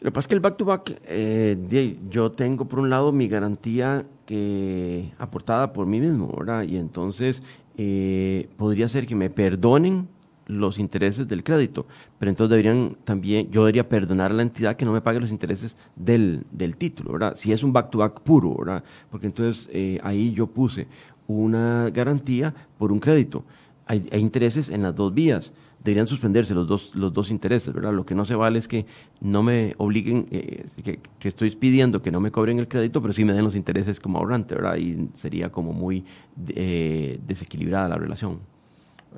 Lo 0.00 0.10
que 0.10 0.12
pasa 0.12 0.26
es 0.26 0.28
que 0.28 0.34
el 0.34 0.40
back 0.40 0.56
to 0.56 0.64
back, 0.64 1.00
eh, 1.06 1.98
yo 2.08 2.30
tengo 2.30 2.68
por 2.68 2.78
un 2.78 2.88
lado 2.88 3.10
mi 3.10 3.26
garantía 3.26 4.06
que 4.26 5.12
aportada 5.18 5.72
por 5.72 5.86
mí 5.86 5.98
mismo, 5.98 6.32
¿verdad? 6.38 6.62
Y 6.62 6.76
entonces 6.76 7.42
eh, 7.76 8.48
podría 8.56 8.88
ser 8.88 9.08
que 9.08 9.16
me 9.16 9.28
perdonen 9.28 10.06
los 10.48 10.78
intereses 10.78 11.28
del 11.28 11.44
crédito, 11.44 11.86
pero 12.18 12.30
entonces 12.30 12.50
deberían 12.50 12.96
también, 13.04 13.50
yo 13.50 13.60
debería 13.60 13.88
perdonar 13.88 14.32
a 14.32 14.34
la 14.34 14.42
entidad 14.42 14.76
que 14.76 14.84
no 14.84 14.92
me 14.92 15.00
pague 15.00 15.20
los 15.20 15.30
intereses 15.30 15.76
del, 15.94 16.44
del 16.50 16.76
título, 16.76 17.12
¿verdad? 17.12 17.34
Si 17.36 17.52
es 17.52 17.62
un 17.62 17.72
back-to-back 17.72 18.22
puro, 18.22 18.56
¿verdad? 18.58 18.82
Porque 19.10 19.26
entonces 19.26 19.68
eh, 19.72 20.00
ahí 20.02 20.32
yo 20.32 20.46
puse 20.46 20.88
una 21.28 21.90
garantía 21.90 22.54
por 22.78 22.90
un 22.90 22.98
crédito. 22.98 23.44
Hay, 23.86 24.08
intereses 24.12 24.70
en 24.70 24.82
las 24.82 24.96
dos 24.96 25.14
vías. 25.14 25.52
Deberían 25.84 26.06
suspenderse 26.06 26.54
los 26.54 26.66
dos, 26.66 26.94
los 26.96 27.12
dos 27.12 27.30
intereses, 27.30 27.72
¿verdad? 27.72 27.92
Lo 27.92 28.04
que 28.04 28.14
no 28.14 28.24
se 28.24 28.34
vale 28.34 28.58
es 28.58 28.66
que 28.66 28.84
no 29.20 29.42
me 29.42 29.74
obliguen, 29.78 30.26
eh, 30.30 30.66
que, 30.82 31.28
estoy 31.28 31.50
pidiendo 31.52 32.02
que 32.02 32.10
no 32.10 32.20
me 32.20 32.32
cobren 32.32 32.58
el 32.58 32.66
crédito, 32.66 33.00
pero 33.00 33.14
sí 33.14 33.24
me 33.24 33.32
den 33.32 33.44
los 33.44 33.54
intereses 33.54 34.00
como 34.00 34.18
ahorrante, 34.18 34.54
¿verdad? 34.56 34.76
Y 34.76 35.08
sería 35.14 35.52
como 35.52 35.72
muy 35.72 36.04
eh, 36.48 37.20
desequilibrada 37.26 37.88
la 37.88 37.96
relación. 37.96 38.40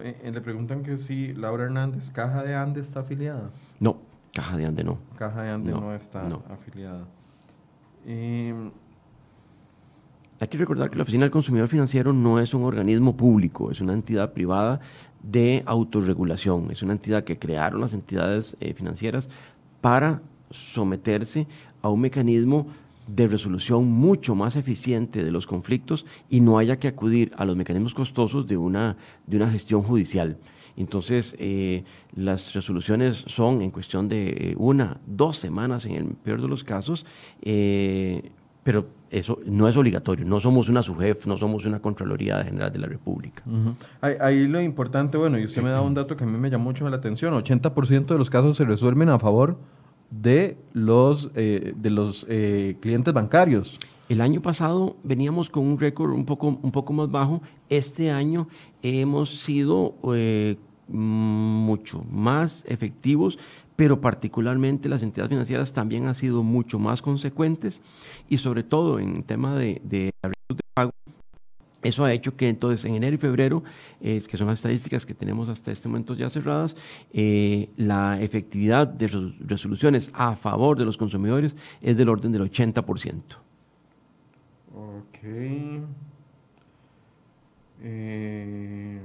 Eh, 0.03 0.31
le 0.33 0.41
preguntan 0.41 0.83
que 0.83 0.97
si 0.97 1.35
Laura 1.35 1.65
Hernández, 1.65 2.11
Caja 2.11 2.43
de 2.43 2.55
Ande 2.55 2.81
está 2.81 3.01
afiliada. 3.01 3.51
No, 3.79 3.99
Caja 4.33 4.57
de 4.57 4.67
Ande 4.67 4.85
no. 4.85 4.99
Caja 5.17 5.43
de 5.43 5.51
Ande 5.51 5.73
no, 5.73 5.95
está 5.95 6.23
afiliada. 6.51 7.05
Hay 10.41 10.49
que 10.49 10.57
recordar 10.57 10.89
que 10.89 10.97
la 10.97 11.03
Oficina 11.03 11.25
del 11.25 11.31
Consumidor 11.31 11.69
Financiero 11.69 12.15
no 12.15 12.41
es 12.41 12.55
un 12.55 12.65
organismo 12.65 13.15
público, 13.15 13.71
es 13.71 13.83
una 13.83 13.93
entidad 13.93 14.33
privada 14.33 14.81
de 15.23 15.63
autorregulación. 15.67 16.71
Es 16.71 16.83
una 16.83 16.93
entidad 16.93 17.25
que 17.25 17.39
crearon 17.39 17.81
las 17.81 17.93
entidades 17.93 18.57
eh, 18.61 18.73
financieras 18.73 19.29
para 19.81 20.23
someterse 20.51 21.47
a 21.83 21.89
un 21.91 22.01
mecanismo 22.01 22.67
de 23.15 23.27
resolución 23.27 23.87
mucho 23.87 24.35
más 24.35 24.57
eficiente 24.57 25.25
de 25.25 25.31
los 25.31 25.47
conflictos 25.47 26.07
y 26.29 26.41
no 26.41 26.59
haya 26.59 26.79
que 26.79 26.89
acudir 26.89 27.33
a 27.37 27.45
los 27.45 27.57
mecanismos 27.57 27.95
costosos 27.95 28.47
de 28.47 28.57
una, 28.57 28.97
de 29.27 29.37
una 29.37 29.51
gestión 29.51 29.83
judicial. 29.83 30.39
Entonces, 30.77 31.37
eh, 31.39 31.85
las 32.15 32.55
resoluciones 32.55 33.25
son 33.27 33.61
en 33.63 33.71
cuestión 33.71 34.09
de 34.09 34.29
eh, 34.29 34.55
una, 34.57 35.01
dos 35.07 35.37
semanas 35.37 35.85
en 35.85 35.93
el 35.93 36.05
peor 36.15 36.41
de 36.41 36.49
los 36.49 36.65
casos, 36.65 37.05
eh, 37.43 38.31
pero 38.63 38.87
eso 39.11 39.41
no 39.45 39.69
es 39.69 39.77
obligatorio. 39.77 40.25
No 40.25 40.39
somos 40.39 40.69
una 40.69 40.83
SUGEF, 40.83 41.27
no 41.27 41.37
somos 41.37 41.67
una 41.67 41.81
Contraloría 41.81 42.45
General 42.45 42.73
de 42.73 42.79
la 42.79 42.87
República. 42.87 43.43
ahí, 44.01 44.47
lo 44.47 44.61
importante, 44.61 45.19
bueno, 45.19 45.39
y 45.39 45.45
usted 45.45 45.63
me 45.63 45.71
da 45.71 45.81
un 45.81 45.95
dato 45.95 46.17
que 46.17 46.25
a 46.25 46.27
mí 46.27 46.39
me 46.39 46.49
llamó 46.49 46.65
mucho 46.65 46.89
la 46.89 46.97
atención, 46.97 47.35
80% 47.35 48.07
de 48.07 48.19
los 48.19 48.31
casos 48.31 48.57
se 48.57 48.65
resuelven 48.65 49.09
a 49.09 49.19
favor 49.19 49.59
de 50.11 50.57
los, 50.73 51.31
eh, 51.35 51.73
de 51.77 51.91
los 51.91 52.27
eh, 52.29 52.77
clientes 52.81 53.15
bancarios. 53.15 53.79
El 54.09 54.21
año 54.21 54.43
pasado 54.43 54.97
veníamos 55.05 55.51
con 55.51 55.65
un 55.65 55.79
récord 55.79 56.11
un 56.13 56.25
poco, 56.25 56.59
un 56.63 56.73
poco 56.73 56.93
más 56.93 57.11
bajo. 57.11 57.43
Este 57.69 58.11
año 58.11 58.49
hemos 58.83 59.41
sido 59.41 59.95
eh, 60.15 60.57
mucho 60.89 62.05
más 62.11 62.65
efectivos, 62.67 63.39
pero 63.77 64.01
particularmente 64.01 64.89
las 64.89 65.03
entidades 65.03 65.31
financieras 65.31 65.73
también 65.73 66.09
han 66.09 66.17
sido 66.17 66.43
mucho 66.43 66.81
más 66.81 67.01
consecuentes 67.03 67.81
y 68.29 68.39
sobre 68.39 68.65
todo 68.65 68.99
en 68.99 69.23
tema 69.23 69.57
de, 69.57 69.81
de 69.85 70.13
de 70.55 70.63
pago 70.75 70.91
eso 71.83 72.05
ha 72.05 72.13
hecho 72.13 72.37
que 72.37 72.49
entonces 72.49 72.85
en 72.85 72.95
enero 72.95 73.15
y 73.15 73.19
febrero, 73.19 73.63
eh, 74.01 74.23
que 74.29 74.37
son 74.37 74.49
las 74.49 74.59
estadísticas 74.59 75.07
que 75.07 75.15
tenemos 75.15 75.49
hasta 75.49 75.73
este 75.73 75.89
momento 75.89 76.15
ya 76.15 76.29
cerradas, 76.29 76.77
eh, 77.13 77.71
la 77.77 78.21
efectividad 78.21 78.87
de 78.87 79.09
resoluciones 79.41 80.11
a 80.13 80.37
favor 80.37 80.77
de 80.77 80.85
los 80.85 80.97
consumidores 80.97 81.57
es 81.81 81.97
del 81.97 82.09
orden 82.09 82.33
del 82.33 82.43
80%. 82.43 83.39
Ok. 84.75 85.19
Eh, 87.83 89.01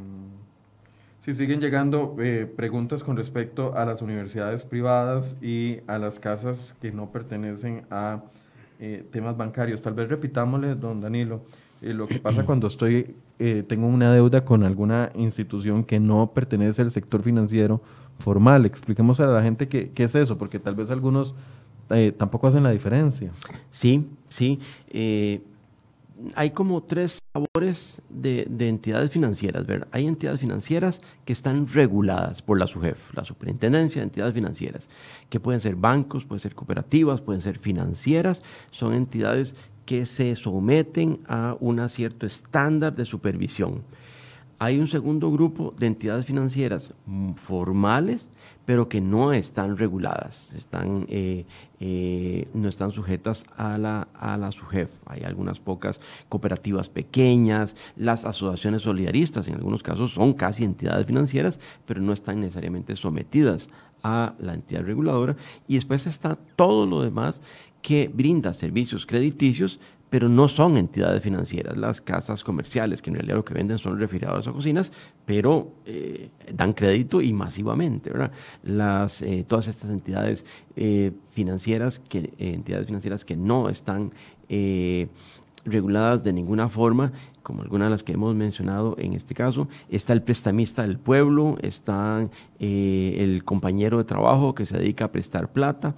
sí, 1.22 1.34
siguen 1.34 1.62
llegando 1.62 2.18
preguntas 2.58 3.06
con 3.06 3.16
respecto 3.16 3.74
a 3.78 3.86
las 3.86 4.02
universidades 4.02 4.66
privadas 4.66 5.38
y 5.42 5.80
a 5.88 5.98
las 5.98 6.20
casas 6.20 6.76
que 6.82 6.92
no 6.92 7.10
pertenecen 7.10 7.86
a 7.90 8.22
temas 9.12 9.38
bancarios. 9.38 9.82
Tal 9.82 9.94
vez 9.94 10.10
repitámosle, 10.10 10.76
don 10.76 11.00
Danilo. 11.00 11.46
Eh, 11.82 11.94
lo 11.94 12.08
que 12.08 12.20
pasa 12.20 12.46
cuando 12.46 12.68
estoy, 12.68 13.16
eh, 13.40 13.64
tengo 13.68 13.88
una 13.88 14.12
deuda 14.12 14.46
con 14.46 14.64
alguna 14.64 15.12
institución 15.16 15.84
que 15.84 16.00
no 16.00 16.32
pertenece 16.34 16.82
al 16.82 16.92
sector 16.92 17.22
financiero 17.22 17.82
formal. 18.20 18.66
Expliquemos 18.66 19.20
a 19.20 19.28
la 19.28 19.44
gente 19.44 19.68
qué, 19.68 19.92
es 19.96 20.16
eso, 20.16 20.38
porque 20.38 20.60
tal 20.60 20.76
vez 20.76 20.90
algunos 20.90 21.36
eh, 21.90 22.14
tampoco 22.18 22.48
hacen 22.48 22.64
la 22.64 22.72
diferencia. 22.72 23.32
Sí, 23.70 24.08
sí. 24.30 24.60
hay 26.36 26.52
como 26.52 26.82
tres 26.82 27.20
sabores 27.34 28.02
de, 28.10 28.48
de, 28.50 28.70
entidades 28.70 29.12
financieras. 29.12 29.66
¿verdad? 29.66 29.88
Hay 29.92 30.08
entidades 30.08 30.40
financieras 30.40 31.02
que 31.26 31.34
están 31.34 31.68
reguladas 31.68 32.42
por 32.42 32.58
la 32.58 32.68
SUGEF, 32.68 33.14
la 33.14 33.26
Superintendencia 33.26 34.02
de 34.02 34.06
Entidades 34.06 34.34
Financieras, 34.34 34.90
que 35.30 35.42
pueden 35.42 35.60
ser 35.60 35.76
bancos, 35.76 36.24
pueden 36.24 36.40
ser 36.40 36.56
cooperativas, 36.56 37.22
pueden 37.22 37.42
ser 37.42 37.60
financieras. 37.60 38.44
Son 38.72 38.94
entidades 38.94 39.56
que 39.86 40.06
se 40.06 40.36
someten 40.36 41.20
a 41.28 41.56
un 41.60 41.88
cierto 41.90 42.26
estándar 42.26 42.96
de 42.96 43.06
supervisión. 43.06 43.84
Hay 44.58 44.80
un 44.80 44.88
segundo 44.88 45.32
grupo 45.32 45.74
de 45.78 45.88
entidades 45.88 46.26
financieras 46.26 46.94
formales, 47.36 48.32
pero 48.64 48.88
que 48.88 49.02
no 49.02 49.34
están 49.34 49.78
reguladas, 49.78 50.54
están, 50.54 51.06
eh, 51.10 51.46
eh, 51.82 52.48
no 52.54 52.70
están 52.70 52.94
sujetas 52.94 53.46
a 53.58 53.78
la, 53.78 54.08
a 54.14 54.38
la 54.38 54.54
SUGEF. 54.54 54.90
Hay 55.08 55.24
algunas 55.24 55.60
pocas 55.60 56.00
cooperativas 56.30 56.88
pequeñas, 56.88 57.76
las 57.98 58.24
asociaciones 58.24 58.84
solidaristas 58.84 59.50
en 59.50 59.56
algunos 59.56 59.84
casos 59.84 60.14
son 60.14 60.32
casi 60.34 60.64
entidades 60.64 61.06
financieras, 61.06 61.60
pero 61.86 62.00
no 62.00 62.14
están 62.14 62.40
necesariamente 62.40 62.96
sometidas 62.96 63.68
a 64.04 64.36
la 64.38 64.54
entidad 64.54 64.84
reguladora. 64.84 65.36
Y 65.68 65.76
después 65.76 66.08
está 66.08 66.38
todo 66.56 66.86
lo 66.86 67.02
demás 67.02 67.42
que 67.86 68.10
brinda 68.12 68.52
servicios 68.56 69.06
crediticios, 69.06 69.80
pero 70.10 70.28
no 70.28 70.48
son 70.48 70.76
entidades 70.76 71.22
financieras. 71.22 71.78
Las 71.78 72.02
casas 72.02 72.44
comerciales, 72.44 73.00
que 73.00 73.12
en 73.12 73.18
realidad 73.18 73.36
lo 73.36 73.46
que 73.46 73.54
venden 73.54 73.78
son 73.78 74.00
refrigeradores 74.00 74.48
o 74.48 74.54
cocinas, 74.54 74.92
pero 75.28 75.72
eh, 75.86 76.32
dan 76.52 76.74
crédito 76.74 77.22
y 77.22 77.32
masivamente. 77.32 78.10
¿verdad? 78.10 78.32
Las, 78.64 79.22
eh, 79.22 79.46
todas 79.48 79.68
estas 79.68 79.92
entidades 79.92 80.46
eh, 80.76 81.12
financieras, 81.34 82.00
que, 82.00 82.34
entidades 82.40 82.88
financieras 82.88 83.24
que 83.24 83.38
no 83.38 83.70
están 83.70 84.12
reguladas 85.64 86.24
de 86.24 86.34
ninguna 86.34 86.70
forma, 86.70 87.12
como 87.44 87.62
algunas 87.62 87.86
de 87.86 87.92
las 87.92 88.04
que 88.04 88.14
hemos 88.14 88.34
mencionado 88.34 88.96
en 88.98 89.14
este 89.14 89.36
caso. 89.36 89.68
Está 89.90 90.14
el 90.14 90.24
prestamista 90.24 90.82
del 90.82 90.98
pueblo, 90.98 91.58
está 91.62 92.28
el 92.60 93.44
compañero 93.44 94.00
de 94.00 94.06
trabajo 94.06 94.56
que 94.56 94.66
se 94.66 94.80
dedica 94.80 95.06
a 95.06 95.12
prestar 95.12 95.52
plata. 95.52 95.94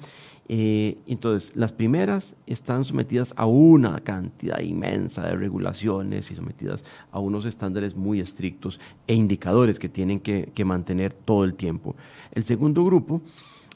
Eh, 0.49 0.97
entonces, 1.07 1.51
las 1.55 1.73
primeras 1.73 2.35
están 2.45 2.85
sometidas 2.85 3.33
a 3.35 3.45
una 3.45 3.99
cantidad 3.99 4.59
inmensa 4.59 5.23
de 5.23 5.35
regulaciones 5.35 6.31
y 6.31 6.35
sometidas 6.35 6.85
a 7.11 7.19
unos 7.19 7.45
estándares 7.45 7.95
muy 7.95 8.21
estrictos 8.21 8.79
e 9.07 9.13
indicadores 9.13 9.77
que 9.77 9.89
tienen 9.89 10.19
que, 10.21 10.65
mantener 10.65 11.13
todo 11.13 11.43
el 11.43 11.53
tiempo. 11.53 11.95
El 12.31 12.43
segundo 12.43 12.83
grupo 12.85 13.21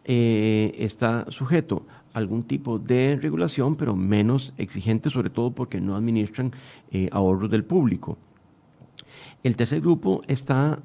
eh, 0.05 0.73
está 0.77 1.25
sujeto 1.29 1.85
algún 2.13 2.43
tipo 2.43 2.79
de 2.79 3.17
regulación, 3.21 3.75
pero 3.75 3.95
menos 3.95 4.53
exigente, 4.57 5.09
sobre 5.09 5.29
todo 5.29 5.51
porque 5.51 5.79
no 5.79 5.95
administran 5.95 6.51
eh, 6.91 7.09
ahorros 7.11 7.49
del 7.49 7.63
público. 7.63 8.17
El 9.43 9.55
tercer 9.55 9.81
grupo 9.81 10.21
está, 10.27 10.79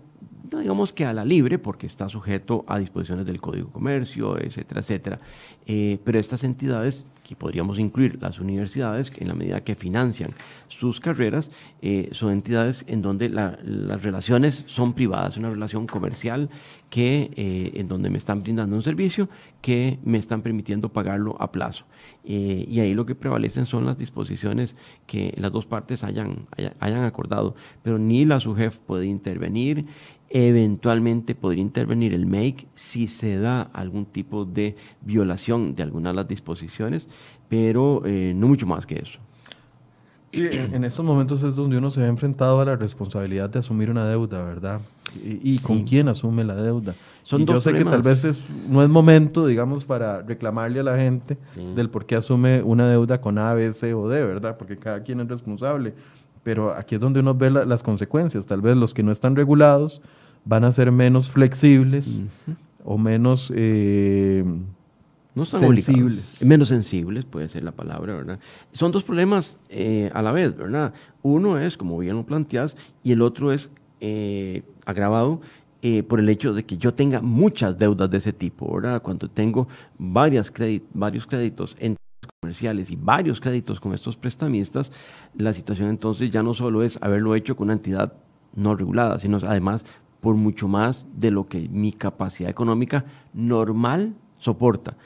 digamos 0.50 0.92
que 0.92 1.04
a 1.04 1.12
la 1.12 1.24
libre, 1.24 1.58
porque 1.58 1.86
está 1.86 2.08
sujeto 2.08 2.64
a 2.66 2.78
disposiciones 2.78 3.26
del 3.26 3.40
Código 3.40 3.70
Comercio, 3.70 4.38
etcétera, 4.38 4.80
etcétera. 4.80 5.20
Eh, 5.66 5.98
pero 6.04 6.18
estas 6.18 6.44
entidades 6.44 7.06
que 7.26 7.34
podríamos 7.34 7.78
incluir 7.80 8.18
las 8.20 8.38
universidades, 8.38 9.10
en 9.18 9.26
la 9.26 9.34
medida 9.34 9.64
que 9.64 9.74
financian 9.74 10.30
sus 10.68 11.00
carreras, 11.00 11.50
eh, 11.82 12.08
son 12.12 12.30
entidades 12.30 12.84
en 12.86 13.02
donde 13.02 13.28
las 13.28 14.02
relaciones 14.02 14.62
son 14.66 14.94
privadas, 14.94 15.36
una 15.36 15.50
relación 15.50 15.88
comercial 15.88 16.50
que, 16.88 17.32
eh, 17.34 17.72
en 17.74 17.88
donde 17.88 18.10
me 18.10 18.18
están 18.18 18.42
brindando 18.42 18.76
un 18.76 18.82
servicio 18.82 19.28
que 19.60 19.98
me 20.04 20.18
están 20.18 20.42
permitiendo 20.42 20.92
pagarlo 20.92 21.36
a 21.40 21.50
plazo. 21.50 21.84
Eh, 22.24 22.64
y 22.68 22.78
ahí 22.78 22.94
lo 22.94 23.06
que 23.06 23.16
prevalecen 23.16 23.66
son 23.66 23.86
las 23.86 23.98
disposiciones 23.98 24.76
que 25.08 25.34
las 25.36 25.50
dos 25.50 25.66
partes 25.66 26.04
hayan, 26.04 26.46
hayan 26.78 27.02
acordado, 27.02 27.56
pero 27.82 27.98
ni 27.98 28.24
la 28.24 28.38
SUGEF 28.38 28.78
puede 28.78 29.06
intervenir, 29.06 29.86
eventualmente 30.30 31.34
podría 31.34 31.62
intervenir 31.62 32.12
el 32.12 32.26
MAKE 32.26 32.66
si 32.74 33.08
se 33.08 33.38
da 33.38 33.62
algún 33.62 34.06
tipo 34.06 34.44
de 34.44 34.76
violación 35.00 35.74
de 35.74 35.82
alguna 35.82 36.10
de 36.10 36.16
las 36.16 36.28
disposiciones, 36.28 37.08
pero 37.48 38.02
eh, 38.04 38.32
no 38.34 38.48
mucho 38.48 38.66
más 38.66 38.86
que 38.86 38.96
eso. 38.96 39.18
en 40.32 40.84
estos 40.84 41.04
momentos 41.04 41.42
es 41.42 41.56
donde 41.56 41.78
uno 41.78 41.90
se 41.90 42.00
ve 42.00 42.08
enfrentado 42.08 42.60
a 42.60 42.64
la 42.64 42.76
responsabilidad 42.76 43.48
de 43.48 43.60
asumir 43.60 43.90
una 43.90 44.06
deuda, 44.06 44.44
¿verdad? 44.44 44.80
¿Y, 45.22 45.58
con 45.60 45.84
quién 45.84 46.08
asume 46.08 46.44
la 46.44 46.56
deuda? 46.56 46.94
Son 47.22 47.46
yo 47.46 47.60
sé 47.60 47.72
que 47.72 47.84
tal 47.84 48.02
vez 48.02 48.48
no 48.68 48.82
es 48.82 48.88
momento, 48.88 49.46
digamos, 49.46 49.84
para 49.84 50.20
reclamarle 50.22 50.80
a 50.80 50.82
la 50.82 50.96
gente 50.96 51.38
del 51.74 51.88
por 51.88 52.04
qué 52.04 52.16
asume 52.16 52.62
una 52.62 52.88
deuda 52.88 53.20
con 53.20 53.38
A, 53.38 53.54
B, 53.54 53.72
C 53.72 53.94
o 53.94 54.08
D, 54.08 54.24
¿verdad? 54.24 54.58
Porque 54.58 54.76
cada 54.76 55.02
quien 55.02 55.20
es 55.20 55.28
responsable. 55.28 55.94
Pero 56.46 56.72
aquí 56.72 56.94
es 56.94 57.00
donde 57.00 57.18
uno 57.18 57.34
ve 57.34 57.50
las 57.50 57.82
consecuencias. 57.82 58.46
Tal 58.46 58.60
vez 58.60 58.76
los 58.76 58.94
que 58.94 59.02
no 59.02 59.10
están 59.10 59.34
regulados 59.34 60.00
van 60.44 60.62
a 60.62 60.70
ser 60.70 60.92
menos 60.92 61.28
flexibles 61.28 62.20
o 62.84 62.96
menos 62.96 63.52
eh, 63.52 64.44
no 65.34 65.44
sensibles. 65.44 66.40
Menos 66.44 66.68
sensibles 66.68 67.24
puede 67.24 67.48
ser 67.48 67.64
la 67.64 67.72
palabra, 67.72 68.14
¿verdad? 68.14 68.38
Son 68.70 68.92
dos 68.92 69.02
problemas 69.02 69.58
eh, 69.70 70.08
a 70.14 70.22
la 70.22 70.30
vez, 70.30 70.56
¿verdad? 70.56 70.94
Uno 71.20 71.58
es, 71.58 71.76
como 71.76 71.98
bien 71.98 72.14
lo 72.14 72.24
planteas, 72.24 72.76
y 73.02 73.10
el 73.10 73.22
otro 73.22 73.50
es 73.50 73.68
eh, 74.00 74.62
agravado 74.84 75.40
por 76.08 76.20
el 76.20 76.28
hecho 76.28 76.54
de 76.54 76.64
que 76.64 76.76
yo 76.76 76.94
tenga 76.94 77.20
muchas 77.20 77.76
deudas 77.76 78.08
de 78.08 78.18
ese 78.18 78.32
tipo, 78.32 78.72
¿verdad? 78.72 79.02
Cuando 79.02 79.28
tengo 79.28 79.66
varias 79.98 80.52
varios 80.94 81.26
créditos 81.26 81.76
en 81.80 81.96
comerciales 82.40 82.90
y 82.90 82.96
varios 82.96 83.40
créditos 83.40 83.80
con 83.80 83.94
estos 83.94 84.16
prestamistas, 84.16 84.92
la 85.36 85.52
situación 85.52 85.88
entonces 85.88 86.30
ya 86.30 86.42
no 86.42 86.54
solo 86.54 86.82
es 86.82 86.98
haberlo 87.00 87.34
hecho 87.34 87.56
con 87.56 87.66
una 87.66 87.72
entidad 87.72 88.12
no 88.54 88.76
regulada, 88.76 89.18
sino 89.18 89.38
además 89.38 89.86
por 90.20 90.36
mucho 90.36 90.68
más 90.68 91.08
de 91.14 91.30
lo 91.30 91.48
que 91.48 91.68
mi 91.68 91.92
capacidad 91.92 92.50
económica 92.50 93.04
normal 93.32 94.14
soporta. 94.38 94.96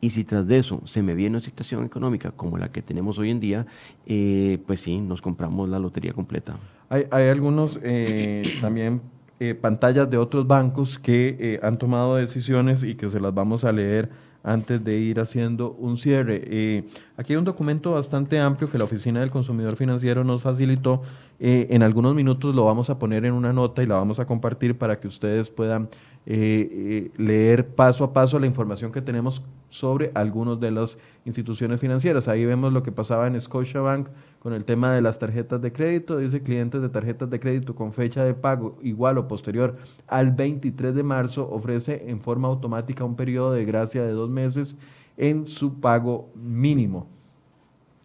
Y 0.00 0.10
si 0.10 0.24
tras 0.24 0.46
de 0.46 0.58
eso 0.58 0.80
se 0.84 1.02
me 1.02 1.14
viene 1.14 1.36
una 1.36 1.40
situación 1.40 1.84
económica 1.84 2.32
como 2.32 2.58
la 2.58 2.72
que 2.72 2.82
tenemos 2.82 3.18
hoy 3.18 3.30
en 3.30 3.40
día, 3.40 3.66
eh, 4.06 4.58
pues 4.66 4.80
sí, 4.80 5.00
nos 5.00 5.22
compramos 5.22 5.68
la 5.68 5.78
lotería 5.78 6.12
completa. 6.12 6.58
Hay, 6.88 7.28
algunos 7.28 7.78
eh, 7.82 8.42
también 8.60 9.02
eh, 9.38 9.54
pantallas 9.54 10.10
de 10.10 10.16
otros 10.16 10.46
bancos 10.46 10.98
que 10.98 11.60
han 11.62 11.78
tomado 11.78 12.16
decisiones 12.16 12.82
y 12.82 12.94
que 12.94 13.08
se 13.10 13.20
las 13.20 13.32
vamos 13.32 13.64
a 13.64 13.72
leer 13.72 14.10
antes 14.42 14.82
de 14.82 14.96
ir 14.98 15.20
haciendo 15.20 15.72
un 15.72 15.96
cierre. 15.96 16.42
Eh, 16.44 16.84
aquí 17.16 17.32
hay 17.32 17.36
un 17.36 17.44
documento 17.44 17.92
bastante 17.92 18.38
amplio 18.38 18.70
que 18.70 18.78
la 18.78 18.84
Oficina 18.84 19.20
del 19.20 19.30
Consumidor 19.30 19.76
Financiero 19.76 20.24
nos 20.24 20.42
facilitó. 20.42 21.02
Eh, 21.38 21.68
en 21.70 21.82
algunos 21.82 22.14
minutos 22.14 22.54
lo 22.54 22.64
vamos 22.64 22.90
a 22.90 22.98
poner 22.98 23.24
en 23.24 23.32
una 23.32 23.52
nota 23.52 23.82
y 23.82 23.86
la 23.86 23.96
vamos 23.96 24.18
a 24.18 24.26
compartir 24.26 24.76
para 24.76 25.00
que 25.00 25.08
ustedes 25.08 25.50
puedan 25.50 25.88
eh, 26.26 27.10
leer 27.16 27.66
paso 27.68 28.04
a 28.04 28.12
paso 28.12 28.38
la 28.38 28.46
información 28.46 28.92
que 28.92 29.00
tenemos 29.00 29.42
sobre 29.68 30.10
algunas 30.14 30.60
de 30.60 30.70
las 30.70 30.98
instituciones 31.24 31.80
financieras. 31.80 32.28
Ahí 32.28 32.44
vemos 32.44 32.72
lo 32.72 32.82
que 32.82 32.92
pasaba 32.92 33.26
en 33.26 33.40
Scotiabank 33.40 34.08
con 34.40 34.52
el 34.52 34.64
tema 34.64 34.92
de 34.94 35.00
las 35.00 35.18
tarjetas 35.18 35.60
de 35.62 35.72
crédito. 35.72 36.18
Dice 36.18 36.42
clientes 36.42 36.82
de 36.82 36.88
tarjetas 36.88 37.30
de 37.30 37.40
crédito 37.40 37.74
con 37.74 37.92
fecha 37.92 38.24
de 38.24 38.34
pago 38.34 38.76
igual 38.82 39.18
o 39.18 39.28
posterior 39.28 39.76
al 40.06 40.32
23 40.32 40.94
de 40.94 41.02
marzo 41.02 41.48
ofrece 41.50 42.04
en 42.08 42.20
forma 42.20 42.48
automática 42.48 43.04
un 43.04 43.16
periodo 43.16 43.52
de 43.52 43.64
gracia 43.64 44.02
de 44.02 44.12
dos 44.12 44.28
meses 44.28 44.76
en 45.16 45.46
su 45.46 45.80
pago 45.80 46.28
mínimo. 46.34 47.06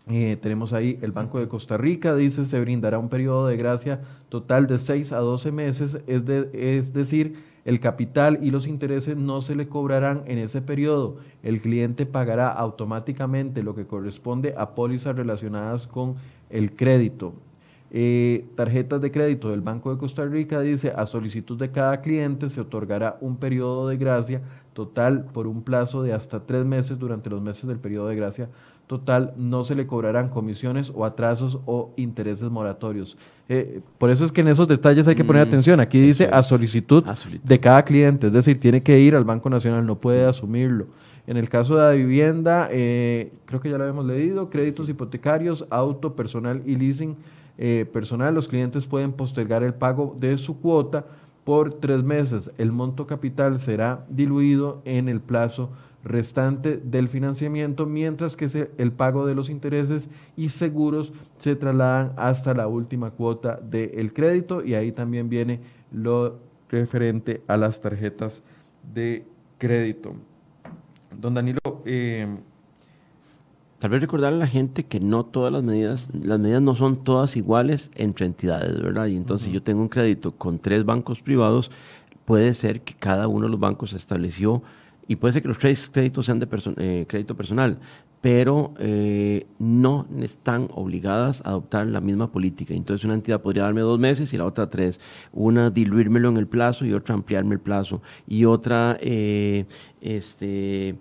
Eh, 0.07 0.37
tenemos 0.39 0.71
ahí 0.71 0.99
el 1.01 1.11
Banco 1.11 1.39
de 1.39 1.47
Costa 1.47 1.77
Rica, 1.77 2.15
dice 2.15 2.45
se 2.45 2.59
brindará 2.59 2.99
un 2.99 3.09
periodo 3.09 3.47
de 3.47 3.57
gracia 3.57 4.01
total 4.29 4.67
de 4.67 4.77
6 4.77 5.11
a 5.11 5.17
12 5.17 5.51
meses, 5.51 5.97
es, 6.05 6.25
de, 6.25 6.49
es 6.53 6.93
decir, 6.93 7.54
el 7.65 7.79
capital 7.79 8.39
y 8.41 8.51
los 8.51 8.67
intereses 8.67 9.17
no 9.17 9.41
se 9.41 9.55
le 9.55 9.67
cobrarán 9.67 10.23
en 10.27 10.37
ese 10.37 10.61
periodo. 10.61 11.17
El 11.41 11.59
cliente 11.59 12.05
pagará 12.05 12.49
automáticamente 12.49 13.63
lo 13.63 13.73
que 13.73 13.87
corresponde 13.87 14.53
a 14.55 14.75
pólizas 14.75 15.15
relacionadas 15.15 15.87
con 15.87 16.15
el 16.51 16.75
crédito. 16.75 17.33
Eh, 17.91 18.45
tarjetas 18.55 19.01
de 19.01 19.11
crédito 19.11 19.49
del 19.49 19.61
Banco 19.61 19.91
de 19.91 19.97
Costa 19.97 20.25
Rica 20.25 20.59
dice, 20.59 20.93
a 20.95 21.05
solicitud 21.05 21.57
de 21.57 21.71
cada 21.71 22.01
cliente 22.01 22.49
se 22.49 22.61
otorgará 22.61 23.17
un 23.21 23.37
periodo 23.37 23.87
de 23.87 23.97
gracia 23.97 24.41
total 24.75 25.23
por 25.33 25.47
un 25.47 25.63
plazo 25.63 26.03
de 26.03 26.11
hasta 26.11 26.45
tres 26.45 26.65
meses 26.65 26.99
durante 26.99 27.29
los 27.29 27.41
meses 27.41 27.65
del 27.65 27.79
periodo 27.79 28.09
de 28.09 28.15
gracia 28.17 28.49
total 28.87 29.33
no 29.37 29.63
se 29.63 29.73
le 29.73 29.87
cobrarán 29.87 30.29
comisiones 30.29 30.91
o 30.93 31.05
atrasos 31.05 31.59
o 31.65 31.93
intereses 31.95 32.49
moratorios. 32.49 33.17
Eh, 33.49 33.81
por 33.97 34.09
eso 34.09 34.25
es 34.25 34.31
que 34.31 34.41
en 34.41 34.49
esos 34.49 34.67
detalles 34.67 35.07
hay 35.07 35.15
que 35.15 35.23
poner 35.23 35.45
mm, 35.45 35.47
atención. 35.47 35.79
Aquí 35.79 35.99
dice 35.99 36.29
a 36.31 36.43
solicitud, 36.43 37.03
de 37.43 37.59
cada 37.59 37.83
cliente, 37.83 38.27
es 38.27 38.33
decir, 38.33 38.59
tiene 38.59 38.83
que 38.83 38.99
ir 38.99 39.15
al 39.15 39.23
Banco 39.23 39.49
Nacional, 39.49 39.85
no 39.85 39.95
puede 39.95 40.25
asumirlo. 40.25 40.87
En 41.25 41.37
el 41.37 41.49
caso 41.49 41.75
de 41.75 41.83
la 41.83 41.91
vivienda, 41.93 42.67
eh, 42.69 43.31
creo 43.45 43.59
que 43.59 43.69
ya 43.69 43.77
lo 43.77 43.85
habíamos 43.85 44.05
leído, 44.05 44.49
créditos 44.49 44.87
hipotecarios, 44.89 45.65
auto, 45.71 46.15
personal 46.15 46.61
y 46.65 46.75
leasing 46.75 47.15
eh, 47.57 47.85
personal, 47.91 48.35
los 48.35 48.49
clientes 48.49 48.85
pueden 48.85 49.13
postergar 49.13 49.63
el 49.63 49.73
pago 49.73 50.15
de 50.19 50.37
su 50.37 50.59
cuota 50.59 51.05
por 51.45 51.75
tres 51.75 52.03
meses. 52.03 52.51
El 52.57 52.73
monto 52.73 53.07
capital 53.07 53.59
será 53.59 54.05
diluido 54.09 54.81
en 54.83 55.07
el 55.07 55.21
plazo 55.21 55.69
restante 56.03 56.77
del 56.77 57.07
financiamiento, 57.07 57.85
mientras 57.85 58.35
que 58.35 58.69
el 58.77 58.91
pago 58.91 59.25
de 59.25 59.35
los 59.35 59.49
intereses 59.49 60.09
y 60.35 60.49
seguros 60.49 61.13
se 61.37 61.55
trasladan 61.55 62.13
hasta 62.17 62.53
la 62.53 62.67
última 62.67 63.11
cuota 63.11 63.59
del 63.61 64.11
crédito 64.13 64.63
y 64.63 64.73
ahí 64.73 64.91
también 64.91 65.29
viene 65.29 65.61
lo 65.91 66.39
referente 66.69 67.41
a 67.47 67.57
las 67.57 67.79
tarjetas 67.79 68.43
de 68.93 69.25
crédito. 69.57 70.13
Don 71.19 71.33
Danilo, 71.33 71.59
eh, 71.85 72.27
Tal 73.85 73.91
vez 73.91 74.01
recordarle 74.01 74.37
a 74.37 74.39
la 74.39 74.47
gente 74.47 74.83
que 74.83 74.99
no 74.99 75.27
todas 75.27 75.53
las 75.53 75.61
medidas, 75.61 76.09
las 76.11 76.39
medidas 76.39 76.63
no 76.63 76.73
son 76.73 77.03
todas 77.03 77.37
iguales 77.37 77.91
entre 77.93 78.25
entidades, 78.25 78.81
¿verdad? 78.81 79.05
Y 79.05 79.15
entonces 79.15 79.53
yo 79.53 79.61
tengo 79.61 79.79
un 79.79 79.89
crédito 79.89 80.31
con 80.31 80.57
tres 80.57 80.85
bancos 80.85 81.21
privados, 81.21 81.69
puede 82.25 82.55
ser 82.55 82.81
que 82.81 82.95
cada 82.95 83.27
uno 83.27 83.45
de 83.45 83.51
los 83.51 83.59
bancos 83.59 83.93
estableció 83.93 84.63
y 85.07 85.17
puede 85.17 85.33
ser 85.33 85.43
que 85.43 85.49
los 85.49 85.59
tres 85.59 85.87
créditos 85.93 86.25
sean 86.25 86.39
de 86.39 86.47
eh, 86.77 87.05
crédito 87.07 87.37
personal, 87.37 87.77
pero 88.21 88.73
eh, 88.79 89.45
no 89.59 90.07
están 90.19 90.67
obligadas 90.73 91.41
a 91.45 91.49
adoptar 91.49 91.85
la 91.85 92.01
misma 92.01 92.31
política. 92.31 92.73
Entonces 92.73 93.05
una 93.05 93.13
entidad 93.13 93.43
podría 93.43 93.65
darme 93.65 93.81
dos 93.81 93.99
meses 93.99 94.33
y 94.33 94.37
la 94.39 94.45
otra 94.45 94.67
tres. 94.67 94.99
Una 95.31 95.69
diluírmelo 95.69 96.29
en 96.29 96.37
el 96.37 96.47
plazo 96.47 96.87
y 96.87 96.93
otra 96.93 97.13
ampliarme 97.13 97.53
el 97.53 97.61
plazo. 97.61 98.01
Y 98.27 98.45
otra, 98.45 98.97
eh, 98.99 99.65
este... 100.01 100.97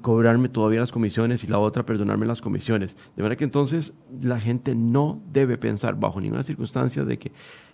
cobrarme 0.00 0.48
todavía 0.48 0.80
las 0.80 0.92
comisiones 0.92 1.42
y 1.44 1.46
la 1.46 1.58
otra 1.58 1.84
perdonarme 1.84 2.26
las 2.26 2.40
comisiones. 2.40 2.96
De 3.16 3.22
manera 3.22 3.36
que 3.36 3.44
entonces 3.44 3.92
la 4.22 4.38
gente 4.38 4.74
no 4.74 5.20
debe 5.32 5.58
pensar 5.58 5.98
bajo 5.98 6.20
ninguna 6.20 6.42
circunstancia 6.42 7.04
de 7.04 7.18
que 7.18 7.32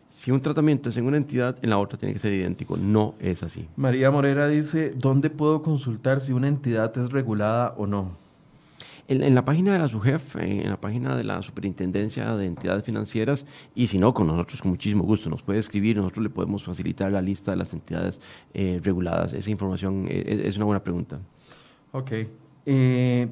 si 0.08 0.30
un 0.30 0.40
tratamiento 0.40 0.88
es 0.88 0.96
en 0.96 1.04
una 1.04 1.16
entidad, 1.18 1.58
en 1.62 1.70
la 1.70 1.78
otra 1.78 1.98
tiene 1.98 2.14
que 2.14 2.18
ser 2.18 2.32
idéntico. 2.32 2.76
No 2.76 3.14
es 3.20 3.42
así. 3.42 3.68
María 3.76 4.10
Morera 4.10 4.48
dice, 4.48 4.94
¿dónde 4.96 5.30
puedo 5.30 5.62
consultar 5.62 6.20
si 6.20 6.32
una 6.32 6.48
entidad 6.48 6.96
es 6.96 7.10
regulada 7.10 7.74
o 7.76 7.86
no? 7.86 8.16
En, 9.08 9.34
la 9.36 9.44
página 9.44 9.72
de 9.72 9.78
la 9.78 9.88
SUGEF, 9.88 10.36
en 10.36 10.68
la 10.68 10.80
página 10.80 11.14
de 11.16 11.22
la 11.22 11.40
Superintendencia 11.40 12.34
de 12.34 12.46
Entidades 12.46 12.82
Financieras, 12.82 13.46
y 13.74 13.86
si 13.86 13.98
no, 13.98 14.12
con 14.14 14.26
nosotros 14.26 14.62
con 14.62 14.72
muchísimo 14.72 15.04
gusto 15.04 15.30
nos 15.30 15.42
puede 15.42 15.60
escribir, 15.60 15.96
nosotros 15.96 16.24
le 16.24 16.30
podemos 16.30 16.64
facilitar 16.64 17.12
la 17.12 17.22
lista 17.22 17.52
de 17.52 17.58
las 17.58 17.72
entidades 17.72 18.20
eh, 18.52 18.80
reguladas. 18.82 19.32
Esa 19.32 19.50
información 19.50 20.06
eh, 20.08 20.42
es 20.46 20.56
una 20.56 20.64
buena 20.64 20.82
pregunta. 20.82 21.20
Ok. 21.96 22.10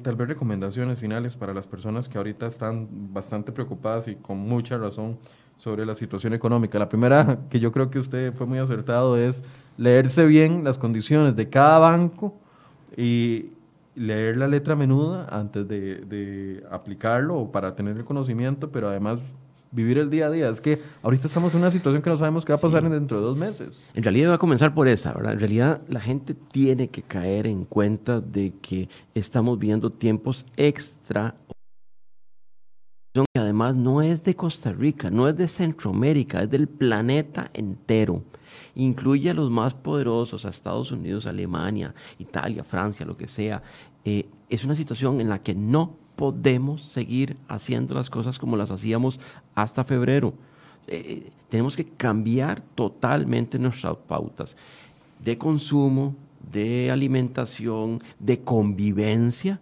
Tal 0.01 0.15
vez 0.15 0.27
recomendaciones 0.27 0.97
finales 0.97 1.37
para 1.37 1.53
las 1.53 1.67
personas 1.67 2.09
que 2.09 2.17
ahorita 2.17 2.47
están 2.47 2.87
bastante 3.13 3.51
preocupadas 3.51 4.07
y 4.07 4.15
con 4.15 4.39
mucha 4.39 4.75
razón 4.75 5.19
sobre 5.55 5.85
la 5.85 5.93
situación 5.93 6.33
económica. 6.33 6.79
La 6.79 6.89
primera, 6.89 7.41
que 7.49 7.59
yo 7.59 7.71
creo 7.71 7.91
que 7.91 7.99
usted 7.99 8.33
fue 8.33 8.47
muy 8.47 8.57
acertado, 8.57 9.17
es 9.17 9.43
leerse 9.77 10.25
bien 10.25 10.63
las 10.63 10.79
condiciones 10.79 11.35
de 11.35 11.47
cada 11.47 11.77
banco 11.77 12.33
y 12.97 13.51
leer 13.93 14.37
la 14.37 14.47
letra 14.47 14.75
menuda 14.75 15.27
antes 15.29 15.67
de, 15.67 15.97
de 15.97 16.63
aplicarlo 16.71 17.37
o 17.37 17.51
para 17.51 17.75
tener 17.75 17.95
el 17.97 18.03
conocimiento, 18.03 18.71
pero 18.71 18.89
además 18.89 19.21
vivir 19.75 19.97
el 19.97 20.09
día 20.09 20.27
a 20.27 20.31
día. 20.31 20.49
Es 20.49 20.61
que 20.61 20.81
ahorita 21.03 21.27
estamos 21.27 21.53
en 21.53 21.59
una 21.59 21.71
situación 21.71 22.01
que 22.01 22.09
no 22.09 22.17
sabemos 22.17 22.45
qué 22.45 22.53
va 22.53 22.57
a 22.57 22.61
pasar 22.61 22.89
dentro 22.89 23.17
de 23.17 23.23
dos 23.23 23.37
meses. 23.37 23.85
En 23.93 24.03
realidad 24.03 24.31
va 24.31 24.35
a 24.35 24.39
comenzar 24.39 24.73
por 24.73 24.87
esa, 24.87 25.13
¿verdad? 25.13 25.33
En 25.33 25.39
realidad 25.39 25.81
la 25.87 25.99
gente 25.99 26.33
tiene 26.33 26.87
que 26.87 27.03
caer 27.03 27.45
en 27.45 27.65
cuenta 27.65 28.21
de 28.21 28.53
que 28.61 28.89
estamos 29.13 29.59
viendo 29.59 29.91
tiempos 29.91 30.45
extra 30.55 31.35
que 33.33 33.39
además 33.39 33.75
no 33.75 34.01
es 34.01 34.23
de 34.23 34.35
Costa 34.35 34.73
Rica, 34.73 35.09
no 35.09 35.29
es 35.29 35.37
de 35.37 35.47
Centroamérica, 35.47 36.43
es 36.43 36.49
del 36.49 36.67
planeta 36.67 37.49
entero. 37.53 38.23
Incluye 38.75 39.29
a 39.29 39.33
los 39.33 39.49
más 39.49 39.73
poderosos, 39.73 40.45
a 40.45 40.49
Estados 40.49 40.91
Unidos, 40.91 41.25
Alemania, 41.25 41.95
Italia, 42.19 42.63
Francia, 42.65 43.05
lo 43.05 43.15
que 43.15 43.27
sea. 43.27 43.63
Eh, 44.03 44.27
es 44.49 44.65
una 44.65 44.75
situación 44.75 45.21
en 45.21 45.29
la 45.29 45.41
que 45.41 45.55
no 45.55 45.97
podemos 46.15 46.81
seguir 46.81 47.37
haciendo 47.47 47.93
las 47.93 48.09
cosas 48.09 48.39
como 48.39 48.57
las 48.57 48.71
hacíamos 48.71 49.19
hasta 49.53 49.83
febrero. 49.83 50.33
Eh, 50.87 51.31
tenemos 51.49 51.75
que 51.75 51.85
cambiar 51.85 52.61
totalmente 52.75 53.57
nuestras 53.59 53.95
pautas 54.07 54.55
de 55.23 55.37
consumo, 55.37 56.15
de 56.51 56.91
alimentación, 56.91 58.01
de 58.19 58.41
convivencia, 58.41 59.59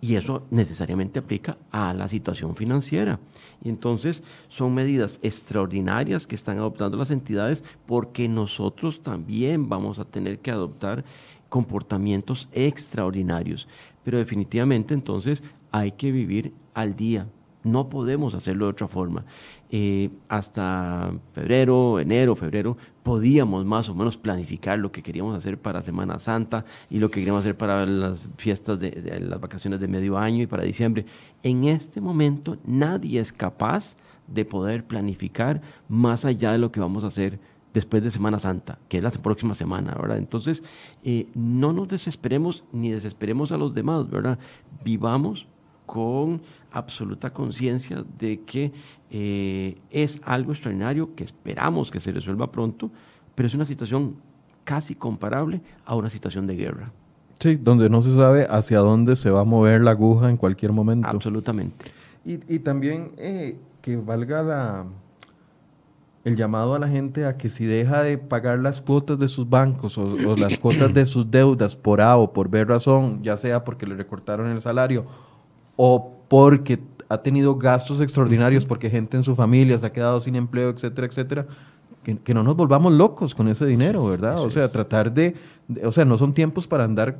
y 0.00 0.14
eso 0.14 0.44
necesariamente 0.50 1.18
aplica 1.18 1.58
a 1.72 1.92
la 1.92 2.08
situación 2.08 2.54
financiera. 2.54 3.18
Y 3.64 3.68
entonces 3.68 4.22
son 4.48 4.74
medidas 4.74 5.18
extraordinarias 5.22 6.26
que 6.26 6.36
están 6.36 6.58
adoptando 6.58 6.96
las 6.96 7.10
entidades 7.10 7.64
porque 7.86 8.28
nosotros 8.28 9.02
también 9.02 9.68
vamos 9.68 9.98
a 9.98 10.04
tener 10.04 10.38
que 10.38 10.52
adoptar 10.52 11.04
comportamientos 11.48 12.48
extraordinarios. 12.52 13.66
Pero 14.04 14.18
definitivamente 14.18 14.94
entonces 14.94 15.42
hay 15.72 15.92
que 15.92 16.12
vivir 16.12 16.52
al 16.74 16.96
día. 16.96 17.26
No 17.64 17.88
podemos 17.88 18.34
hacerlo 18.34 18.66
de 18.66 18.70
otra 18.70 18.88
forma. 18.88 19.24
Eh, 19.70 20.10
hasta 20.28 21.12
febrero, 21.32 21.98
enero, 21.98 22.34
febrero, 22.36 22.76
podíamos 23.02 23.64
más 23.64 23.88
o 23.88 23.94
menos 23.94 24.16
planificar 24.16 24.78
lo 24.78 24.92
que 24.92 25.02
queríamos 25.02 25.36
hacer 25.36 25.58
para 25.58 25.82
Semana 25.82 26.18
Santa 26.18 26.64
y 26.88 26.98
lo 26.98 27.10
que 27.10 27.20
queríamos 27.20 27.40
hacer 27.40 27.56
para 27.56 27.84
las 27.84 28.22
fiestas 28.36 28.78
de, 28.78 29.20
las 29.20 29.40
vacaciones 29.40 29.80
de 29.80 29.88
medio 29.88 30.16
año 30.16 30.42
y 30.42 30.46
para 30.46 30.62
diciembre. 30.62 31.04
En 31.42 31.64
este 31.64 32.00
momento 32.00 32.56
nadie 32.64 33.20
es 33.20 33.32
capaz 33.32 33.96
de 34.26 34.44
poder 34.44 34.84
planificar 34.84 35.60
más 35.88 36.24
allá 36.24 36.52
de 36.52 36.58
lo 36.58 36.70
que 36.70 36.80
vamos 36.80 37.04
a 37.04 37.08
hacer 37.08 37.40
después 37.74 38.02
de 38.02 38.10
Semana 38.10 38.38
Santa, 38.38 38.78
que 38.88 38.98
es 38.98 39.04
la 39.04 39.10
próxima 39.10 39.54
semana, 39.54 39.94
¿verdad? 39.94 40.18
Entonces, 40.18 40.62
eh, 41.04 41.28
no 41.34 41.72
nos 41.72 41.88
desesperemos 41.88 42.64
ni 42.72 42.90
desesperemos 42.90 43.52
a 43.52 43.58
los 43.58 43.74
demás, 43.74 44.08
¿verdad? 44.08 44.38
Vivamos 44.84 45.46
con 45.88 46.42
absoluta 46.70 47.32
conciencia 47.32 48.04
de 48.18 48.40
que 48.42 48.72
eh, 49.10 49.78
es 49.90 50.20
algo 50.22 50.52
extraordinario 50.52 51.14
que 51.14 51.24
esperamos 51.24 51.90
que 51.90 51.98
se 51.98 52.12
resuelva 52.12 52.52
pronto, 52.52 52.90
pero 53.34 53.46
es 53.48 53.54
una 53.54 53.64
situación 53.64 54.16
casi 54.64 54.94
comparable 54.94 55.62
a 55.86 55.96
una 55.96 56.10
situación 56.10 56.46
de 56.46 56.56
guerra. 56.56 56.92
Sí, 57.40 57.56
donde 57.56 57.88
no 57.88 58.02
se 58.02 58.14
sabe 58.14 58.46
hacia 58.50 58.80
dónde 58.80 59.16
se 59.16 59.30
va 59.30 59.40
a 59.40 59.44
mover 59.44 59.82
la 59.82 59.92
aguja 59.92 60.28
en 60.28 60.36
cualquier 60.36 60.72
momento. 60.72 61.08
Absolutamente. 61.08 61.86
Y, 62.26 62.58
también 62.58 63.12
eh, 63.16 63.56
que 63.80 63.96
valga 63.96 64.42
la, 64.42 64.84
el 66.22 66.36
llamado 66.36 66.74
a 66.74 66.78
la 66.78 66.88
gente 66.88 67.24
a 67.24 67.38
que 67.38 67.48
si 67.48 67.64
deja 67.64 68.02
de 68.02 68.18
pagar 68.18 68.58
las 68.58 68.82
cuotas 68.82 69.18
de 69.18 69.28
sus 69.28 69.48
bancos 69.48 69.96
o, 69.96 70.02
o 70.02 70.36
las 70.36 70.58
cuotas 70.58 70.92
de 70.92 71.06
sus 71.06 71.30
deudas 71.30 71.76
por 71.76 72.02
A 72.02 72.18
o 72.18 72.34
por 72.34 72.50
B 72.50 72.66
razón, 72.66 73.22
ya 73.22 73.38
sea 73.38 73.64
porque 73.64 73.86
le 73.86 73.94
recortaron 73.94 74.48
el 74.48 74.60
salario 74.60 75.06
o 75.80 76.12
porque 76.26 76.80
ha 77.08 77.18
tenido 77.18 77.56
gastos 77.56 78.00
extraordinarios, 78.00 78.66
porque 78.66 78.90
gente 78.90 79.16
en 79.16 79.22
su 79.22 79.36
familia 79.36 79.78
se 79.78 79.86
ha 79.86 79.92
quedado 79.92 80.20
sin 80.20 80.34
empleo, 80.34 80.70
etcétera, 80.70 81.06
etcétera, 81.06 81.46
que, 82.02 82.34
no 82.34 82.42
nos 82.42 82.56
volvamos 82.56 82.92
locos 82.92 83.34
con 83.34 83.48
ese 83.48 83.64
dinero, 83.64 84.04
¿verdad? 84.06 84.40
o 84.40 84.50
sea, 84.50 84.70
tratar 84.72 85.12
de, 85.12 85.34
o 85.84 85.92
sea, 85.92 86.04
no 86.04 86.18
son 86.18 86.34
tiempos 86.34 86.66
para 86.66 86.84
andar 86.84 87.18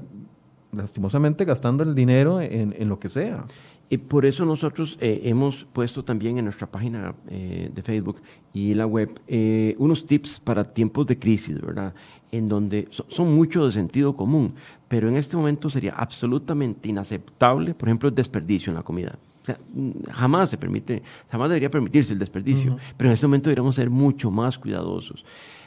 lastimosamente 0.72 1.44
gastando 1.44 1.84
el 1.84 1.94
dinero 1.94 2.40
en, 2.40 2.74
en 2.76 2.88
lo 2.88 2.98
que 2.98 3.08
sea. 3.08 3.46
Y 3.90 3.96
por 3.96 4.26
eso 4.26 4.44
nosotros 4.44 4.98
eh, 5.00 5.22
hemos 5.24 5.64
puesto 5.72 6.04
también 6.04 6.36
en 6.36 6.44
nuestra 6.44 6.66
página 6.66 7.14
eh, 7.28 7.70
de 7.74 7.82
Facebook 7.82 8.20
y 8.52 8.74
la 8.74 8.86
web 8.86 9.18
eh, 9.26 9.74
unos 9.78 10.06
tips 10.06 10.40
para 10.40 10.64
tiempos 10.64 11.06
de 11.06 11.18
crisis, 11.18 11.60
¿verdad? 11.60 11.94
En 12.30 12.48
donde 12.48 12.88
son 12.90 13.34
mucho 13.34 13.66
de 13.66 13.72
sentido 13.72 14.14
común, 14.14 14.54
pero 14.88 15.08
en 15.08 15.16
este 15.16 15.36
momento 15.36 15.70
sería 15.70 15.94
absolutamente 15.94 16.88
inaceptable, 16.88 17.74
por 17.74 17.88
ejemplo, 17.88 18.08
el 18.08 18.14
desperdicio 18.14 18.70
en 18.70 18.76
la 18.76 18.82
comida. 18.82 19.18
O 19.42 19.46
sea, 19.46 19.58
mm, 19.74 20.10
jamás 20.10 20.50
se 20.50 20.58
permite, 20.58 21.02
jamás 21.30 21.48
debería 21.48 21.70
permitirse 21.70 22.12
el 22.12 22.18
desperdicio, 22.18 22.76
pero 22.96 23.10
en 23.10 23.14
este 23.14 23.26
momento 23.26 23.48
deberíamos 23.48 23.76
ser 23.76 23.90
mucho 23.90 24.30
más 24.30 24.58
cuidadosos. 24.58 25.24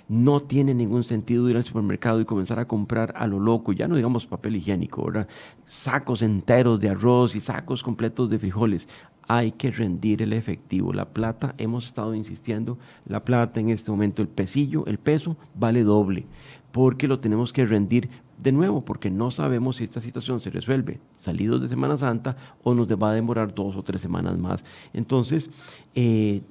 No 0.07 0.41
tiene 0.41 0.73
ningún 0.73 1.03
sentido 1.03 1.49
ir 1.49 1.55
al 1.55 1.63
supermercado 1.63 2.19
y 2.19 2.25
comenzar 2.25 2.59
a 2.59 2.67
comprar 2.67 3.13
a 3.15 3.27
lo 3.27 3.39
loco, 3.39 3.71
ya 3.71 3.87
no 3.87 3.95
digamos 3.95 4.27
papel 4.27 4.57
higiénico, 4.57 5.05
¿verdad? 5.05 5.27
Sacos 5.65 6.21
enteros 6.21 6.79
de 6.79 6.89
arroz 6.89 7.35
y 7.35 7.41
sacos 7.41 7.81
completos 7.81 8.29
de 8.29 8.37
frijoles. 8.37 8.87
Hay 9.33 9.53
que 9.53 9.71
rendir 9.71 10.21
el 10.21 10.33
efectivo. 10.33 10.91
La 10.91 11.05
plata, 11.05 11.55
hemos 11.57 11.87
estado 11.87 12.13
insistiendo, 12.13 12.77
la 13.05 13.23
plata 13.23 13.61
en 13.61 13.69
este 13.69 13.89
momento, 13.89 14.21
el 14.21 14.27
pesillo, 14.27 14.85
el 14.87 14.97
peso, 14.97 15.37
vale 15.55 15.83
doble, 15.83 16.25
porque 16.73 17.07
lo 17.07 17.21
tenemos 17.21 17.53
que 17.53 17.65
rendir 17.65 18.09
de 18.37 18.51
nuevo, 18.51 18.83
porque 18.83 19.09
no 19.09 19.31
sabemos 19.31 19.77
si 19.77 19.85
esta 19.85 20.01
situación 20.01 20.41
se 20.41 20.49
resuelve 20.49 20.99
salidos 21.15 21.61
de 21.61 21.69
Semana 21.69 21.95
Santa 21.95 22.35
o 22.61 22.73
nos 22.73 22.89
va 22.89 23.11
a 23.11 23.13
demorar 23.13 23.55
dos 23.55 23.77
o 23.77 23.83
tres 23.83 24.01
semanas 24.01 24.37
más. 24.37 24.65
Entonces, 24.91 25.49
eh, 25.95 26.41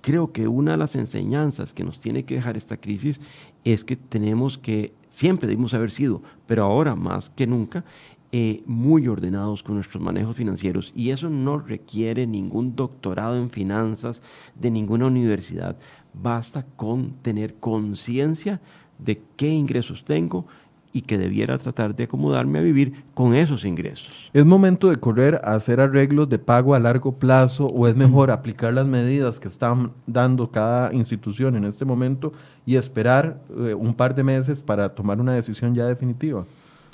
creo 0.00 0.32
que 0.32 0.48
una 0.48 0.72
de 0.72 0.78
las 0.78 0.96
enseñanzas 0.96 1.74
que 1.74 1.84
nos 1.84 2.00
tiene 2.00 2.24
que 2.24 2.34
dejar 2.34 2.56
esta 2.56 2.76
crisis 2.76 3.20
es 3.62 3.84
que 3.84 3.94
tenemos 3.94 4.58
que, 4.58 4.94
siempre 5.08 5.46
debemos 5.46 5.74
haber 5.74 5.92
sido, 5.92 6.22
pero 6.48 6.64
ahora 6.64 6.96
más 6.96 7.30
que 7.30 7.46
nunca, 7.46 7.84
eh, 8.32 8.62
muy 8.66 9.08
ordenados 9.08 9.62
con 9.62 9.74
nuestros 9.76 10.02
manejos 10.02 10.36
financieros. 10.36 10.92
Y 10.94 11.10
eso 11.10 11.28
no 11.30 11.58
requiere 11.58 12.26
ningún 12.26 12.76
doctorado 12.76 13.36
en 13.36 13.50
finanzas 13.50 14.22
de 14.54 14.70
ninguna 14.70 15.06
universidad. 15.06 15.76
Basta 16.12 16.64
con 16.76 17.12
tener 17.22 17.54
conciencia 17.54 18.60
de 18.98 19.22
qué 19.36 19.48
ingresos 19.48 20.04
tengo, 20.04 20.46
y 20.92 21.02
que 21.02 21.18
debiera 21.18 21.56
tratar 21.58 21.94
de 21.94 22.04
acomodarme 22.04 22.58
a 22.58 22.62
vivir 22.62 23.04
con 23.14 23.34
esos 23.34 23.64
ingresos. 23.64 24.30
¿Es 24.32 24.44
momento 24.44 24.88
de 24.88 24.96
correr 24.96 25.40
a 25.44 25.54
hacer 25.54 25.80
arreglos 25.80 26.28
de 26.28 26.38
pago 26.38 26.74
a 26.74 26.80
largo 26.80 27.12
plazo 27.12 27.66
o 27.66 27.86
es 27.86 27.94
mejor 27.96 28.30
aplicar 28.30 28.72
las 28.72 28.86
medidas 28.86 29.38
que 29.38 29.48
están 29.48 29.92
dando 30.06 30.50
cada 30.50 30.92
institución 30.92 31.56
en 31.56 31.64
este 31.64 31.84
momento 31.84 32.32
y 32.66 32.76
esperar 32.76 33.40
eh, 33.56 33.74
un 33.74 33.94
par 33.94 34.14
de 34.14 34.24
meses 34.24 34.60
para 34.60 34.88
tomar 34.88 35.20
una 35.20 35.32
decisión 35.32 35.74
ya 35.74 35.86
definitiva? 35.86 36.44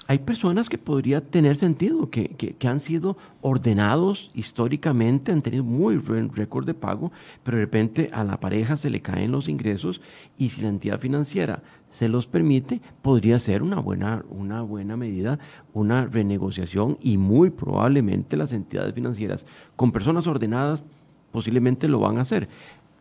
Hay 0.09 0.21
personas 0.21 0.69
que 0.69 0.79
podría 0.79 1.21
tener 1.21 1.57
sentido, 1.57 2.11
que, 2.11 2.29
que, 2.29 2.69
han 2.69 2.79
sido 2.79 3.17
ordenados 3.41 4.31
históricamente, 4.35 5.33
han 5.33 5.43
tenido 5.43 5.65
muy 5.65 5.97
buen 5.97 6.33
récord 6.33 6.65
de 6.65 6.75
pago, 6.75 7.11
pero 7.43 7.57
de 7.57 7.65
repente 7.65 8.11
a 8.13 8.23
la 8.23 8.39
pareja 8.39 8.77
se 8.77 8.91
le 8.91 9.03
caen 9.03 9.33
los 9.33 9.49
ingresos 9.49 10.01
y 10.39 10.51
si 10.51 10.63
la 10.63 10.69
entidad 10.69 11.01
financiera 11.01 11.63
se 11.89 12.09
los 12.09 12.27
permite, 12.27 12.81
podría 13.03 13.39
ser 13.39 13.63
una 13.63 13.81
buena, 13.81 14.25
una 14.31 14.63
buena 14.63 14.97
medida, 14.97 15.39
una 15.73 16.07
renegociación 16.07 16.99
y 17.01 17.19
muy 17.19 17.51
probablemente 17.51 18.37
las 18.37 18.53
entidades 18.53 18.95
financieras 18.95 19.47
con 19.75 19.93
personas 19.93 20.27
ordenadas 20.27 20.85
posiblemente 21.33 21.89
lo 21.89 21.99
van 21.99 22.19
a 22.19 22.23
hacer, 22.23 22.49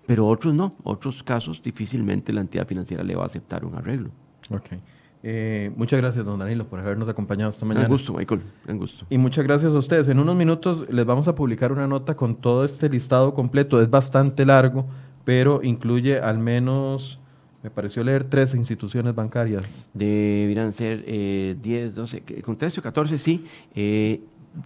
pero 0.07 0.27
otros 0.27 0.53
no, 0.53 0.75
otros 0.83 1.23
casos 1.23 1.61
difícilmente 1.61 2.33
la 2.33 2.41
entidad 2.41 2.67
financiera 2.67 3.03
le 3.03 3.15
va 3.15 3.23
a 3.23 3.27
aceptar 3.27 3.63
un 3.63 3.75
arreglo. 3.75 4.09
Okay. 4.49 4.79
Eh, 5.27 5.71
muchas 5.75 5.99
gracias, 5.99 6.23
don 6.23 6.37
Danilo, 6.37 6.67
por 6.67 6.79
habernos 6.79 7.09
acompañado 7.09 7.49
esta 7.49 7.65
mañana. 7.65 7.87
Un 7.87 7.91
gusto, 7.91 8.13
Michael. 8.13 8.41
Un 8.67 8.77
gusto. 8.77 9.07
Y 9.09 9.17
muchas 9.17 9.43
gracias 9.43 9.73
a 9.73 9.77
ustedes. 9.79 10.07
En 10.07 10.19
unos 10.19 10.35
minutos 10.35 10.87
les 10.87 11.03
vamos 11.03 11.27
a 11.27 11.33
publicar 11.33 11.71
una 11.71 11.87
nota 11.87 12.15
con 12.15 12.35
todo 12.35 12.63
este 12.63 12.89
listado 12.89 13.33
completo. 13.33 13.81
Es 13.81 13.89
bastante 13.89 14.45
largo, 14.45 14.85
pero 15.23 15.63
incluye 15.63 16.19
al 16.19 16.37
menos, 16.37 17.19
me 17.63 17.71
pareció 17.71 18.03
leer, 18.03 18.25
tres 18.25 18.53
instituciones 18.53 19.15
bancarias. 19.15 19.89
Deberían 19.95 20.71
ser 20.71 21.03
10, 21.03 21.07
eh, 21.07 21.91
12, 21.91 22.21
con 22.43 22.55
13 22.55 22.81
o 22.81 22.83
14, 22.83 23.17
sí. 23.17 23.45
Eh, 23.73 24.21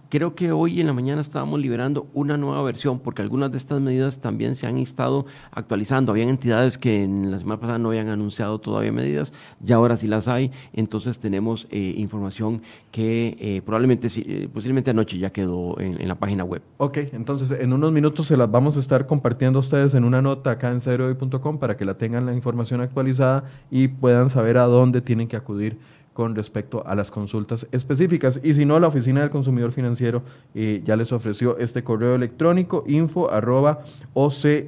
creo 0.08 0.34
que 0.34 0.52
hoy 0.52 0.80
en 0.80 0.86
la 0.86 0.92
mañana 0.92 1.20
estábamos 1.20 1.60
liberando 1.60 2.06
una 2.14 2.36
nueva 2.36 2.62
versión 2.62 2.98
porque 2.98 3.22
algunas 3.22 3.50
de 3.50 3.58
estas 3.58 3.80
medidas 3.80 4.20
también 4.20 4.56
se 4.56 4.66
han 4.66 4.78
estado 4.78 5.26
actualizando. 5.50 6.12
Habían 6.12 6.28
entidades 6.28 6.78
que 6.78 7.02
en 7.02 7.30
la 7.30 7.38
semana 7.38 7.60
pasada 7.60 7.78
no 7.78 7.88
habían 7.88 8.08
anunciado 8.08 8.58
todavía 8.58 8.92
medidas, 8.92 9.32
ya 9.60 9.76
ahora 9.76 9.96
sí 9.96 10.06
las 10.06 10.28
hay. 10.28 10.50
Entonces 10.72 11.18
tenemos 11.18 11.66
eh, 11.70 11.94
información 11.96 12.62
que 12.90 13.36
eh, 13.40 13.62
probablemente, 13.64 14.08
eh, 14.16 14.48
posiblemente 14.52 14.90
anoche 14.90 15.18
ya 15.18 15.30
quedó 15.30 15.78
en, 15.80 16.08
la 16.08 16.14
página 16.14 16.44
web. 16.44 16.62
Ok, 16.78 16.98
entonces 17.12 17.50
en 17.50 17.72
unos 17.72 17.92
minutos 17.92 18.26
se 18.26 18.36
las 18.36 18.50
vamos 18.50 18.76
a 18.76 18.80
estar 18.80 19.06
compartiendo 19.06 19.58
ustedes 19.58 19.94
en 19.94 20.04
una 20.04 20.22
nota 20.22 20.52
acá 20.52 20.70
en 20.70 20.80
ceroy.com 20.80 21.58
para 21.58 21.76
que 21.76 21.84
la 21.84 21.94
tengan 21.94 22.26
la 22.26 22.34
información 22.34 22.80
actualizada 22.80 23.44
y 23.70 23.88
puedan 23.88 24.30
saber 24.30 24.56
a 24.58 24.64
dónde 24.64 25.00
tienen 25.00 25.28
que 25.28 25.36
acudir 25.36 25.78
con 26.20 26.34
respecto 26.34 26.86
a 26.86 26.94
las 26.94 27.10
consultas 27.10 27.66
específicas. 27.72 28.40
Y 28.42 28.52
si 28.52 28.66
no, 28.66 28.78
la 28.78 28.88
Oficina 28.88 29.22
del 29.22 29.30
Consumidor 29.30 29.72
Financiero 29.72 30.22
eh, 30.54 30.82
ya 30.84 30.94
les 30.94 31.12
ofreció 31.12 31.56
este 31.56 31.82
correo 31.82 32.14
electrónico 32.14 32.84
info 32.86 33.30
arroba 33.30 33.80
ocf.fi.cr, 34.12 34.58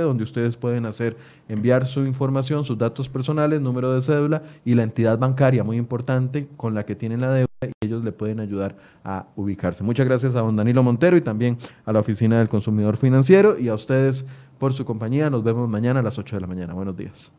donde 0.00 0.24
ustedes 0.24 0.56
pueden 0.56 0.84
hacer 0.84 1.16
enviar 1.48 1.86
su 1.86 2.04
información, 2.04 2.64
sus 2.64 2.76
datos 2.76 3.08
personales, 3.08 3.60
número 3.60 3.94
de 3.94 4.00
cédula 4.00 4.42
y 4.64 4.74
la 4.74 4.82
entidad 4.82 5.16
bancaria, 5.16 5.62
muy 5.62 5.76
importante, 5.76 6.48
con 6.56 6.74
la 6.74 6.84
que 6.84 6.96
tienen 6.96 7.20
la 7.20 7.30
deuda 7.30 7.46
y 7.62 7.86
ellos 7.86 8.02
le 8.02 8.10
pueden 8.10 8.40
ayudar 8.40 8.74
a 9.04 9.26
ubicarse. 9.36 9.84
Muchas 9.84 10.08
gracias 10.08 10.34
a 10.34 10.40
don 10.40 10.56
Danilo 10.56 10.82
Montero 10.82 11.16
y 11.16 11.20
también 11.20 11.56
a 11.84 11.92
la 11.92 12.00
Oficina 12.00 12.40
del 12.40 12.48
Consumidor 12.48 12.96
Financiero 12.96 13.56
y 13.56 13.68
a 13.68 13.74
ustedes 13.74 14.26
por 14.58 14.74
su 14.74 14.84
compañía. 14.84 15.30
Nos 15.30 15.44
vemos 15.44 15.68
mañana 15.68 16.00
a 16.00 16.02
las 16.02 16.18
8 16.18 16.34
de 16.34 16.40
la 16.40 16.48
mañana. 16.48 16.74
Buenos 16.74 16.96
días. 16.96 17.30